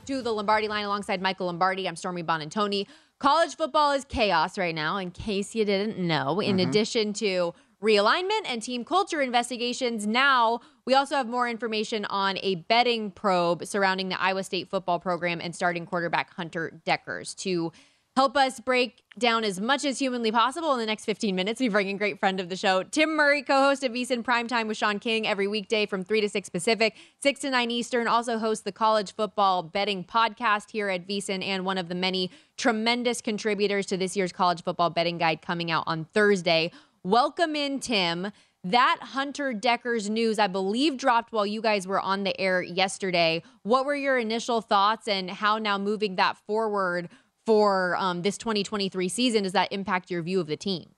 to 0.05 0.21
the 0.21 0.31
Lombardi 0.31 0.67
line 0.67 0.85
alongside 0.85 1.21
Michael 1.21 1.47
Lombardi. 1.47 1.87
I'm 1.87 1.95
Stormy 1.95 2.21
Buonantony. 2.23 2.85
College 3.19 3.55
football 3.55 3.91
is 3.91 4.05
chaos 4.05 4.57
right 4.57 4.75
now, 4.75 4.97
in 4.97 5.09
case 5.09 5.55
you 5.55 5.65
didn't 5.65 5.97
know. 5.97 6.39
In 6.39 6.57
mm-hmm. 6.57 6.69
addition 6.69 7.13
to 7.13 7.53
realignment 7.81 8.41
and 8.45 8.61
team 8.61 8.85
culture 8.85 9.21
investigations. 9.21 10.07
Now, 10.07 10.61
we 10.85 10.93
also 10.93 11.15
have 11.15 11.27
more 11.27 11.47
information 11.47 12.05
on 12.05 12.37
a 12.41 12.55
betting 12.55 13.11
probe 13.11 13.65
surrounding 13.65 14.09
the 14.09 14.21
Iowa 14.21 14.43
State 14.43 14.69
football 14.69 14.99
program 14.99 15.39
and 15.41 15.55
starting 15.55 15.85
quarterback 15.85 16.33
Hunter 16.33 16.81
Dekkers. 16.85 17.35
to 17.37 17.71
help 18.15 18.37
us 18.37 18.61
break 18.61 19.03
down 19.17 19.43
as 19.43 19.59
much 19.59 19.83
as 19.83 19.99
humanly 19.99 20.31
possible 20.31 20.71
in 20.73 20.79
the 20.79 20.85
next 20.85 21.05
15 21.05 21.35
minutes. 21.35 21.59
We 21.59 21.67
bring 21.67 21.89
in 21.89 21.97
great 21.97 22.19
friend 22.19 22.39
of 22.39 22.47
the 22.47 22.55
show, 22.55 22.83
Tim 22.83 23.15
Murray, 23.15 23.41
co-host 23.41 23.83
of 23.83 23.91
VSiN 23.91 24.23
Primetime 24.23 24.67
with 24.67 24.77
Sean 24.77 24.99
King 24.99 25.27
every 25.27 25.47
weekday 25.47 25.85
from 25.85 26.03
3 26.03 26.21
to 26.21 26.29
6 26.29 26.49
Pacific, 26.49 26.95
6 27.21 27.39
to 27.41 27.49
9 27.49 27.71
Eastern. 27.71 28.07
Also 28.07 28.37
hosts 28.37 28.63
the 28.63 28.71
college 28.71 29.13
football 29.13 29.63
betting 29.63 30.03
podcast 30.03 30.71
here 30.71 30.89
at 30.89 31.07
VSiN 31.07 31.43
and 31.43 31.65
one 31.65 31.77
of 31.77 31.89
the 31.89 31.95
many 31.95 32.31
tremendous 32.57 33.21
contributors 33.21 33.85
to 33.87 33.97
this 33.97 34.15
year's 34.15 34.31
college 34.31 34.63
football 34.63 34.89
betting 34.89 35.17
guide 35.17 35.41
coming 35.41 35.69
out 35.69 35.83
on 35.85 36.05
Thursday. 36.13 36.71
Welcome 37.03 37.55
in, 37.55 37.79
Tim. 37.79 38.31
That 38.63 38.97
Hunter 38.99 39.53
Dekkers' 39.53 40.09
news, 40.09 40.39
I 40.39 40.47
believe, 40.47 40.97
dropped 40.97 41.31
while 41.31 41.45
you 41.45 41.61
guys 41.61 41.85
were 41.85 41.99
on 41.99 42.23
the 42.23 42.39
air 42.41 42.63
yesterday. 42.63 43.43
What 43.61 43.85
were 43.85 43.93
your 43.93 44.17
initial 44.17 44.59
thoughts 44.59 45.07
and 45.07 45.29
how 45.29 45.59
now 45.59 45.77
moving 45.77 46.15
that 46.15 46.35
forward 46.47 47.09
for 47.45 47.95
um, 47.97 48.21
this 48.21 48.37
2023 48.37 49.09
season, 49.09 49.43
does 49.43 49.53
that 49.53 49.71
impact 49.71 50.09
your 50.09 50.21
view 50.21 50.39
of 50.39 50.47
the 50.47 50.57
team? 50.57 50.89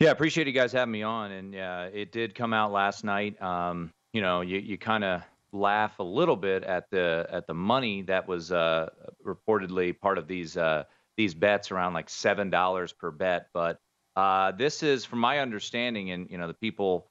Yeah, 0.00 0.10
appreciate 0.10 0.46
you 0.46 0.52
guys 0.52 0.72
having 0.72 0.92
me 0.92 1.02
on. 1.02 1.30
And 1.30 1.54
uh, 1.54 1.88
it 1.92 2.12
did 2.12 2.34
come 2.34 2.52
out 2.52 2.72
last 2.72 3.04
night. 3.04 3.40
Um, 3.40 3.92
you 4.12 4.20
know, 4.20 4.40
you, 4.40 4.58
you 4.58 4.78
kind 4.78 5.04
of 5.04 5.22
laugh 5.52 5.98
a 5.98 6.02
little 6.02 6.36
bit 6.36 6.64
at 6.64 6.90
the 6.90 7.26
at 7.30 7.46
the 7.46 7.54
money 7.54 8.02
that 8.02 8.26
was 8.26 8.50
uh, 8.50 8.88
reportedly 9.24 9.98
part 9.98 10.18
of 10.18 10.26
these 10.26 10.56
uh, 10.56 10.84
these 11.16 11.34
bets 11.34 11.70
around 11.70 11.94
like 11.94 12.10
seven 12.10 12.50
dollars 12.50 12.92
per 12.92 13.10
bet. 13.10 13.48
But 13.54 13.78
uh, 14.16 14.52
this 14.52 14.82
is, 14.82 15.04
from 15.04 15.20
my 15.20 15.38
understanding, 15.38 16.10
and 16.10 16.28
you 16.30 16.38
know, 16.38 16.46
the 16.46 16.54
people 16.54 17.08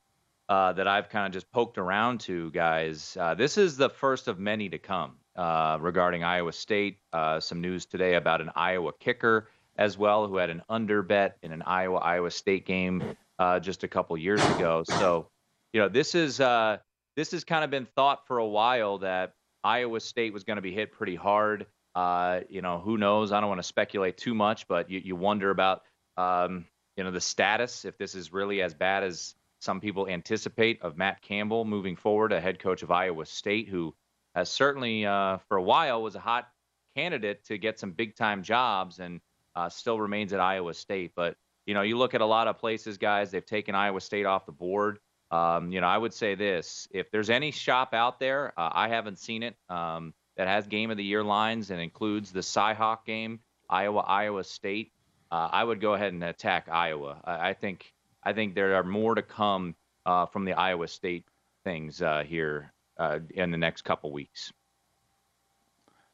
uh, 0.50 0.74
that 0.74 0.88
I've 0.88 1.10
kind 1.10 1.26
of 1.26 1.32
just 1.32 1.52
poked 1.52 1.78
around 1.78 2.20
to, 2.22 2.52
guys, 2.52 3.16
uh, 3.20 3.36
this 3.36 3.58
is 3.58 3.78
the 3.78 3.90
first 3.90 4.28
of 4.28 4.38
many 4.38 4.70
to 4.70 4.78
come 4.78 5.16
uh, 5.36 5.78
regarding 5.80 6.24
Iowa 6.24 6.52
State. 6.52 6.98
Uh, 7.14 7.40
some 7.40 7.62
news 7.62 7.86
today 7.86 8.16
about 8.16 8.42
an 8.42 8.52
Iowa 8.56 8.92
kicker 9.00 9.50
as 9.78 9.98
well, 9.98 10.28
who 10.28 10.38
had 10.38 10.50
an 10.50 10.62
under 10.70 11.02
bet 11.02 11.38
in 11.42 11.52
an 11.52 11.62
Iowa 11.66 11.98
Iowa 11.98 12.32
State 12.32 12.66
game 12.66 13.16
uh, 13.40 13.60
just 13.60 13.84
a 13.84 13.88
couple 13.88 14.18
years 14.18 14.44
ago. 14.52 14.84
So, 14.86 15.28
you 15.74 15.82
know, 15.82 15.90
this 15.90 16.16
is 16.16 16.40
uh, 16.40 16.78
this 17.16 17.32
has 17.32 17.44
kind 17.44 17.64
of 17.64 17.70
been 17.70 17.88
thought 17.96 18.28
for 18.28 18.38
a 18.38 18.48
while 18.48 19.00
that 19.00 19.34
Iowa 19.64 20.00
State 20.00 20.34
was 20.34 20.44
going 20.44 20.58
to 20.58 20.62
be 20.62 20.74
hit 20.74 20.92
pretty 20.92 21.16
hard. 21.16 21.66
Uh, 21.96 22.42
you 22.50 22.62
know, 22.62 22.80
who 22.80 22.98
knows? 22.98 23.32
I 23.32 23.40
don't 23.40 23.50
want 23.50 23.60
to 23.60 23.68
speculate 23.68 24.18
too 24.18 24.34
much, 24.34 24.68
but 24.68 24.90
you, 24.90 25.02
you 25.04 25.16
wonder 25.16 25.50
about 25.50 25.84
um, 26.18 26.66
you 26.98 27.04
know 27.04 27.12
the 27.12 27.22
status 27.22 27.86
if 27.86 27.98
this 27.98 28.16
is 28.16 28.32
really 28.32 28.62
as 28.62 28.74
bad 28.74 29.04
as 29.04 29.36
some 29.60 29.80
people 29.80 30.08
anticipate 30.08 30.82
of 30.82 30.98
Matt 30.98 31.22
Campbell 31.22 31.66
moving 31.66 31.96
forward, 31.96 32.32
a 32.32 32.42
head 32.42 32.60
coach 32.60 32.84
of 32.84 32.92
Iowa 32.92 33.26
State 33.26 33.70
who 33.70 33.94
has 34.36 34.50
certainly 34.50 35.06
uh, 35.06 35.38
for 35.48 35.58
a 35.58 35.62
while 35.64 36.02
was 36.02 36.16
a 36.16 36.20
hot 36.20 36.48
candidate 36.96 37.44
to 37.46 37.58
get 37.58 37.80
some 37.80 37.92
big 37.92 38.16
time 38.16 38.44
jobs 38.44 39.00
and 39.00 39.22
uh, 39.56 39.70
still 39.70 40.00
remains 40.00 40.34
at 40.34 40.40
Iowa 40.40 40.74
State. 40.74 41.12
But 41.16 41.36
you 41.66 41.74
know, 41.74 41.82
you 41.82 41.98
look 41.98 42.14
at 42.14 42.22
a 42.22 42.26
lot 42.26 42.48
of 42.48 42.58
places, 42.58 42.98
guys, 42.98 43.32
they've 43.32 43.46
taken 43.46 43.76
Iowa 43.76 44.02
State 44.02 44.26
off 44.26 44.46
the 44.46 44.52
board. 44.52 45.00
Um, 45.30 45.72
you 45.72 45.80
know, 45.80 45.88
I 45.88 45.98
would 45.98 46.14
say 46.14 46.36
this: 46.36 46.88
if 46.92 47.12
there's 47.12 47.30
any 47.30 47.52
shop 47.52 47.94
out 47.94 48.20
there, 48.20 48.54
uh, 48.58 48.70
I 48.74 48.88
haven't 48.90 49.20
seen 49.20 49.44
it 49.44 49.56
um, 49.70 50.14
that 50.38 50.48
has 50.48 50.68
game 50.68 50.92
of 50.92 50.98
the 50.98 51.04
year 51.04 51.24
lines 51.24 51.72
and 51.72 51.80
includes 51.80 52.32
the 52.32 52.42
Cyhawk 52.42 53.06
game, 53.06 53.40
Iowa 53.70 54.02
Iowa 54.02 54.44
State. 54.44 54.92
Uh, 55.32 55.48
I 55.52 55.64
would 55.64 55.80
go 55.80 55.94
ahead 55.94 56.12
and 56.12 56.24
attack 56.24 56.68
Iowa. 56.70 57.22
I, 57.24 57.50
I, 57.50 57.54
think 57.54 57.94
I 58.22 58.34
think 58.34 58.54
there 58.54 58.76
are 58.76 58.84
more 58.84 59.16
to 59.16 59.22
come 59.22 59.76
uh, 60.06 60.26
from 60.26 60.44
the 60.44 60.54
Iowa 60.54 60.90
State 60.90 61.24
things 61.64 62.02
uh, 62.02 62.24
here 62.28 62.74
uh, 63.02 63.20
in 63.32 63.50
the 63.50 63.58
next 63.58 63.82
couple 63.82 64.12
weeks. 64.12 64.54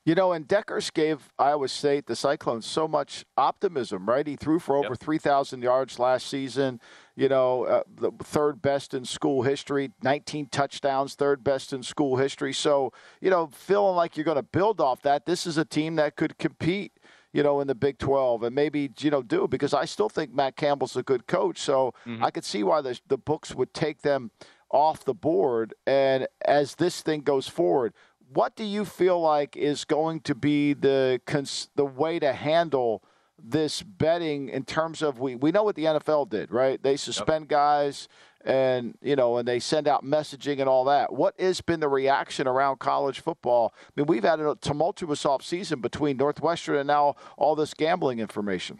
You 0.06 0.16
know, 0.16 0.32
and 0.32 0.48
Dekkers 0.48 0.94
gave 0.94 1.34
Iowa 1.38 1.68
State, 1.68 2.06
the 2.06 2.16
Cyclones, 2.16 2.66
so 2.66 2.88
much 2.88 3.26
optimism, 3.36 4.08
right? 4.08 4.26
He 4.26 4.38
threw 4.38 4.58
for 4.58 4.78
over 4.78 4.92
yep. 4.92 5.00
3,000 5.00 5.62
yards 5.62 6.00
last 6.00 6.28
season, 6.28 6.80
you 7.18 7.28
know, 7.28 7.66
uh, 7.66 7.84
the 7.94 8.12
third 8.24 8.62
best 8.62 8.94
in 8.94 9.04
school 9.04 9.42
history, 9.42 9.92
19 10.02 10.46
touchdowns, 10.46 11.16
third 11.16 11.44
best 11.44 11.74
in 11.74 11.84
school 11.84 12.16
history. 12.16 12.54
So, 12.54 12.94
you 13.20 13.30
know, 13.30 13.48
feeling 13.48 13.98
like 13.98 14.16
you're 14.16 14.24
going 14.24 14.38
to 14.38 14.44
build 14.44 14.80
off 14.80 15.02
that, 15.02 15.26
this 15.26 15.46
is 15.46 15.58
a 15.58 15.66
team 15.66 15.96
that 15.98 16.16
could 16.16 16.38
compete 16.38 16.94
you 17.34 17.44
know, 17.44 17.60
in 17.60 17.68
the 17.68 17.76
Big 17.76 18.00
12 18.00 18.44
and 18.44 18.56
maybe, 18.56 18.90
you 19.00 19.12
know, 19.12 19.22
do 19.22 19.48
because 19.48 19.74
I 19.74 19.86
still 19.86 20.10
think 20.10 20.34
Matt 20.34 20.56
Campbell's 20.56 20.96
a 20.96 21.04
good 21.04 21.28
coach. 21.28 21.60
So 21.60 21.94
mm-hmm. 22.06 22.24
I 22.24 22.32
could 22.32 22.46
see 22.46 22.64
why 22.64 22.82
the, 22.82 23.00
the 23.08 23.18
books 23.18 23.54
would 23.54 23.74
take 23.76 24.02
them 24.02 24.32
off 24.70 25.06
the 25.06 25.14
board. 25.14 25.74
And 25.86 26.28
as 26.46 26.76
this 26.76 27.02
thing 27.02 27.22
goes 27.22 27.48
forward, 27.48 27.94
what 28.34 28.56
do 28.56 28.64
you 28.64 28.86
feel 28.86 29.20
like 29.20 29.56
is 29.56 29.86
going 29.86 30.22
to 30.22 30.36
be 30.36 30.74
the 30.74 31.22
cons- 31.26 31.70
the 31.76 31.86
way 31.86 32.20
to 32.20 32.34
handle 32.34 33.04
this 33.42 33.84
betting 33.84 34.50
in 34.50 34.64
terms 34.66 35.02
of 35.02 35.20
we 35.20 35.36
we 35.36 35.52
know 35.52 35.64
what 35.64 35.76
the 35.76 35.86
NFL 35.86 36.30
did, 36.30 36.52
right? 36.52 36.82
They 36.82 36.98
suspend 36.98 37.44
yep. 37.44 37.50
guys 37.50 38.08
and 38.44 38.98
you 39.02 39.16
know 39.16 39.38
and 39.38 39.48
they 39.48 39.60
send 39.60 39.88
out 39.88 40.04
messaging 40.04 40.60
and 40.60 40.68
all 40.68 40.86
that. 40.86 41.14
What 41.14 41.40
has 41.40 41.62
been 41.62 41.80
the 41.80 41.90
reaction 41.90 42.48
around 42.48 42.80
college 42.80 43.20
football? 43.20 43.74
I 43.76 43.92
mean, 43.96 44.08
we've 44.08 44.24
had 44.24 44.40
a 44.40 44.56
tumultuous 44.56 45.26
off 45.26 45.44
season 45.44 45.82
between 45.82 46.18
Northwestern 46.18 46.78
and 46.78 46.88
now 46.88 47.16
all 47.38 47.56
this 47.56 47.74
gambling 47.74 48.20
information. 48.20 48.80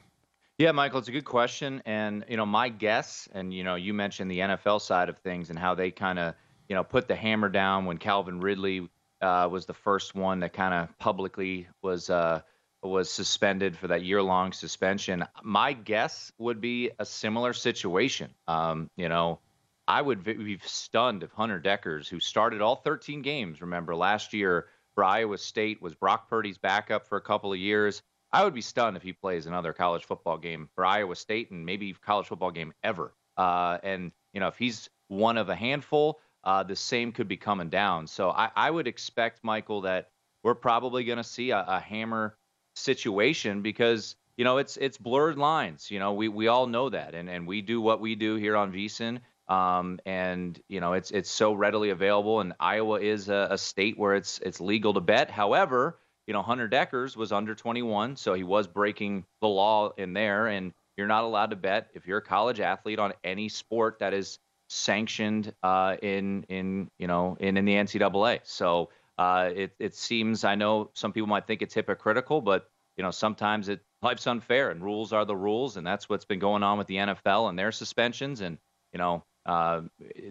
Yeah, 0.58 0.72
Michael, 0.72 0.98
it's 0.98 1.08
a 1.08 1.12
good 1.12 1.26
question. 1.26 1.84
And, 1.86 2.26
you 2.28 2.36
know, 2.36 2.46
my 2.46 2.70
guess, 2.70 3.30
and, 3.32 3.54
you 3.54 3.64
know, 3.64 3.76
you 3.76 3.94
mentioned 3.94 4.32
the 4.32 4.40
NFL 4.40 4.82
side 4.82 5.08
of 5.08 5.20
things 5.20 5.52
and 5.52 5.60
how 5.60 5.76
they 5.76 5.92
kind 5.92 6.18
of, 6.18 6.34
you 6.68 6.76
know, 6.76 6.84
put 6.84 7.08
the 7.08 7.16
hammer 7.16 7.48
down 7.48 7.86
when 7.86 8.00
Calvin 8.00 8.40
Ridley 8.40 8.90
uh, 9.22 9.48
was 9.52 9.68
the 9.68 9.76
first 9.76 10.16
one 10.16 10.40
that 10.40 10.54
kind 10.54 10.74
of 10.74 10.98
publicly 10.98 11.68
was 11.84 12.10
uh, 12.10 12.42
was 12.82 13.10
suspended 13.12 13.78
for 13.78 13.88
that 13.88 14.04
year 14.04 14.22
long 14.22 14.52
suspension. 14.52 15.24
My 15.44 15.74
guess 15.74 16.32
would 16.40 16.60
be 16.60 16.90
a 16.98 17.06
similar 17.06 17.54
situation. 17.54 18.34
Um, 18.48 18.90
you 18.96 19.10
know, 19.10 19.40
I 19.88 20.02
would 20.02 20.24
be 20.24 20.60
stunned 20.64 21.22
if 21.22 21.32
Hunter 21.34 21.60
Dekkers, 21.60 22.08
who 22.08 22.20
started 22.20 22.62
all 22.62 22.78
13 22.78 23.22
games, 23.22 23.62
remember 23.62 23.96
last 23.96 24.34
year 24.34 24.68
for 24.96 25.04
Iowa 25.04 25.38
State, 25.38 25.84
was 25.84 25.94
Brock 25.94 26.28
Purdy's 26.30 26.58
backup 26.58 27.08
for 27.08 27.18
a 27.18 27.22
couple 27.22 27.54
of 27.54 27.60
years 27.60 28.02
I 28.32 28.44
would 28.44 28.54
be 28.54 28.62
stunned 28.62 28.98
if 28.98 29.04
he 29.04 29.14
plays 29.14 29.46
another 29.46 29.74
college 29.74 30.06
football 30.06 30.38
game 30.38 30.70
for 30.76 30.86
Iowa 30.86 31.16
State 31.16 31.52
and 31.52 31.66
maybe 31.66 31.94
college 31.94 32.28
football 32.28 32.52
game 32.52 32.74
ever. 32.84 33.14
Uh, 33.38 33.78
and 33.84 34.12
you 34.34 34.40
know, 34.40 34.48
if 34.48 34.58
he's 34.58 34.90
one 35.08 35.38
of 35.38 35.50
a 35.50 35.56
handful, 35.56 36.20
uh, 36.44 36.64
the 36.64 36.76
same 36.76 37.12
could 37.12 37.28
be 37.28 37.38
coming 37.38 37.70
down. 37.70 38.08
So 38.08 38.30
I, 38.30 38.50
I 38.56 38.70
would 38.72 38.88
expect 38.88 39.44
Michael 39.44 39.82
that 39.82 40.10
we're 40.44 40.56
probably 40.56 41.04
going 41.04 41.18
to 41.18 41.24
see 41.24 41.52
a, 41.52 41.64
a 41.68 41.80
hammer 41.80 42.38
situation 42.76 43.62
because 43.62 44.16
you 44.38 44.46
know 44.46 44.58
it's 44.58 44.78
it's 44.78 44.98
blurred 44.98 45.38
lines. 45.38 45.90
You 45.90 46.00
know, 46.00 46.14
we 46.14 46.28
we 46.28 46.48
all 46.48 46.68
know 46.68 46.90
that, 46.90 47.16
and 47.16 47.30
and 47.30 47.48
we 47.48 47.62
do 47.62 47.82
what 47.82 48.00
we 48.00 48.16
do 48.16 48.36
here 48.36 48.56
on 48.56 48.72
VSiN. 48.72 49.20
Um, 49.48 50.00
and 50.06 50.60
you 50.68 50.80
know 50.80 50.94
it's 50.94 51.12
it's 51.12 51.30
so 51.30 51.54
readily 51.54 51.90
available, 51.90 52.42
and 52.42 52.54
Iowa 52.60 53.00
is 53.00 53.30
a, 53.30 53.48
a 53.52 53.58
state 53.58 53.98
where 53.98 54.16
it's 54.16 54.40
it's 54.40 54.60
legal 54.60 54.94
to 54.94 55.00
bet. 55.00 55.32
However, 55.32 56.00
you 56.28 56.34
know, 56.34 56.42
Hunter 56.42 56.68
Dekkers 56.68 57.16
was 57.16 57.32
under 57.32 57.56
21, 57.56 58.18
so 58.18 58.34
he 58.34 58.44
was 58.44 58.68
breaking 58.68 59.26
the 59.42 59.48
law 59.48 59.94
in 59.98 60.14
there. 60.14 60.48
And 60.48 60.74
you're 60.98 61.08
not 61.08 61.24
allowed 61.24 61.52
to 61.52 61.56
bet 61.56 61.90
if 61.94 62.06
you're 62.06 62.18
a 62.18 62.22
college 62.22 62.60
athlete 62.60 63.00
on 63.00 63.14
any 63.24 63.50
sport 63.50 64.00
that 64.00 64.14
is 64.14 64.40
sanctioned 64.70 65.54
uh, 65.64 65.96
in 66.02 66.44
in 66.50 66.92
you 67.00 67.08
know 67.08 67.38
in 67.40 67.56
in 67.56 67.66
the 67.66 67.74
NCAA. 67.74 68.42
So 68.44 68.90
uh, 69.18 69.50
it 69.56 69.74
it 69.80 69.96
seems 69.96 70.44
I 70.44 70.56
know 70.56 70.90
some 70.94 71.14
people 71.14 71.28
might 71.28 71.48
think 71.48 71.62
it's 71.62 71.74
hypocritical, 71.74 72.42
but 72.42 72.70
you 72.98 73.04
know 73.04 73.12
sometimes 73.12 73.70
it 73.70 73.82
life's 74.02 74.28
unfair 74.28 74.70
and 74.70 74.84
rules 74.84 75.14
are 75.14 75.24
the 75.24 75.36
rules, 75.36 75.78
and 75.78 75.88
that's 75.88 76.10
what's 76.10 76.26
been 76.26 76.40
going 76.40 76.64
on 76.64 76.78
with 76.78 76.88
the 76.88 76.98
NFL 76.98 77.50
and 77.50 77.58
their 77.58 77.72
suspensions. 77.72 78.42
And 78.42 78.58
you 78.92 78.98
know 78.98 79.24
uh, 79.46 79.82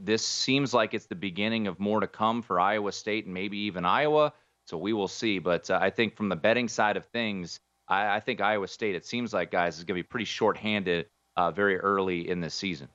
this 0.02 0.26
seems 0.26 0.74
like 0.74 0.92
it's 0.92 1.06
the 1.06 1.14
beginning 1.14 1.68
of 1.68 1.80
more 1.80 2.00
to 2.00 2.06
come 2.06 2.42
for 2.42 2.60
Iowa 2.60 2.92
State 2.92 3.24
and 3.24 3.32
maybe 3.32 3.58
even 3.60 3.86
Iowa. 3.86 4.34
So 4.66 4.76
we 4.76 4.92
will 4.92 5.08
see. 5.08 5.38
But 5.38 5.70
uh, 5.70 5.78
I 5.80 5.90
think 5.90 6.16
from 6.16 6.28
the 6.28 6.36
betting 6.36 6.68
side 6.68 6.96
of 6.96 7.06
things, 7.06 7.60
I, 7.88 8.16
I, 8.16 8.20
think 8.20 8.40
Iowa 8.40 8.68
State, 8.68 8.94
it 8.94 9.06
seems 9.06 9.32
like, 9.32 9.50
guys, 9.50 9.78
is 9.78 9.84
going 9.84 9.96
to 9.96 10.02
be 10.02 10.06
pretty 10.06 10.24
shorthanded 10.24 11.06
uh, 11.36 11.50
very 11.50 11.78
early 11.78 12.28
in 12.28 12.40
this 12.40 12.54
season. 12.54 12.88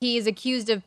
He 0.00 0.16
is 0.16 0.26
accused 0.26 0.68
of 0.70 0.82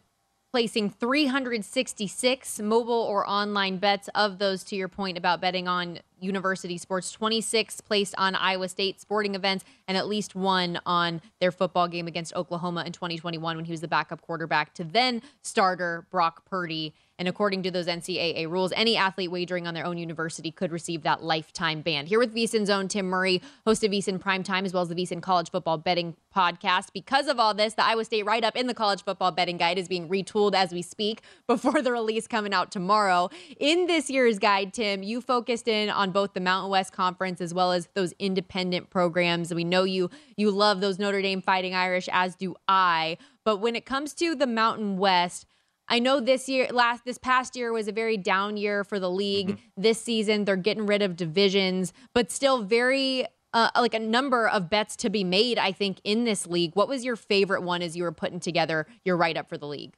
placing 0.51 0.89
366 0.89 2.59
mobile 2.59 2.93
or 2.93 3.27
online 3.27 3.77
bets. 3.77 4.09
Of 4.13 4.39
those, 4.39 4.63
to 4.65 4.75
your 4.75 4.87
point 4.87 5.17
about 5.17 5.39
betting 5.41 5.67
on 5.67 5.99
University 6.19 6.77
Sports, 6.77 7.11
26 7.11 7.81
placed 7.81 8.15
on 8.17 8.35
Iowa 8.35 8.67
State 8.67 8.99
sporting 8.99 9.35
events, 9.35 9.65
and 9.87 9.97
at 9.97 10.07
least 10.07 10.35
one 10.35 10.79
on 10.85 11.21
their 11.39 11.51
football 11.51 11.87
game 11.87 12.07
against 12.07 12.35
Oklahoma 12.35 12.83
in 12.85 12.91
2021 12.91 13.55
when 13.55 13.65
he 13.65 13.71
was 13.71 13.81
the 13.81 13.87
backup 13.87 14.21
quarterback 14.21 14.73
to 14.75 14.83
then 14.83 15.21
starter 15.41 16.05
Brock 16.11 16.45
Purdy. 16.45 16.93
And 17.19 17.27
according 17.27 17.63
to 17.63 17.71
those 17.71 17.87
NCAA 17.87 18.47
rules, 18.47 18.71
any 18.75 18.95
athlete 18.95 19.31
wagering 19.31 19.65
on 19.65 19.73
their 19.73 19.85
own 19.85 19.97
university 19.97 20.51
could 20.51 20.71
receive 20.71 21.01
that 21.01 21.23
lifetime 21.23 21.81
ban. 21.81 22.05
Here 22.05 22.19
with 22.19 22.35
VSIN's 22.35 22.69
own 22.69 22.87
Tim 22.87 23.07
Murray, 23.07 23.41
host 23.65 23.83
of 23.83 23.91
VSIN 23.91 24.19
Primetime, 24.19 24.65
as 24.65 24.73
well 24.73 24.83
as 24.83 24.89
the 24.89 24.95
VSIN 24.95 25.21
College 25.21 25.49
Football 25.49 25.79
Betting 25.79 26.15
Podcast. 26.35 26.93
Because 26.93 27.27
of 27.27 27.39
all 27.39 27.55
this, 27.55 27.73
the 27.73 27.83
Iowa 27.83 28.05
State 28.05 28.23
write 28.23 28.43
up 28.43 28.55
in 28.55 28.67
the 28.67 28.75
College 28.75 29.03
Football 29.03 29.31
Betting 29.31 29.57
Guide 29.57 29.79
is 29.79 29.87
being 29.87 30.07
retooled 30.07 30.53
as 30.53 30.71
we 30.71 30.83
speak 30.83 31.21
before 31.47 31.81
the 31.81 31.91
release 31.91 32.27
coming 32.27 32.53
out 32.53 32.71
tomorrow. 32.71 33.31
In 33.59 33.87
this 33.87 34.11
year's 34.11 34.37
guide, 34.37 34.73
Tim, 34.73 35.01
you 35.01 35.19
focused 35.19 35.67
in 35.67 35.89
on 35.89 36.06
both 36.11 36.33
the 36.33 36.39
Mountain 36.39 36.69
West 36.69 36.93
Conference 36.93 37.41
as 37.41 37.53
well 37.53 37.71
as 37.71 37.87
those 37.93 38.13
independent 38.19 38.89
programs. 38.89 39.53
We 39.53 39.63
know 39.63 39.83
you 39.83 40.09
you 40.35 40.51
love 40.51 40.81
those 40.81 40.99
Notre 40.99 41.21
Dame 41.21 41.41
Fighting 41.41 41.75
Irish, 41.75 42.09
as 42.11 42.35
do 42.35 42.55
I. 42.67 43.17
But 43.43 43.57
when 43.57 43.75
it 43.75 43.85
comes 43.85 44.13
to 44.15 44.35
the 44.35 44.47
Mountain 44.47 44.97
West, 44.97 45.45
I 45.87 45.99
know 45.99 46.19
this 46.19 46.49
year, 46.49 46.67
last 46.71 47.05
this 47.05 47.17
past 47.17 47.55
year 47.55 47.71
was 47.71 47.87
a 47.87 47.91
very 47.91 48.17
down 48.17 48.57
year 48.57 48.83
for 48.83 48.99
the 48.99 49.09
league. 49.09 49.51
Mm-hmm. 49.51 49.81
This 49.81 50.01
season, 50.01 50.45
they're 50.45 50.55
getting 50.55 50.85
rid 50.85 51.01
of 51.01 51.15
divisions, 51.15 51.93
but 52.13 52.31
still 52.31 52.63
very 52.63 53.25
uh, 53.53 53.69
like 53.75 53.93
a 53.93 53.99
number 53.99 54.47
of 54.47 54.69
bets 54.69 54.95
to 54.97 55.09
be 55.09 55.23
made. 55.23 55.57
I 55.57 55.71
think 55.71 56.01
in 56.03 56.25
this 56.25 56.45
league. 56.45 56.71
What 56.75 56.89
was 56.89 57.05
your 57.05 57.15
favorite 57.15 57.63
one 57.63 57.81
as 57.81 57.95
you 57.95 58.03
were 58.03 58.11
putting 58.11 58.39
together 58.39 58.85
your 59.05 59.17
write 59.17 59.37
up 59.37 59.47
for 59.47 59.57
the 59.57 59.67
league? 59.67 59.95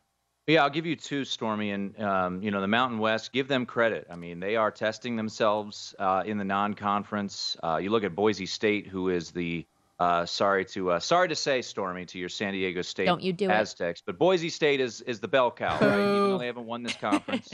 Yeah, 0.50 0.64
I'll 0.64 0.70
give 0.72 0.88
you 0.88 0.96
two, 0.96 1.26
Stormy, 1.26 1.70
and 1.70 2.02
um, 2.02 2.42
you 2.42 2.50
know 2.50 2.60
the 2.60 2.68
Mountain 2.68 2.98
West. 2.98 3.32
Give 3.32 3.48
them 3.48 3.68
credit. 3.68 4.08
I 4.10 4.16
mean, 4.16 4.40
they 4.40 4.56
are 4.56 4.72
testing 4.72 5.16
themselves 5.16 5.94
uh, 6.00 6.24
in 6.26 6.40
the 6.40 6.44
non-conference. 6.44 7.56
Uh, 7.64 7.78
you 7.78 7.92
look 7.92 8.04
at 8.04 8.16
Boise 8.16 8.48
State, 8.48 8.88
who 8.88 9.10
is 9.10 9.30
the 9.30 9.68
uh, 10.00 10.26
sorry 10.26 10.66
to 10.66 10.90
uh, 10.90 11.00
sorry 11.00 11.28
to 11.28 11.36
say, 11.36 11.62
Stormy, 11.62 12.04
to 12.08 12.18
your 12.18 12.30
San 12.30 12.54
Diego 12.54 12.82
State 12.82 13.06
Don't 13.06 13.22
you 13.22 13.32
do 13.32 13.48
Aztecs, 13.48 14.00
it. 14.00 14.04
but 14.08 14.18
Boise 14.18 14.50
State 14.50 14.82
is 14.82 15.02
is 15.02 15.20
the 15.20 15.28
bell 15.28 15.52
cow, 15.52 15.78
right? 15.80 16.00
Even 16.00 16.30
though 16.32 16.38
they 16.40 16.48
haven't 16.48 16.66
won 16.66 16.82
this 16.82 16.96
conference, 17.00 17.54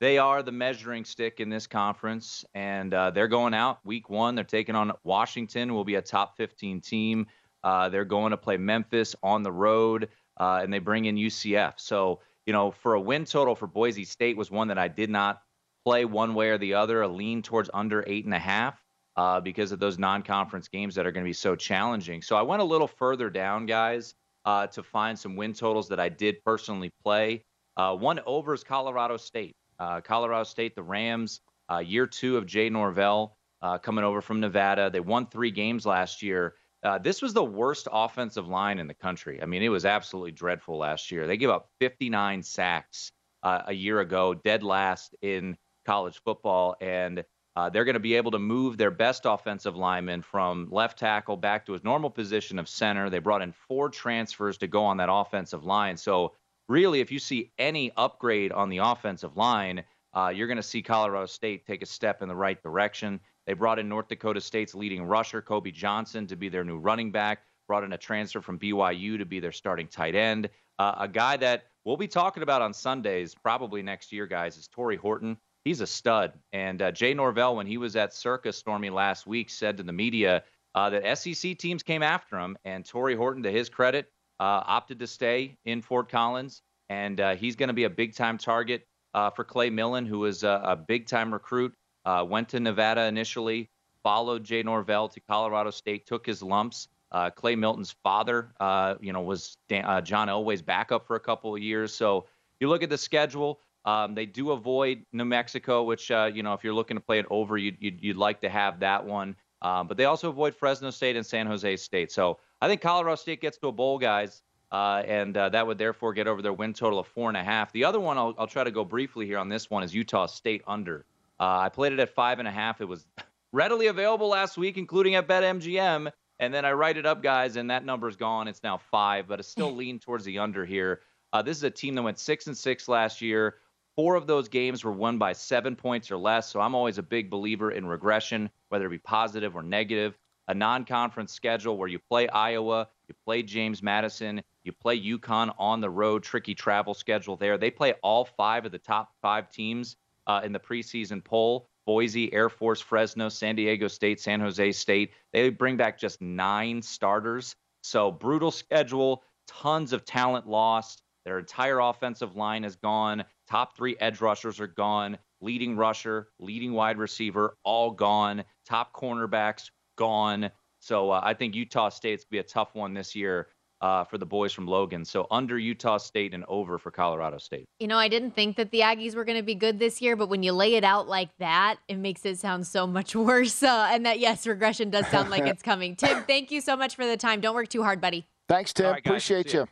they 0.00 0.18
are 0.18 0.42
the 0.42 0.52
measuring 0.52 1.06
stick 1.06 1.40
in 1.40 1.48
this 1.48 1.66
conference, 1.66 2.44
and 2.54 2.92
uh, 2.92 3.12
they're 3.12 3.28
going 3.28 3.54
out 3.54 3.78
week 3.82 4.10
one. 4.10 4.34
They're 4.34 4.44
taking 4.44 4.74
on 4.74 4.92
Washington, 5.04 5.72
will 5.72 5.84
be 5.84 5.94
a 5.94 6.02
top 6.02 6.36
15 6.36 6.82
team. 6.82 7.28
Uh, 7.64 7.88
they're 7.88 8.04
going 8.04 8.32
to 8.32 8.36
play 8.36 8.58
Memphis 8.58 9.16
on 9.22 9.42
the 9.42 9.50
road, 9.50 10.10
uh, 10.38 10.60
and 10.62 10.72
they 10.72 10.78
bring 10.78 11.04
in 11.06 11.16
UCF. 11.16 11.74
So 11.76 12.20
you 12.46 12.52
know, 12.52 12.70
for 12.70 12.94
a 12.94 13.00
win 13.00 13.24
total 13.24 13.54
for 13.54 13.66
Boise 13.66 14.04
State 14.04 14.36
was 14.36 14.50
one 14.50 14.68
that 14.68 14.78
I 14.78 14.88
did 14.88 15.10
not 15.10 15.42
play 15.84 16.04
one 16.04 16.34
way 16.34 16.50
or 16.50 16.58
the 16.58 16.74
other. 16.74 17.02
A 17.02 17.08
lean 17.08 17.42
towards 17.42 17.68
under 17.74 18.04
eight 18.06 18.24
and 18.24 18.34
a 18.34 18.38
half 18.38 18.80
uh, 19.16 19.40
because 19.40 19.72
of 19.72 19.80
those 19.80 19.98
non-conference 19.98 20.68
games 20.68 20.94
that 20.94 21.06
are 21.06 21.12
going 21.12 21.24
to 21.24 21.28
be 21.28 21.32
so 21.32 21.56
challenging. 21.56 22.22
So 22.22 22.36
I 22.36 22.42
went 22.42 22.62
a 22.62 22.64
little 22.64 22.86
further 22.86 23.28
down, 23.28 23.66
guys, 23.66 24.14
uh, 24.44 24.68
to 24.68 24.82
find 24.82 25.18
some 25.18 25.34
win 25.34 25.52
totals 25.52 25.88
that 25.88 25.98
I 25.98 26.08
did 26.08 26.42
personally 26.44 26.90
play. 27.02 27.44
Uh, 27.76 27.94
one 27.96 28.20
over 28.26 28.54
is 28.54 28.62
Colorado 28.62 29.16
State. 29.16 29.56
Uh, 29.78 30.00
Colorado 30.00 30.44
State, 30.44 30.74
the 30.74 30.82
Rams, 30.82 31.40
uh, 31.70 31.78
year 31.78 32.06
two 32.06 32.36
of 32.36 32.46
Jay 32.46 32.70
Norvell 32.70 33.36
coming 33.82 34.04
over 34.04 34.20
from 34.20 34.38
Nevada. 34.38 34.90
They 34.90 35.00
won 35.00 35.26
three 35.26 35.50
games 35.50 35.84
last 35.84 36.22
year. 36.22 36.54
This 37.02 37.22
was 37.22 37.32
the 37.32 37.44
worst 37.44 37.88
offensive 37.90 38.48
line 38.48 38.78
in 38.78 38.86
the 38.86 38.94
country. 38.94 39.42
I 39.42 39.46
mean, 39.46 39.62
it 39.62 39.68
was 39.68 39.84
absolutely 39.84 40.32
dreadful 40.32 40.78
last 40.78 41.10
year. 41.10 41.26
They 41.26 41.36
gave 41.36 41.50
up 41.50 41.70
59 41.80 42.42
sacks 42.42 43.12
a 43.42 43.72
year 43.72 44.00
ago, 44.00 44.34
dead 44.34 44.62
last 44.62 45.14
in 45.22 45.56
college 45.84 46.20
football, 46.24 46.76
and 46.80 47.24
uh, 47.56 47.70
they're 47.70 47.84
going 47.86 47.94
to 47.94 48.00
be 48.00 48.14
able 48.14 48.30
to 48.32 48.38
move 48.38 48.76
their 48.76 48.90
best 48.90 49.22
offensive 49.24 49.76
lineman 49.76 50.20
from 50.20 50.68
left 50.70 50.98
tackle 50.98 51.38
back 51.38 51.64
to 51.64 51.72
his 51.72 51.82
normal 51.82 52.10
position 52.10 52.58
of 52.58 52.68
center. 52.68 53.08
They 53.08 53.18
brought 53.18 53.40
in 53.40 53.52
four 53.52 53.88
transfers 53.88 54.58
to 54.58 54.66
go 54.66 54.84
on 54.84 54.98
that 54.98 55.08
offensive 55.10 55.64
line. 55.64 55.96
So, 55.96 56.34
really, 56.68 57.00
if 57.00 57.10
you 57.10 57.18
see 57.18 57.52
any 57.58 57.92
upgrade 57.96 58.52
on 58.52 58.68
the 58.68 58.78
offensive 58.78 59.36
line, 59.38 59.84
uh, 60.12 60.32
you're 60.34 60.48
going 60.48 60.58
to 60.58 60.62
see 60.62 60.82
Colorado 60.82 61.26
State 61.26 61.66
take 61.66 61.82
a 61.82 61.86
step 61.86 62.20
in 62.20 62.28
the 62.28 62.36
right 62.36 62.62
direction. 62.62 63.20
They 63.46 63.52
brought 63.52 63.78
in 63.78 63.88
North 63.88 64.08
Dakota 64.08 64.40
State's 64.40 64.74
leading 64.74 65.04
rusher, 65.04 65.40
Kobe 65.40 65.70
Johnson, 65.70 66.26
to 66.26 66.36
be 66.36 66.48
their 66.48 66.64
new 66.64 66.78
running 66.78 67.12
back. 67.12 67.42
Brought 67.68 67.84
in 67.84 67.92
a 67.92 67.98
transfer 67.98 68.40
from 68.40 68.58
BYU 68.58 69.18
to 69.18 69.24
be 69.24 69.40
their 69.40 69.52
starting 69.52 69.88
tight 69.88 70.14
end. 70.14 70.48
Uh, 70.78 70.94
a 70.98 71.08
guy 71.08 71.36
that 71.38 71.64
we'll 71.84 71.96
be 71.96 72.08
talking 72.08 72.42
about 72.42 72.62
on 72.62 72.72
Sundays, 72.72 73.34
probably 73.34 73.82
next 73.82 74.12
year, 74.12 74.26
guys, 74.26 74.56
is 74.56 74.68
Tory 74.68 74.96
Horton 74.96 75.36
he's 75.66 75.80
a 75.80 75.86
stud. 75.86 76.32
And 76.52 76.80
uh, 76.80 76.92
Jay 76.92 77.12
Norvell, 77.12 77.56
when 77.56 77.66
he 77.66 77.76
was 77.76 77.96
at 77.96 78.14
Circa 78.14 78.52
Stormy 78.52 78.88
last 78.88 79.26
week, 79.26 79.50
said 79.50 79.76
to 79.76 79.82
the 79.82 79.92
media 79.92 80.44
uh, 80.76 80.90
that 80.90 81.18
SEC 81.18 81.58
teams 81.58 81.82
came 81.82 82.04
after 82.04 82.38
him, 82.38 82.56
and 82.64 82.84
Tory 82.84 83.16
Horton, 83.16 83.42
to 83.42 83.50
his 83.50 83.68
credit, 83.68 84.06
uh, 84.38 84.62
opted 84.64 85.00
to 85.00 85.08
stay 85.08 85.56
in 85.64 85.82
Fort 85.82 86.08
Collins, 86.08 86.62
and 86.88 87.20
uh, 87.20 87.34
he's 87.34 87.56
going 87.56 87.66
to 87.66 87.74
be 87.74 87.82
a 87.82 87.90
big 87.90 88.14
time 88.14 88.38
target 88.38 88.86
uh, 89.12 89.30
for 89.30 89.42
Clay 89.42 89.68
Millen, 89.68 90.06
who 90.06 90.20
was 90.20 90.44
a, 90.44 90.60
a 90.62 90.76
big 90.76 91.08
time 91.08 91.32
recruit. 91.32 91.74
Uh, 92.06 92.24
went 92.24 92.48
to 92.48 92.60
Nevada 92.60 93.04
initially, 93.04 93.68
followed 94.02 94.44
Jay 94.44 94.62
Norvell 94.62 95.08
to 95.08 95.20
Colorado 95.20 95.70
State, 95.70 96.06
took 96.06 96.24
his 96.24 96.42
lumps. 96.42 96.88
Clay 97.34 97.56
Millen's 97.56 97.92
father, 98.02 98.52
you 99.00 99.12
know, 99.12 99.22
was 99.22 99.56
Dan, 99.68 100.04
John 100.04 100.28
Elway's 100.28 100.62
backup 100.62 101.06
for 101.06 101.16
a 101.16 101.20
couple 101.20 101.54
of 101.54 101.62
years. 101.62 101.94
So 101.94 102.26
you 102.60 102.68
look 102.68 102.82
at 102.82 102.90
the 102.90 102.98
schedule. 102.98 103.60
Um, 103.86 104.14
they 104.14 104.26
do 104.26 104.50
avoid 104.50 105.06
New 105.12 105.24
Mexico, 105.24 105.84
which 105.84 106.10
uh, 106.10 106.30
you 106.32 106.42
know 106.42 106.52
if 106.52 106.64
you're 106.64 106.74
looking 106.74 106.96
to 106.96 107.00
play 107.00 107.18
it 107.20 107.26
over, 107.30 107.56
you'd, 107.56 107.76
you'd, 107.80 108.02
you'd 108.02 108.16
like 108.16 108.40
to 108.40 108.48
have 108.48 108.80
that 108.80 109.04
one. 109.04 109.36
Um, 109.62 109.86
but 109.86 109.96
they 109.96 110.04
also 110.04 110.28
avoid 110.28 110.54
Fresno 110.54 110.90
State 110.90 111.16
and 111.16 111.24
San 111.24 111.46
Jose 111.46 111.76
State. 111.76 112.12
So 112.12 112.38
I 112.60 112.68
think 112.68 112.80
Colorado 112.80 113.14
State 113.14 113.40
gets 113.40 113.56
to 113.58 113.68
a 113.68 113.72
bowl, 113.72 113.98
guys, 113.98 114.42
uh, 114.72 115.02
and 115.06 115.36
uh, 115.36 115.48
that 115.50 115.66
would 115.66 115.78
therefore 115.78 116.12
get 116.12 116.26
over 116.26 116.42
their 116.42 116.52
win 116.52 116.74
total 116.74 116.98
of 116.98 117.06
four 117.06 117.28
and 117.28 117.36
a 117.36 117.44
half. 117.44 117.72
The 117.72 117.84
other 117.84 118.00
one 118.00 118.18
I'll, 118.18 118.34
I'll 118.38 118.46
try 118.46 118.64
to 118.64 118.70
go 118.70 118.84
briefly 118.84 119.24
here 119.24 119.38
on 119.38 119.48
this 119.48 119.70
one 119.70 119.82
is 119.82 119.94
Utah 119.94 120.26
State 120.26 120.62
under. 120.66 121.06
Uh, 121.38 121.58
I 121.58 121.68
played 121.68 121.92
it 121.92 122.00
at 122.00 122.14
five 122.14 122.38
and 122.38 122.48
a 122.48 122.50
half. 122.50 122.80
It 122.80 122.86
was 122.86 123.06
readily 123.52 123.88
available 123.88 124.28
last 124.28 124.56
week, 124.56 124.78
including 124.78 125.14
at 125.14 125.28
BetMGM. 125.28 126.10
And 126.38 126.52
then 126.52 126.64
I 126.64 126.72
write 126.72 126.96
it 126.96 127.06
up, 127.06 127.22
guys, 127.22 127.56
and 127.56 127.70
that 127.70 127.84
number's 127.84 128.16
gone. 128.16 128.48
It's 128.48 128.62
now 128.62 128.78
five, 128.78 129.26
but 129.26 129.40
it's 129.40 129.48
still 129.48 129.72
lean 129.74 129.98
towards 129.98 130.24
the 130.24 130.38
under 130.38 130.64
here. 130.64 131.00
Uh, 131.32 131.42
this 131.42 131.56
is 131.56 131.62
a 131.62 131.70
team 131.70 131.94
that 131.94 132.02
went 132.02 132.18
six 132.18 132.46
and 132.46 132.56
six 132.56 132.88
last 132.88 133.20
year. 133.20 133.56
Four 133.96 134.14
of 134.14 134.26
those 134.26 134.48
games 134.48 134.84
were 134.84 134.92
won 134.92 135.16
by 135.16 135.32
seven 135.32 135.74
points 135.74 136.10
or 136.10 136.18
less. 136.18 136.50
So 136.50 136.60
I'm 136.60 136.74
always 136.74 136.98
a 136.98 137.02
big 137.02 137.30
believer 137.30 137.70
in 137.70 137.86
regression, 137.86 138.50
whether 138.68 138.86
it 138.86 138.90
be 138.90 138.98
positive 138.98 139.56
or 139.56 139.62
negative. 139.62 140.18
A 140.48 140.54
non 140.54 140.84
conference 140.84 141.32
schedule 141.32 141.76
where 141.76 141.88
you 141.88 141.98
play 141.98 142.28
Iowa, 142.28 142.88
you 143.08 143.14
play 143.24 143.42
James 143.42 143.82
Madison, 143.82 144.42
you 144.62 144.72
play 144.72 145.00
UConn 145.00 145.52
on 145.58 145.80
the 145.80 145.90
road, 145.90 146.22
tricky 146.22 146.54
travel 146.54 146.94
schedule 146.94 147.36
there. 147.36 147.58
They 147.58 147.70
play 147.70 147.94
all 148.02 148.24
five 148.24 148.64
of 148.64 148.70
the 148.70 148.78
top 148.78 149.10
five 149.22 149.50
teams 149.50 149.96
uh, 150.26 150.40
in 150.44 150.52
the 150.52 150.60
preseason 150.60 151.22
poll 151.24 151.68
Boise, 151.86 152.32
Air 152.32 152.48
Force, 152.48 152.80
Fresno, 152.80 153.28
San 153.28 153.54
Diego 153.54 153.86
State, 153.86 154.20
San 154.20 154.40
Jose 154.40 154.72
State. 154.72 155.12
They 155.32 155.50
bring 155.50 155.76
back 155.76 155.98
just 155.98 156.20
nine 156.20 156.82
starters. 156.82 157.54
So 157.82 158.10
brutal 158.10 158.50
schedule, 158.50 159.22
tons 159.46 159.92
of 159.92 160.04
talent 160.04 160.48
lost. 160.48 161.02
Their 161.24 161.38
entire 161.38 161.78
offensive 161.78 162.36
line 162.36 162.64
is 162.64 162.76
gone. 162.76 163.24
Top 163.48 163.76
three 163.76 163.96
edge 164.00 164.20
rushers 164.20 164.60
are 164.60 164.66
gone. 164.66 165.16
Leading 165.40 165.76
rusher, 165.76 166.28
leading 166.40 166.72
wide 166.72 166.98
receiver, 166.98 167.56
all 167.62 167.92
gone. 167.92 168.42
Top 168.66 168.92
cornerbacks 168.92 169.70
gone. 169.96 170.50
So 170.80 171.10
uh, 171.10 171.20
I 171.22 171.34
think 171.34 171.54
Utah 171.54 171.88
State's 171.88 172.24
going 172.24 172.28
to 172.28 172.32
be 172.32 172.38
a 172.38 172.52
tough 172.52 172.74
one 172.74 172.94
this 172.94 173.14
year 173.14 173.48
uh, 173.80 174.04
for 174.04 174.18
the 174.18 174.26
boys 174.26 174.52
from 174.52 174.66
Logan. 174.66 175.04
So 175.04 175.26
under 175.30 175.58
Utah 175.58 175.98
State 175.98 176.34
and 176.34 176.44
over 176.48 176.78
for 176.78 176.90
Colorado 176.90 177.38
State. 177.38 177.68
You 177.78 177.86
know, 177.86 177.98
I 177.98 178.08
didn't 178.08 178.32
think 178.32 178.56
that 178.56 178.70
the 178.70 178.80
Aggies 178.80 179.14
were 179.14 179.24
going 179.24 179.38
to 179.38 179.44
be 179.44 179.54
good 179.54 179.78
this 179.78 180.00
year, 180.00 180.16
but 180.16 180.28
when 180.28 180.42
you 180.42 180.52
lay 180.52 180.74
it 180.74 180.84
out 180.84 181.08
like 181.08 181.30
that, 181.38 181.76
it 181.88 181.96
makes 181.96 182.24
it 182.24 182.38
sound 182.38 182.66
so 182.66 182.86
much 182.86 183.14
worse. 183.16 183.62
Uh, 183.62 183.88
and 183.90 184.06
that, 184.06 184.18
yes, 184.18 184.46
regression 184.46 184.90
does 184.90 185.06
sound 185.08 185.30
like 185.30 185.42
it's 185.46 185.62
coming. 185.62 185.96
Tim, 185.96 186.22
thank 186.24 186.50
you 186.50 186.60
so 186.60 186.76
much 186.76 186.96
for 186.96 187.06
the 187.06 187.16
time. 187.16 187.40
Don't 187.40 187.54
work 187.54 187.68
too 187.68 187.82
hard, 187.82 188.00
buddy. 188.00 188.26
Thanks, 188.48 188.72
Tim. 188.72 188.86
Right, 188.86 189.04
Appreciate 189.04 189.52
you. 189.52 189.66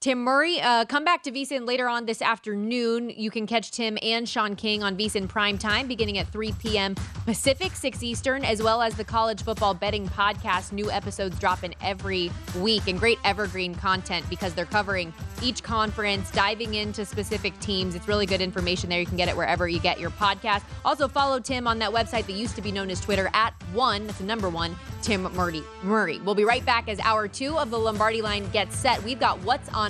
Tim 0.00 0.24
Murray, 0.24 0.58
uh, 0.62 0.86
come 0.86 1.04
back 1.04 1.22
to 1.24 1.30
VSIN 1.30 1.66
later 1.66 1.86
on 1.86 2.06
this 2.06 2.22
afternoon. 2.22 3.10
You 3.10 3.30
can 3.30 3.46
catch 3.46 3.70
Tim 3.70 3.98
and 4.00 4.26
Sean 4.26 4.56
King 4.56 4.82
on 4.82 4.96
VSIN 4.96 5.28
Prime 5.28 5.58
Time 5.58 5.88
beginning 5.88 6.16
at 6.16 6.26
3 6.28 6.52
p.m. 6.52 6.94
Pacific, 7.26 7.72
6 7.72 8.02
Eastern, 8.02 8.42
as 8.42 8.62
well 8.62 8.80
as 8.80 8.94
the 8.94 9.04
College 9.04 9.42
Football 9.42 9.74
Betting 9.74 10.08
Podcast. 10.08 10.72
New 10.72 10.90
episodes 10.90 11.38
dropping 11.38 11.74
every 11.82 12.30
week 12.60 12.88
and 12.88 12.98
great 12.98 13.18
evergreen 13.26 13.74
content 13.74 14.24
because 14.30 14.54
they're 14.54 14.64
covering 14.64 15.12
each 15.42 15.62
conference, 15.62 16.30
diving 16.30 16.76
into 16.76 17.04
specific 17.04 17.58
teams. 17.60 17.94
It's 17.94 18.08
really 18.08 18.24
good 18.24 18.40
information 18.40 18.88
there. 18.88 19.00
You 19.00 19.06
can 19.06 19.18
get 19.18 19.28
it 19.28 19.36
wherever 19.36 19.68
you 19.68 19.80
get 19.80 20.00
your 20.00 20.08
podcast. 20.08 20.62
Also, 20.82 21.08
follow 21.08 21.40
Tim 21.40 21.66
on 21.66 21.78
that 21.80 21.90
website 21.90 22.24
that 22.24 22.32
used 22.32 22.56
to 22.56 22.62
be 22.62 22.72
known 22.72 22.88
as 22.88 23.02
Twitter 23.02 23.30
at 23.34 23.52
one, 23.74 24.06
that's 24.06 24.18
the 24.18 24.24
number 24.24 24.48
one, 24.48 24.74
Tim 25.02 25.24
Murray. 25.34 25.62
Murray. 25.82 26.20
We'll 26.20 26.34
be 26.34 26.44
right 26.44 26.64
back 26.64 26.88
as 26.88 26.98
hour 27.00 27.28
two 27.28 27.58
of 27.58 27.70
the 27.70 27.78
Lombardi 27.78 28.22
line 28.22 28.48
gets 28.48 28.76
set. 28.76 29.02
We've 29.02 29.20
got 29.20 29.38
what's 29.40 29.68
on 29.74 29.89